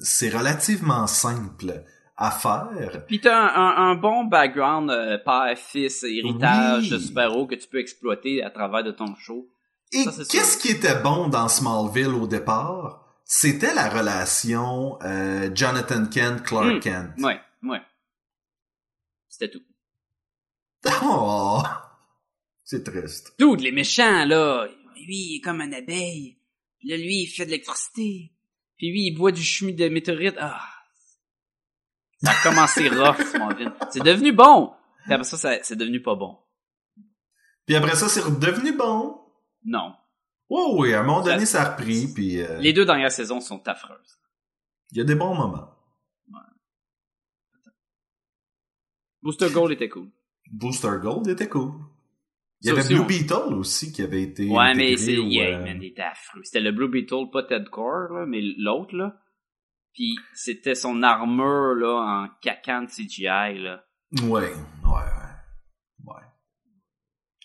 c'est 0.03 0.31
relativement 0.31 1.07
simple 1.07 1.83
à 2.17 2.31
faire. 2.31 3.05
Pis 3.07 3.21
t'as 3.21 3.37
un, 3.37 3.55
un, 3.55 3.91
un 3.91 3.95
bon 3.95 4.25
background, 4.25 4.91
euh, 4.91 5.19
père, 5.19 5.57
fils, 5.57 6.03
héritage 6.05 6.85
Oui. 6.85 6.91
de 6.91 6.99
super-héros 6.99 7.47
que 7.47 7.55
tu 7.55 7.69
peux 7.69 7.79
exploiter 7.79 8.43
à 8.43 8.51
travers 8.51 8.83
de 8.85 8.91
ton 8.91 9.15
show. 9.17 9.47
Et 9.93 10.05
qu'est-ce 10.05 10.59
qui 10.59 10.69
était 10.69 11.01
bon 11.01 11.29
dans 11.29 11.49
Smallville 11.49 12.09
au 12.09 12.27
départ? 12.27 13.05
C'était 13.25 13.75
la 13.75 13.89
relation 13.89 14.99
euh, 15.03 15.51
Jonathan 15.55 16.07
Kent, 16.07 16.43
Clark 16.43 16.77
Hmm. 16.77 16.81
Kent. 16.81 17.11
Ouais, 17.19 17.41
ouais. 17.63 17.81
C'était 19.29 19.51
tout. 19.51 19.63
Oh, 21.03 21.63
c'est 22.65 22.85
triste. 22.85 23.35
Dude, 23.39 23.61
les 23.61 23.73
méchants, 23.73 24.25
là, 24.25 24.67
lui, 24.97 25.17
il 25.17 25.37
est 25.37 25.41
comme 25.41 25.61
un 25.61 25.73
abeille. 25.73 26.38
Puis 26.79 26.89
là, 26.89 26.97
lui, 26.97 27.23
il 27.23 27.27
fait 27.27 27.45
de 27.45 27.51
l'électricité. 27.51 28.33
Puis 28.77 28.91
lui, 28.91 29.07
il 29.07 29.15
boit 29.17 29.33
du 29.33 29.43
chemin 29.43 29.73
de 29.73 29.89
météorite. 29.89 30.37
Ah. 30.39 30.61
Ça 32.23 32.33
a 32.33 32.43
commencé 32.43 32.89
rough, 32.89 33.21
Smallville. 33.33 33.73
C'est 33.91 34.03
devenu 34.03 34.33
bon. 34.33 34.75
Puis 35.05 35.13
après 35.15 35.25
ça, 35.25 35.37
ça 35.37 35.63
c'est 35.63 35.77
devenu 35.77 36.03
pas 36.03 36.15
bon. 36.15 36.39
Puis 37.67 37.77
après 37.77 37.95
ça, 37.97 38.09
c'est 38.09 38.21
redevenu 38.21 38.73
bon. 38.77 39.21
Non. 39.65 39.95
Oh 40.49 40.77
oui, 40.81 40.95
à 40.95 41.01
un 41.01 41.03
moment 41.03 41.23
donné, 41.23 41.45
Ça- 41.45 41.59
ça 41.59 41.63
a 41.63 41.73
repris, 41.77 42.13
puis 42.13 42.41
euh, 42.41 42.59
Les 42.59 42.73
deux 42.73 42.85
dernières 42.87 43.13
saisons 43.13 43.41
sont 43.41 43.67
affreuses. 43.69 44.19
il 44.93 44.99
y 44.99 45.01
a 45.01 45.05
des 45.05 45.15
bons 45.15 45.35
moments. 45.35 45.75
Booster 49.23 49.51
Gold 49.51 49.73
était 49.73 49.89
cool. 49.89 50.11
Booster 50.51 50.93
Gold 51.03 51.27
était 51.29 51.49
cool. 51.49 51.73
Il 52.61 52.67
y 52.69 52.71
avait 52.71 52.81
aussi, 52.81 52.95
Blue 52.95 53.05
Beetle 53.07 53.55
aussi 53.55 53.93
qui 53.93 54.03
avait 54.03 54.23
été 54.23 54.49
Ouais, 54.49 54.75
mais 54.75 54.97
c'est, 54.97 55.17
au, 55.17 55.27
yeah, 55.27 55.59
euh, 55.61 55.65
man, 55.65 55.79
il 55.81 55.89
était 55.91 56.03
affreux. 56.03 56.41
C'était 56.43 56.61
le 56.61 56.73
Blue 56.73 56.89
Beetle, 56.89 57.31
pas 57.33 57.45
Ted 57.45 57.67
Core, 57.71 58.13
là, 58.13 58.27
mais 58.27 58.41
l'autre, 58.59 58.97
là. 58.97 59.17
Puis 59.95 60.17
c'était 60.35 60.75
son 60.75 61.03
armure, 61.03 61.75
là, 61.75 62.25
en 62.25 62.29
cacane 62.43 62.87
CGI, 62.89 63.59
là. 63.59 63.85
Ouais, 64.23 64.29
ouais, 64.29 64.51
ouais. 64.51 66.05
ouais. 66.07 66.23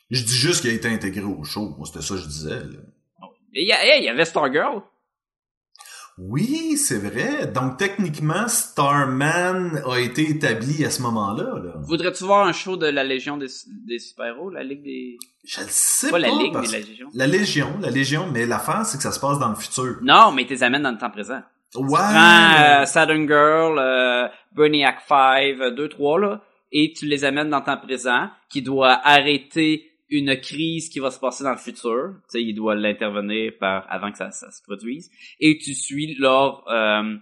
Je 0.10 0.24
dis 0.24 0.34
juste 0.36 0.62
qu'il 0.62 0.72
a 0.72 0.74
été 0.74 0.88
intégré 0.88 1.24
au 1.24 1.44
show. 1.44 1.76
Moi, 1.78 1.86
c'était 1.86 2.02
ça 2.02 2.16
que 2.16 2.22
je 2.22 2.28
disais. 2.28 2.64
Là. 2.64 2.80
Et 3.56 3.62
il 3.64 3.68
y, 3.68 3.72
a- 3.72 3.86
hey, 3.86 4.02
il 4.02 4.06
y 4.06 4.10
avait 4.10 4.26
Stargirl. 4.26 4.82
Oui, 6.18 6.78
c'est 6.78 7.00
vrai. 7.00 7.48
Donc, 7.48 7.78
techniquement, 7.78 8.48
Starman 8.48 9.82
a 9.90 9.98
été 10.00 10.30
établi 10.30 10.86
à 10.86 10.90
ce 10.90 11.02
moment-là. 11.02 11.44
Là. 11.64 11.74
Voudrais-tu 11.82 12.24
voir 12.24 12.46
un 12.48 12.54
show 12.54 12.78
de 12.78 12.86
la 12.88 13.04
Légion 13.04 13.38
des, 13.38 13.48
des 13.88 14.00
super-héros, 14.00 14.50
la 14.50 14.64
Ligue 14.64 14.84
des... 14.84 15.18
Je 15.46 15.62
le 15.62 15.68
sais 15.70 16.08
Pas 16.08 16.14
pas. 16.14 16.20
la 16.20 16.28
Ligue, 16.30 16.54
mais 16.54 16.68
la 16.68 16.80
Légion. 16.80 17.08
La 17.14 17.28
Légion, 17.28 17.68
la 17.82 17.90
Légion, 17.90 18.28
mais 18.32 18.46
l'affaire, 18.46 18.86
c'est 18.86 18.98
que 18.98 19.04
ça 19.04 19.12
se 19.12 19.20
passe 19.20 19.40
dans 19.40 19.50
le 19.50 19.56
futur. 19.56 19.98
Non, 20.02 20.32
mais 20.32 20.46
t'es 20.46 20.62
amènes 20.64 20.84
dans 20.84 20.92
le 20.92 20.98
temps 20.98 21.10
présent. 21.10 21.42
Ouais. 21.76 21.98
Prends 21.98 22.82
euh, 22.82 22.86
Saturn 22.86 23.28
Girl, 23.28 23.80
euh, 23.80 24.28
Brainiac 24.54 25.00
5, 25.08 25.56
euh, 25.60 25.72
2, 25.72 25.90
3, 25.90 26.20
là, 26.20 26.42
et 26.72 26.94
tu 26.96 27.08
les 27.08 27.26
amènes 27.26 27.50
dans 27.50 27.60
le 27.60 27.66
temps 27.66 27.78
présent, 27.78 28.30
qui 28.50 28.62
doit 28.62 29.00
arrêter 29.04 29.90
une 30.14 30.40
crise 30.40 30.90
qui 30.90 31.00
va 31.00 31.12
se 31.12 31.20
passer 31.20 31.44
dans 31.44 31.52
le 31.52 31.58
futur. 31.58 32.14
Tu 32.32 32.40
sais, 32.40 32.44
il 32.44 32.54
doit 32.54 32.76
l'intervenir 32.76 33.54
par 33.60 33.86
avant 33.90 34.12
que 34.12 34.18
ça, 34.18 34.32
ça 34.32 34.52
se 34.52 34.62
produise. 34.62 35.10
Et 35.40 35.58
tu 35.58 35.74
suis 35.74 36.16
leur 36.16 36.64
euh, 36.70 37.16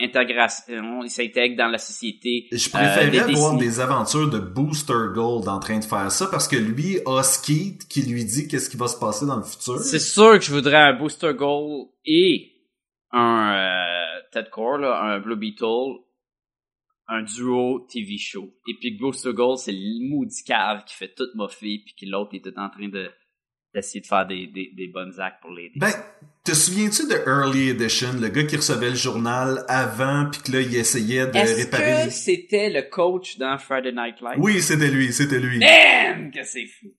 intégration, 0.00 1.04
ils 1.04 1.10
s'intègrent 1.10 1.56
dans 1.56 1.68
la 1.68 1.78
société. 1.78 2.46
Je 2.50 2.68
euh, 2.68 2.72
préférais 2.72 3.26
des 3.26 3.34
voir 3.34 3.56
des 3.56 3.80
aventures 3.80 4.30
de 4.30 4.38
Booster 4.38 5.12
Gold 5.14 5.48
en 5.48 5.58
train 5.58 5.78
de 5.78 5.84
faire 5.84 6.10
ça 6.10 6.26
parce 6.28 6.48
que 6.48 6.56
lui 6.56 6.98
a 7.06 7.22
Skeet 7.22 7.86
qui 7.88 8.02
lui 8.02 8.24
dit 8.24 8.48
qu'est-ce 8.48 8.70
qui 8.70 8.76
va 8.76 8.88
se 8.88 8.98
passer 8.98 9.26
dans 9.26 9.36
le 9.36 9.42
futur. 9.42 9.78
C'est 9.80 9.98
sûr 9.98 10.38
que 10.38 10.44
je 10.44 10.52
voudrais 10.52 10.76
un 10.76 10.94
Booster 10.94 11.34
Gold 11.34 11.88
et 12.06 12.52
un 13.12 13.54
euh, 13.54 14.20
Ted 14.32 14.48
Core, 14.50 14.78
là, 14.78 15.02
un 15.02 15.20
Blue 15.20 15.36
Beetle, 15.36 16.00
un 17.08 17.22
duo 17.22 17.86
TV 17.90 18.18
show. 18.18 18.54
Et 18.68 18.74
puis 18.78 18.96
Gold, 18.96 19.14
c'est 19.58 19.72
le 19.72 20.08
maudit 20.08 20.44
cave 20.44 20.84
qui 20.86 20.94
fait 20.94 21.14
tout 21.14 21.26
moffer, 21.34 21.80
puis 21.84 21.94
que 21.98 22.06
l'autre 22.10 22.34
était 22.34 22.56
en 22.58 22.68
train 22.68 22.88
de 22.88 23.10
d'essayer 23.74 24.00
de 24.00 24.06
faire 24.06 24.26
des, 24.26 24.46
des, 24.46 24.70
des 24.74 24.86
bonnes 24.88 25.12
actes 25.20 25.42
pour 25.42 25.50
l'aider. 25.50 25.74
Ben, 25.76 25.92
te 26.42 26.52
souviens-tu 26.52 27.06
de 27.06 27.12
Early 27.26 27.68
Edition, 27.68 28.14
le 28.18 28.28
gars 28.28 28.44
qui 28.44 28.56
recevait 28.56 28.88
le 28.88 28.96
journal 28.96 29.62
avant 29.68 30.30
puis 30.30 30.40
que 30.40 30.52
là 30.52 30.60
il 30.62 30.74
essayait 30.74 31.26
de 31.26 31.36
Est-ce 31.36 31.54
réparer 31.66 32.00
que 32.00 32.04
les- 32.06 32.10
c'était 32.10 32.70
le 32.70 32.82
coach 32.88 33.36
dans 33.36 33.58
Friday 33.58 33.92
Night 33.92 34.22
Live? 34.22 34.38
Oui, 34.38 34.62
c'était 34.62 34.88
lui, 34.90 35.12
c'était 35.12 35.38
lui. 35.38 35.58
Damn, 35.58 36.30
que 36.30 36.42
c'est 36.44 36.64
fou! 36.66 36.94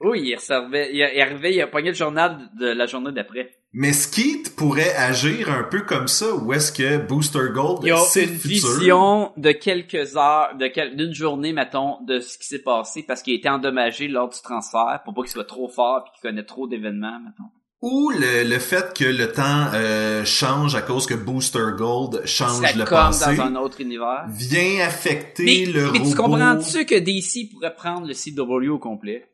Oui, 0.00 0.20
il 0.24 0.34
recevait, 0.34 0.90
il, 0.92 0.96
il 0.98 1.20
arrivait, 1.22 1.54
il 1.54 1.60
a 1.62 1.66
pogné 1.66 1.88
le 1.88 1.94
journal 1.96 2.50
de 2.60 2.66
la 2.66 2.84
journée 2.86 3.12
d'après. 3.12 3.50
Mais 3.74 3.94
Skeet 3.94 4.54
pourrait 4.54 4.94
agir 4.96 5.50
un 5.50 5.62
peu 5.62 5.80
comme 5.80 6.06
ça 6.06 6.34
ou 6.34 6.52
est-ce 6.52 6.70
que 6.72 6.98
Booster 6.98 7.48
Gold 7.54 7.80
c'est 8.08 8.24
une 8.24 8.32
le 8.32 8.38
futur? 8.38 8.68
vision 8.78 9.32
de 9.38 9.50
quelques 9.52 10.14
heures, 10.16 10.54
de 10.58 10.66
quel- 10.66 10.94
d'une 10.94 11.14
journée, 11.14 11.54
mettons, 11.54 11.96
de 12.04 12.20
ce 12.20 12.36
qui 12.36 12.46
s'est 12.46 12.62
passé 12.62 13.02
parce 13.02 13.22
qu'il 13.22 13.32
a 13.32 13.36
été 13.36 13.48
endommagé 13.48 14.08
lors 14.08 14.28
du 14.28 14.38
transfert 14.42 15.00
pour 15.04 15.14
pas 15.14 15.22
qu'il 15.22 15.30
soit 15.30 15.44
trop 15.46 15.68
fort 15.68 16.04
et 16.06 16.10
qu'il 16.10 16.20
connaît 16.28 16.44
trop 16.44 16.66
d'événements, 16.68 17.18
mettons. 17.20 17.48
Ou 17.80 18.10
le, 18.10 18.44
le 18.44 18.58
fait 18.60 18.94
que 18.96 19.04
le 19.04 19.32
temps 19.32 19.70
euh, 19.72 20.22
change 20.26 20.74
à 20.76 20.82
cause 20.82 21.06
que 21.06 21.14
Booster 21.14 21.64
Gold 21.76 22.24
change 22.26 22.60
C'est 22.66 22.76
le 22.76 22.84
comme 22.84 22.98
passé 22.98 23.36
dans 23.36 23.42
un 23.44 23.56
autre 23.56 23.80
univers. 23.80 24.26
vient 24.28 24.86
affecter 24.86 25.44
Mais, 25.44 25.72
le 25.72 25.90
mais 25.92 25.98
robot. 25.98 26.10
tu 26.10 26.16
comprends-tu 26.16 26.84
que 26.84 26.94
DC 26.98 27.50
pourrait 27.50 27.74
prendre 27.74 28.06
le 28.06 28.12
CW 28.14 28.68
au 28.68 28.78
complet? 28.78 29.26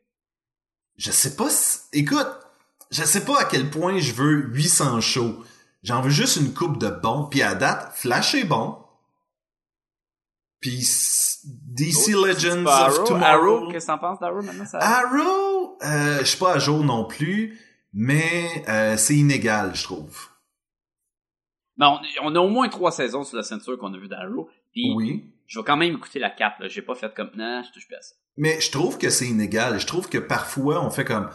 Je 0.97 1.11
sais 1.11 1.37
pas 1.37 1.51
si... 1.51 1.79
Écoute, 1.93 2.27
je 2.91 3.03
sais 3.05 3.25
pas 3.25 3.41
à 3.41 3.45
quel 3.45 3.71
point 3.71 3.99
je 3.99 4.13
veux 4.13 4.49
800 4.55 5.01
shows. 5.01 5.37
J'en 5.83 6.01
veux 6.01 6.11
juste 6.11 6.37
une 6.37 6.53
coupe 6.55 6.79
de 6.79 6.89
bons. 6.89 7.25
Puis 7.31 7.43
à 7.43 7.55
date, 7.55 7.93
Flash 7.95 8.35
est 8.35 8.45
bon. 8.45 8.77
Puis 10.61 10.85
DC 11.45 12.09
Legends 12.15 12.65
Pas 12.65 12.89
of 12.89 12.95
Arrow, 12.97 13.05
Tomorrow. 13.07 13.25
Arrow, 13.25 13.69
qu'est-ce 13.73 13.87
que 13.87 13.93
t'en 13.93 13.99
penses 13.99 14.19
d'Arrow 14.19 14.43
maintenant? 14.43 14.67
Ça... 14.67 14.79
Arrow, 14.79 15.79
euh, 15.85 16.19
je 16.21 16.25
suis 16.25 16.39
pas 16.39 16.55
à 16.55 16.59
jour 16.59 16.83
non 16.83 17.05
plus, 17.05 17.59
mais 17.93 18.65
euh, 18.69 18.97
c'est 18.97 19.15
inégal, 19.15 19.73
je 19.77 19.85
trouve. 19.85 20.29
Mais 21.77 21.87
on, 21.87 22.01
on 22.25 22.35
a 22.35 22.41
au 22.41 22.49
moins 22.49 22.69
trois 22.69 22.91
saisons 22.91 23.23
sur 23.23 23.37
la 23.37 23.45
ceinture 23.45 23.79
qu'on 23.79 23.95
a 23.95 23.99
vu 23.99 24.09
d'Arrow. 24.09 24.49
Puis 24.73 24.93
Oui. 24.97 25.33
je 25.47 25.61
vais 25.61 25.65
quand 25.65 25.77
même 25.77 25.95
écouter 25.95 26.19
la 26.19 26.31
4, 26.31 26.61
là. 26.61 26.69
J'ai 26.69 26.83
pas 26.83 26.97
fait 26.97 27.15
comme, 27.15 27.31
non, 27.37 27.63
je 27.65 27.73
touche 27.73 27.87
plus 27.87 27.95
à 27.97 28.03
ça. 28.03 28.17
Mais 28.37 28.61
je 28.61 28.73
trouve 28.73 28.99
que 28.99 29.11
c'est 29.11 29.27
inégal. 29.29 29.79
Je 29.79 29.87
trouve 29.87 30.09
que 30.09 30.19
parfois, 30.19 30.85
on 30.85 30.91
fait 30.91 31.05
comme, 31.05 31.31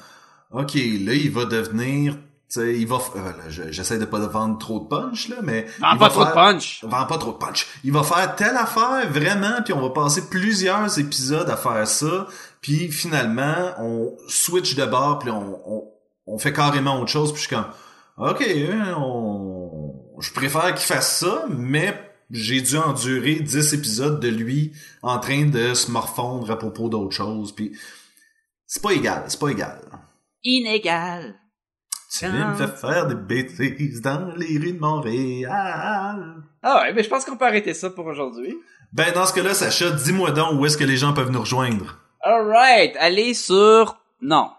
OK, 0.54 0.76
là, 0.76 1.14
il 1.14 1.32
va 1.32 1.46
devenir, 1.46 2.14
tu 2.14 2.20
sais, 2.48 2.78
il 2.78 2.86
va, 2.86 3.00
euh, 3.16 3.32
j'essaie 3.50 3.98
de 3.98 4.06
pas 4.06 4.20
vendre 4.20 4.60
trop 4.60 4.80
de 4.80 4.88
punch, 4.88 5.30
là, 5.30 5.38
mais... 5.42 5.66
Vends 5.80 5.94
il 5.94 5.98
pas 5.98 6.10
va 6.10 6.10
trop 6.10 6.26
de 6.26 6.32
punch! 6.32 6.84
Vend 6.84 7.06
pas 7.08 7.18
trop 7.18 7.32
de 7.32 7.38
punch. 7.38 7.68
Il 7.84 7.92
va 7.92 8.04
faire 8.04 8.36
telle 8.36 8.56
affaire, 8.56 9.10
vraiment, 9.10 9.64
puis 9.66 9.74
on 9.74 9.82
va 9.82 9.90
passer 9.90 10.30
plusieurs 10.30 11.00
épisodes 11.00 11.50
à 11.50 11.58
faire 11.58 11.88
ça, 11.88 12.28
puis 12.62 12.92
finalement, 12.92 13.74
on 13.80 14.16
switch 14.28 14.76
de 14.76 14.86
bord, 14.86 15.20
puis 15.20 15.32
on, 15.32 15.60
on, 15.66 15.88
on 16.28 16.38
fait 16.38 16.54
carrément 16.54 17.00
autre 17.00 17.12
chose, 17.12 17.34
puis 17.34 17.42
je 17.42 17.48
suis 17.48 17.56
comme, 17.56 17.66
OK, 18.18 18.44
hein, 18.48 18.96
on... 19.00 19.92
je 20.20 20.32
préfère 20.34 20.76
qu'il 20.76 20.86
fasse 20.86 21.18
ça, 21.18 21.46
mais 21.50 22.00
j'ai 22.30 22.62
dû 22.62 22.78
endurer 22.78 23.36
10 23.36 23.74
épisodes 23.74 24.20
de 24.20 24.28
lui 24.28 24.74
en 25.02 25.20
train 25.20 25.46
de 25.46 25.74
se 25.74 25.90
morfondre 25.90 26.52
à 26.52 26.58
propos 26.58 26.90
d'autre 26.90 27.16
chose, 27.16 27.54
puis 27.54 27.76
c'est 28.68 28.84
pas 28.84 28.92
égal, 28.92 29.24
c'est 29.28 29.40
pas 29.40 29.50
égal. 29.50 29.82
Inégal! 30.44 31.36
Tu 32.12 32.28
me 32.28 32.54
fais 32.54 32.68
faire 32.68 33.08
des 33.08 33.16
bêtises 33.16 34.02
dans 34.02 34.36
les 34.36 34.60
rues 34.60 34.74
de 34.74 34.80
Montréal. 34.80 36.44
Ah 36.62 36.82
ouais, 36.82 36.94
mais 36.94 37.02
je 37.02 37.10
pense 37.10 37.26
qu'on 37.26 37.38
peut 37.38 37.46
arrêter 37.46 37.74
ça 37.74 37.90
pour 37.90 38.06
aujourd'hui. 38.06 38.54
Ben, 38.92 39.12
dans 39.14 39.26
ce 39.26 39.34
cas-là, 39.34 39.56
Sacha, 39.56 39.90
dis-moi 39.90 40.32
donc 40.32 40.60
où 40.60 40.66
est-ce 40.66 40.78
que 40.78 40.84
les 40.84 40.98
gens 40.98 41.14
peuvent 41.14 41.32
nous 41.32 41.40
rejoindre. 41.40 41.98
Alright, 42.22 42.96
allez 43.00 43.34
sur... 43.34 43.98
Non. 44.22 44.52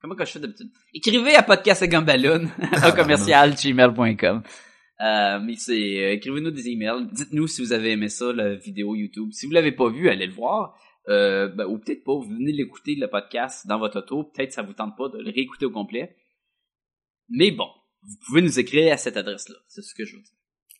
Comment 0.00 0.14
que 0.14 0.24
je 0.24 0.32
fais 0.32 0.38
d'habitude? 0.38 0.70
Écrivez 0.94 1.34
à 1.34 1.42
podcast 1.42 1.82
à 1.82 1.86
à 1.86 2.92
commercial 2.92 3.54
gmail.com. 3.54 4.42
Euh, 5.00 5.40
mais 5.40 5.54
c'est, 5.56 5.72
euh, 5.72 6.12
écrivez-nous 6.12 6.52
des 6.52 6.68
emails. 6.68 7.08
Dites-nous 7.10 7.48
si 7.48 7.62
vous 7.62 7.72
avez 7.72 7.92
aimé 7.92 8.08
ça, 8.08 8.32
la 8.32 8.54
vidéo 8.54 8.94
YouTube. 8.94 9.30
Si 9.32 9.46
vous 9.46 9.52
l'avez 9.52 9.72
pas 9.72 9.88
vu, 9.88 10.08
allez 10.08 10.26
le 10.26 10.32
voir. 10.32 10.74
Euh, 11.08 11.48
ben, 11.48 11.66
ou 11.66 11.78
peut-être 11.78 12.04
pas, 12.04 12.14
vous 12.14 12.22
venez 12.28 12.52
l'écouter, 12.52 12.94
le 12.94 13.08
podcast, 13.08 13.66
dans 13.66 13.78
votre 13.78 13.98
auto. 13.98 14.24
Peut-être 14.24 14.52
ça 14.52 14.62
vous 14.62 14.72
tente 14.72 14.96
pas 14.96 15.08
de 15.08 15.18
le 15.18 15.30
réécouter 15.30 15.66
au 15.66 15.70
complet. 15.70 16.16
Mais 17.28 17.50
bon, 17.50 17.68
vous 18.02 18.16
pouvez 18.26 18.42
nous 18.42 18.58
écrire 18.58 18.92
à 18.92 18.96
cette 18.96 19.16
adresse-là. 19.16 19.56
C'est 19.68 19.82
ce 19.82 19.94
que 19.94 20.04
je 20.04 20.16
veux 20.16 20.22
dire. 20.22 20.32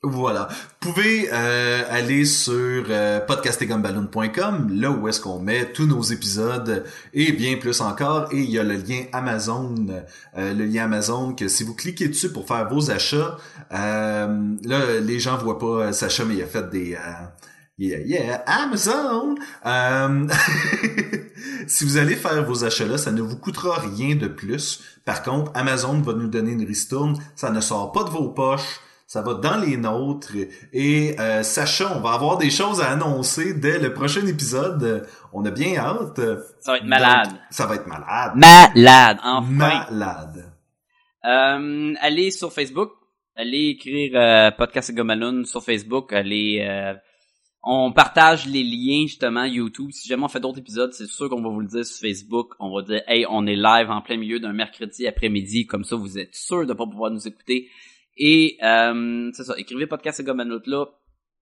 Voilà. 0.05 0.49
Vous 0.81 0.93
pouvez 0.93 1.29
euh, 1.33 1.85
aller 1.89 2.25
sur 2.25 2.85
euh, 2.91 3.21
podcastegumballoon.com, 3.21 4.69
là 4.73 4.91
où 4.91 5.07
est-ce 5.07 5.21
qu'on 5.21 5.39
met 5.39 5.73
tous 5.73 5.87
nos 5.87 6.03
épisodes 6.03 6.85
et 7.15 7.31
bien 7.31 7.57
plus 7.57 7.81
encore. 7.81 8.27
Et 8.33 8.39
il 8.39 8.51
y 8.51 8.59
a 8.59 8.65
le 8.65 8.75
lien 8.75 9.05
Amazon, 9.13 9.77
euh, 10.37 10.55
le 10.55 10.65
lien 10.65 10.85
Amazon 10.85 11.35
que 11.35 11.47
si 11.47 11.63
vous 11.63 11.77
cliquez 11.77 12.09
dessus 12.09 12.33
pour 12.33 12.49
faire 12.49 12.69
vos 12.69 12.91
achats, 12.91 13.37
euh, 13.73 14.57
là 14.65 15.01
les 15.01 15.21
gens 15.21 15.37
voient 15.37 15.61
pas 15.61 15.67
euh, 15.87 15.93
Sacha, 15.93 16.25
mais 16.25 16.35
il 16.35 16.43
a 16.43 16.47
fait 16.47 16.69
des 16.69 16.95
euh, 16.95 16.99
Yeah, 17.79 17.99
yeah, 18.05 18.45
Amazon! 18.47 19.35
Euh, 19.67 20.29
si 21.67 21.85
vous 21.85 21.97
allez 21.97 22.17
faire 22.17 22.45
vos 22.45 22.65
achats-là, 22.65 22.99
ça 22.99 23.13
ne 23.13 23.23
vous 23.23 23.37
coûtera 23.37 23.81
rien 23.81 24.15
de 24.15 24.29
plus. 24.29 24.83
Par 25.05 25.23
contre, 25.23 25.51
Amazon 25.55 26.01
va 26.01 26.13
nous 26.13 26.29
donner 26.29 26.53
une 26.53 26.65
ristourne. 26.65 27.19
Ça 27.35 27.51
ne 27.51 27.61
sort 27.61 27.93
pas 27.93 28.05
de 28.05 28.11
vos 28.11 28.29
poches. 28.29 28.81
Ça 29.07 29.23
va 29.23 29.35
dans 29.35 29.59
les 29.59 29.77
nôtres. 29.77 30.33
Et 30.73 31.17
euh, 31.19 31.43
on 31.95 32.01
va 32.01 32.13
avoir 32.13 32.39
des 32.39 32.51
choses 32.51 32.81
à 32.81 32.91
annoncer 32.91 33.55
dès 33.55 33.79
le 33.79 33.93
prochain 33.93 34.27
épisode. 34.27 35.07
On 35.33 35.45
a 35.45 35.51
bien 35.51 35.77
hâte. 35.77 36.21
Ça 36.61 36.73
va 36.73 36.77
être 36.79 36.85
malade. 36.85 37.29
Donc, 37.29 37.39
ça 37.51 37.67
va 37.67 37.75
être 37.75 37.87
malade. 37.87 38.33
Malade, 38.37 39.19
enfin. 39.23 39.51
Malade. 39.51 40.53
Euh, 41.25 41.95
allez 42.01 42.31
sur 42.33 42.53
Facebook, 42.53 42.91
allez 43.37 43.69
écrire 43.71 44.13
euh, 44.15 44.51
Podcast 44.51 44.91
et 44.91 44.95
Gomaloon 44.95 45.45
sur 45.45 45.63
Facebook, 45.63 46.13
allez 46.13 46.67
euh, 46.69 46.95
on 47.63 47.93
partage 47.93 48.47
les 48.47 48.65
liens 48.65 49.07
justement 49.07 49.45
YouTube. 49.45 49.91
Si 49.93 50.09
jamais 50.09 50.25
on 50.25 50.29
fait 50.29 50.41
d'autres 50.41 50.59
épisodes, 50.59 50.93
c'est 50.93 51.07
sûr 51.07 51.29
qu'on 51.29 51.43
va 51.43 51.49
vous 51.49 51.61
le 51.61 51.69
dire 51.69 51.85
sur 51.85 52.01
Facebook. 52.01 52.55
On 52.59 52.75
va 52.75 52.83
dire 52.83 53.03
hey, 53.07 53.25
on 53.29 53.47
est 53.47 53.57
live 53.57 53.91
en 53.91 54.01
plein 54.01 54.17
milieu 54.17 54.41
d'un 54.41 54.53
mercredi 54.53 55.07
après-midi, 55.07 55.67
comme 55.67 55.85
ça 55.85 55.97
vous 55.97 56.19
êtes 56.19 56.35
sûr 56.35 56.67
de 56.67 56.73
pas 56.73 56.87
pouvoir 56.87 57.11
nous 57.11 57.27
écouter. 57.27 57.69
Et 58.17 58.59
euh, 58.63 59.31
c'est 59.33 59.45
ça, 59.45 59.55
écrivez 59.57 59.87
Podcast 59.87 60.21
et 60.21 60.25
Gomaloon 60.25 60.61
là 60.67 60.87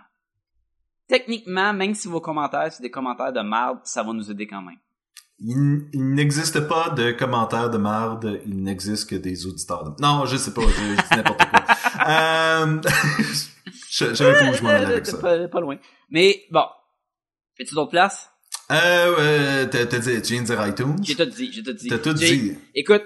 Techniquement, 1.07 1.73
même 1.73 1.95
si 1.95 2.09
vos 2.09 2.20
commentaires, 2.20 2.73
c'est 2.73 2.82
des 2.82 2.91
commentaires 2.91 3.32
de 3.32 3.41
merde, 3.41 3.78
ça 3.85 4.03
va 4.03 4.12
nous 4.12 4.31
aider 4.31 4.47
quand 4.47 4.62
même. 4.62 4.78
Il, 5.41 5.89
il 5.93 6.15
n'existe 6.15 6.69
pas 6.69 6.91
de 6.91 7.12
commentaires 7.12 7.70
de 7.70 7.78
marde, 7.78 8.41
il 8.47 8.62
n'existe 8.62 9.09
que 9.09 9.16
des 9.16 9.47
auditeurs 9.47 9.85
de... 9.85 10.03
Non, 10.03 10.27
je 10.27 10.37
sais 10.37 10.53
pas, 10.53 10.61
je, 10.61 10.69
dis 10.69 11.16
n'importe 11.16 11.45
quoi. 11.51 11.65
euh... 12.09 12.81
savais 14.15 14.39
pas 14.39 14.51
où 14.51 14.55
je 14.55 14.62
m'en 14.62 14.69
allais 14.69 14.87
avec 14.87 15.07
ça. 15.07 15.19
Pas, 15.19 15.49
pas 15.49 15.61
loin. 15.61 15.78
Mais 16.11 16.45
bon. 16.51 16.65
Fais-tu 17.57 17.74
d'autres 17.74 17.91
places? 17.91 18.30
Euh, 18.71 19.67
t'as, 19.67 19.87
t'as 19.87 19.99
dit, 19.99 20.23
tu 20.23 20.33
viens 20.35 20.43
de 20.43 20.47
dire 20.47 20.67
iTunes? 20.67 20.97
J'ai 21.03 21.15
tout 21.17 21.25
dit, 21.25 21.53
j'ai 21.53 21.63
tout 21.63 21.73
dit. 21.73 21.89
T'as 21.89 21.99
tout 21.99 22.17
J'ai- 22.17 22.37
dit. 22.37 22.59
Écoute, 22.75 23.03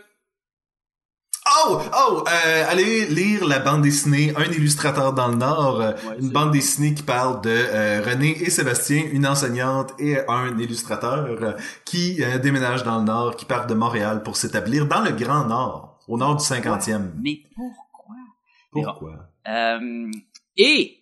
Oh, 1.66 1.78
oh, 1.78 2.24
euh, 2.26 2.64
allez 2.68 3.06
lire 3.06 3.46
la 3.46 3.58
bande 3.58 3.82
dessinée 3.82 4.32
Un 4.36 4.44
illustrateur 4.50 5.12
dans 5.12 5.28
le 5.28 5.34
Nord, 5.36 5.78
Ouais, 5.78 5.94
une 6.18 6.30
bande 6.30 6.52
dessinée 6.52 6.94
qui 6.94 7.02
parle 7.02 7.42
de 7.42 7.50
euh, 7.50 8.02
René 8.02 8.30
et 8.42 8.48
Sébastien, 8.48 9.04
une 9.12 9.26
enseignante 9.26 9.92
et 9.98 10.16
un 10.26 10.58
illustrateur 10.58 11.26
euh, 11.42 11.52
qui 11.84 12.22
euh, 12.24 12.38
déménagent 12.38 12.82
dans 12.82 12.98
le 12.98 13.04
Nord, 13.04 13.36
qui 13.36 13.44
partent 13.44 13.68
de 13.68 13.74
Montréal 13.74 14.22
pour 14.22 14.36
s'établir 14.36 14.86
dans 14.86 15.02
le 15.02 15.10
Grand 15.12 15.44
Nord, 15.44 15.98
au 16.08 16.16
nord 16.16 16.36
du 16.36 16.44
50e. 16.44 17.10
mais 17.22 17.42
pourquoi? 17.54 18.16
Pourquoi? 18.72 19.28
Euh, 19.46 20.10
et, 20.56 20.98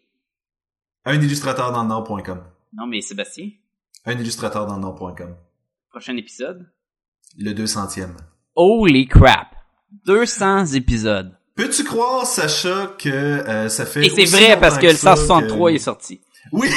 Un 1.05 1.15
illustrateur 1.21 1.71
dans 1.73 1.83
le 1.85 1.89
Nord.com. 1.89 2.43
non 2.73 2.87
mais 2.89 3.01
Sébastien, 3.01 3.49
Un 4.05 4.19
illustrateur 4.19 4.67
dans 4.67 4.77
le 4.77 4.83
Nord.com. 4.83 5.37
prochain 5.91 6.17
épisode. 6.17 6.69
Le 7.39 7.53
200e. 7.53 8.17
Holy 8.57 9.07
crap! 9.07 9.55
200 10.07 10.67
épisodes. 10.75 11.37
Peux-tu 11.55 11.85
croire, 11.85 12.27
Sacha, 12.27 12.95
que 12.99 13.09
euh, 13.11 13.69
ça 13.69 13.87
fait 13.87 14.07
Et 14.07 14.11
c'est 14.11 14.25
vrai 14.37 14.59
parce 14.59 14.79
que 14.79 14.87
le 14.87 14.95
ça 14.95 15.15
163 15.17 15.71
que- 15.71 15.75
est 15.77 15.79
sorti. 15.79 16.21
Oui. 16.51 16.69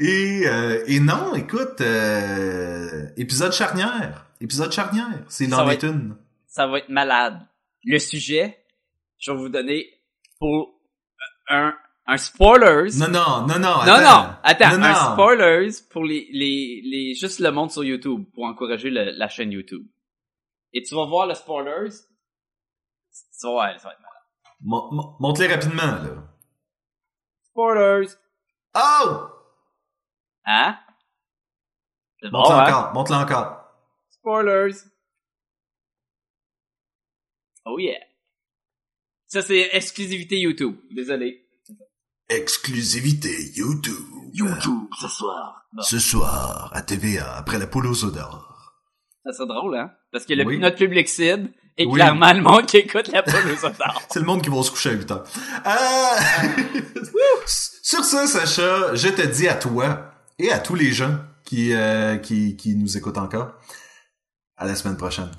et 0.00 0.42
euh, 0.46 0.84
et 0.86 1.00
non, 1.00 1.34
écoute, 1.34 1.80
euh, 1.80 3.06
épisode 3.16 3.52
charnière, 3.52 4.26
épisode 4.40 4.72
charnière, 4.72 5.24
c'est 5.28 5.46
dans 5.46 5.64
les 5.66 5.74
être- 5.74 5.88
tunes. 5.88 6.16
Ça 6.46 6.66
va 6.66 6.78
être 6.78 6.88
malade. 6.88 7.40
Le 7.84 7.98
sujet, 7.98 8.58
je 9.18 9.30
vais 9.32 9.36
vous 9.36 9.48
donner 9.48 9.86
pour 10.38 10.80
un, 11.48 11.74
un 12.06 12.16
spoilers. 12.18 12.98
Non 12.98 13.08
non 13.08 13.46
non 13.46 13.58
non. 13.58 13.58
non, 13.58 13.80
attends. 13.80 14.26
non, 14.28 14.36
attends, 14.42 14.78
Non, 14.78 14.84
un 14.84 14.92
non. 14.92 15.12
spoilers 15.14 15.70
pour 15.90 16.04
les, 16.04 16.28
les, 16.32 16.82
les, 16.84 17.14
juste 17.14 17.38
le 17.40 17.50
monde 17.50 17.70
sur 17.70 17.82
YouTube, 17.84 18.24
pour 18.34 18.44
encourager 18.44 18.90
le- 18.90 19.12
la 19.16 19.28
chaîne 19.28 19.52
YouTube. 19.52 19.86
Et 20.72 20.82
tu 20.82 20.94
vas 20.94 21.06
voir 21.06 21.26
le 21.26 21.34
spoilers. 21.34 21.90
Vas 23.42 23.50
voir, 23.50 23.80
ça 23.80 23.88
va 23.88 23.94
être 23.94 24.00
malade. 24.00 24.22
Mon- 24.60 24.92
mon- 24.92 25.16
Montre-les 25.20 25.48
rapidement 25.54 25.82
là. 25.82 26.28
Spoilers! 27.44 28.08
Oh, 28.74 29.28
Hein? 30.46 30.78
Bon, 32.22 32.30
montre-le 32.38 32.58
hein? 32.58 32.64
encore, 32.66 32.92
montre-le 32.94 33.18
encore. 33.18 33.64
Spoilers! 34.10 34.74
Oh 37.66 37.78
yeah! 37.78 37.98
Ça, 39.26 39.42
c'est 39.42 39.70
exclusivité 39.72 40.38
YouTube. 40.38 40.76
Désolé. 40.90 41.43
Exclusivité 42.30 43.52
YouTube. 43.54 43.94
YouTube, 44.32 44.88
ce 44.98 45.08
soir. 45.08 45.66
Ce 45.80 45.98
soir 45.98 46.70
à 46.72 46.80
TVA 46.82 47.36
après 47.36 47.58
la 47.58 47.66
poule 47.66 47.86
aux 47.86 48.04
odeurs. 48.04 48.72
Ça 49.24 49.32
serait 49.32 49.46
drôle, 49.48 49.76
hein? 49.76 49.90
Parce 50.10 50.24
que 50.24 50.32
le, 50.34 50.44
Oui. 50.44 50.58
notre 50.58 50.76
public 50.76 51.08
cible 51.08 51.50
est 51.76 51.84
Oui. 51.86 51.94
clairement 51.94 52.32
le 52.32 52.40
monde 52.40 52.66
qui 52.66 52.78
écoute 52.78 53.08
la 53.08 53.22
poule 53.22 53.34
aux 53.52 53.64
œufs 53.66 53.78
C'est 54.10 54.20
le 54.20 54.24
monde 54.26 54.42
qui 54.42 54.48
va 54.48 54.62
se 54.62 54.70
coucher 54.70 54.90
à 54.90 54.92
8 54.94 55.10
heures. 55.10 55.24
Euh... 55.66 56.90
Sur 57.46 58.04
ça, 58.04 58.26
Sacha, 58.26 58.94
je 58.94 59.08
te 59.08 59.26
dis 59.26 59.46
à 59.48 59.54
toi 59.54 60.10
et 60.38 60.50
à 60.50 60.58
tous 60.58 60.74
les 60.74 60.92
gens 60.92 61.18
qui, 61.44 61.74
euh, 61.74 62.16
qui, 62.16 62.56
qui 62.56 62.74
nous 62.74 62.96
écoutent 62.96 63.18
encore, 63.18 63.52
à 64.56 64.66
la 64.66 64.74
semaine 64.74 64.96
prochaine. 64.96 65.30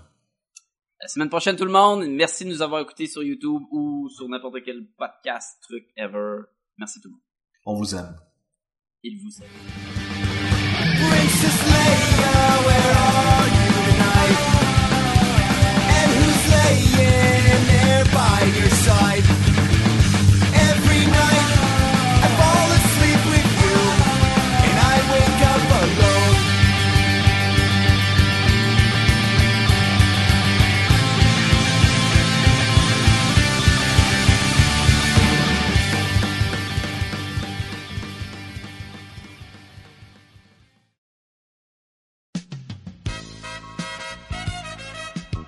La 1.01 1.07
semaine 1.07 1.29
prochaine, 1.29 1.55
tout 1.55 1.65
le 1.65 1.71
monde. 1.71 2.05
Merci 2.07 2.45
de 2.45 2.49
nous 2.49 2.61
avoir 2.61 2.81
écoutés 2.81 3.07
sur 3.07 3.23
YouTube 3.23 3.61
ou 3.71 4.07
sur 4.09 4.27
n'importe 4.29 4.57
quel 4.63 4.85
podcast, 4.97 5.57
truc, 5.63 5.85
ever. 5.97 6.41
Merci 6.77 7.01
tout 7.01 7.09
le 7.09 7.13
monde. 7.13 7.21
On 7.65 7.75
vous 7.75 7.95
aime. 7.95 8.15
Il 9.03 9.19
vous 9.21 9.41
aime. 9.41 9.49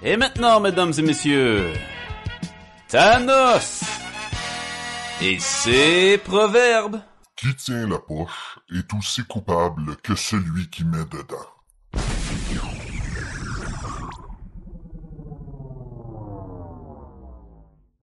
Et 0.10 0.16
maintenant, 0.16 0.62
mesdames 0.62 0.94
et 0.98 1.02
messieurs, 1.02 1.74
Thanos 2.88 3.84
et 5.22 5.38
ses 5.38 6.18
proverbes. 6.20 7.02
Qui 7.36 7.54
tient 7.54 7.90
la 7.90 8.00
poche 8.00 8.58
est 8.74 8.94
aussi 8.94 9.26
coupable 9.26 9.98
que 9.98 10.16
celui 10.16 10.70
qui 10.70 10.86
met 10.86 11.04
dedans. 11.12 11.57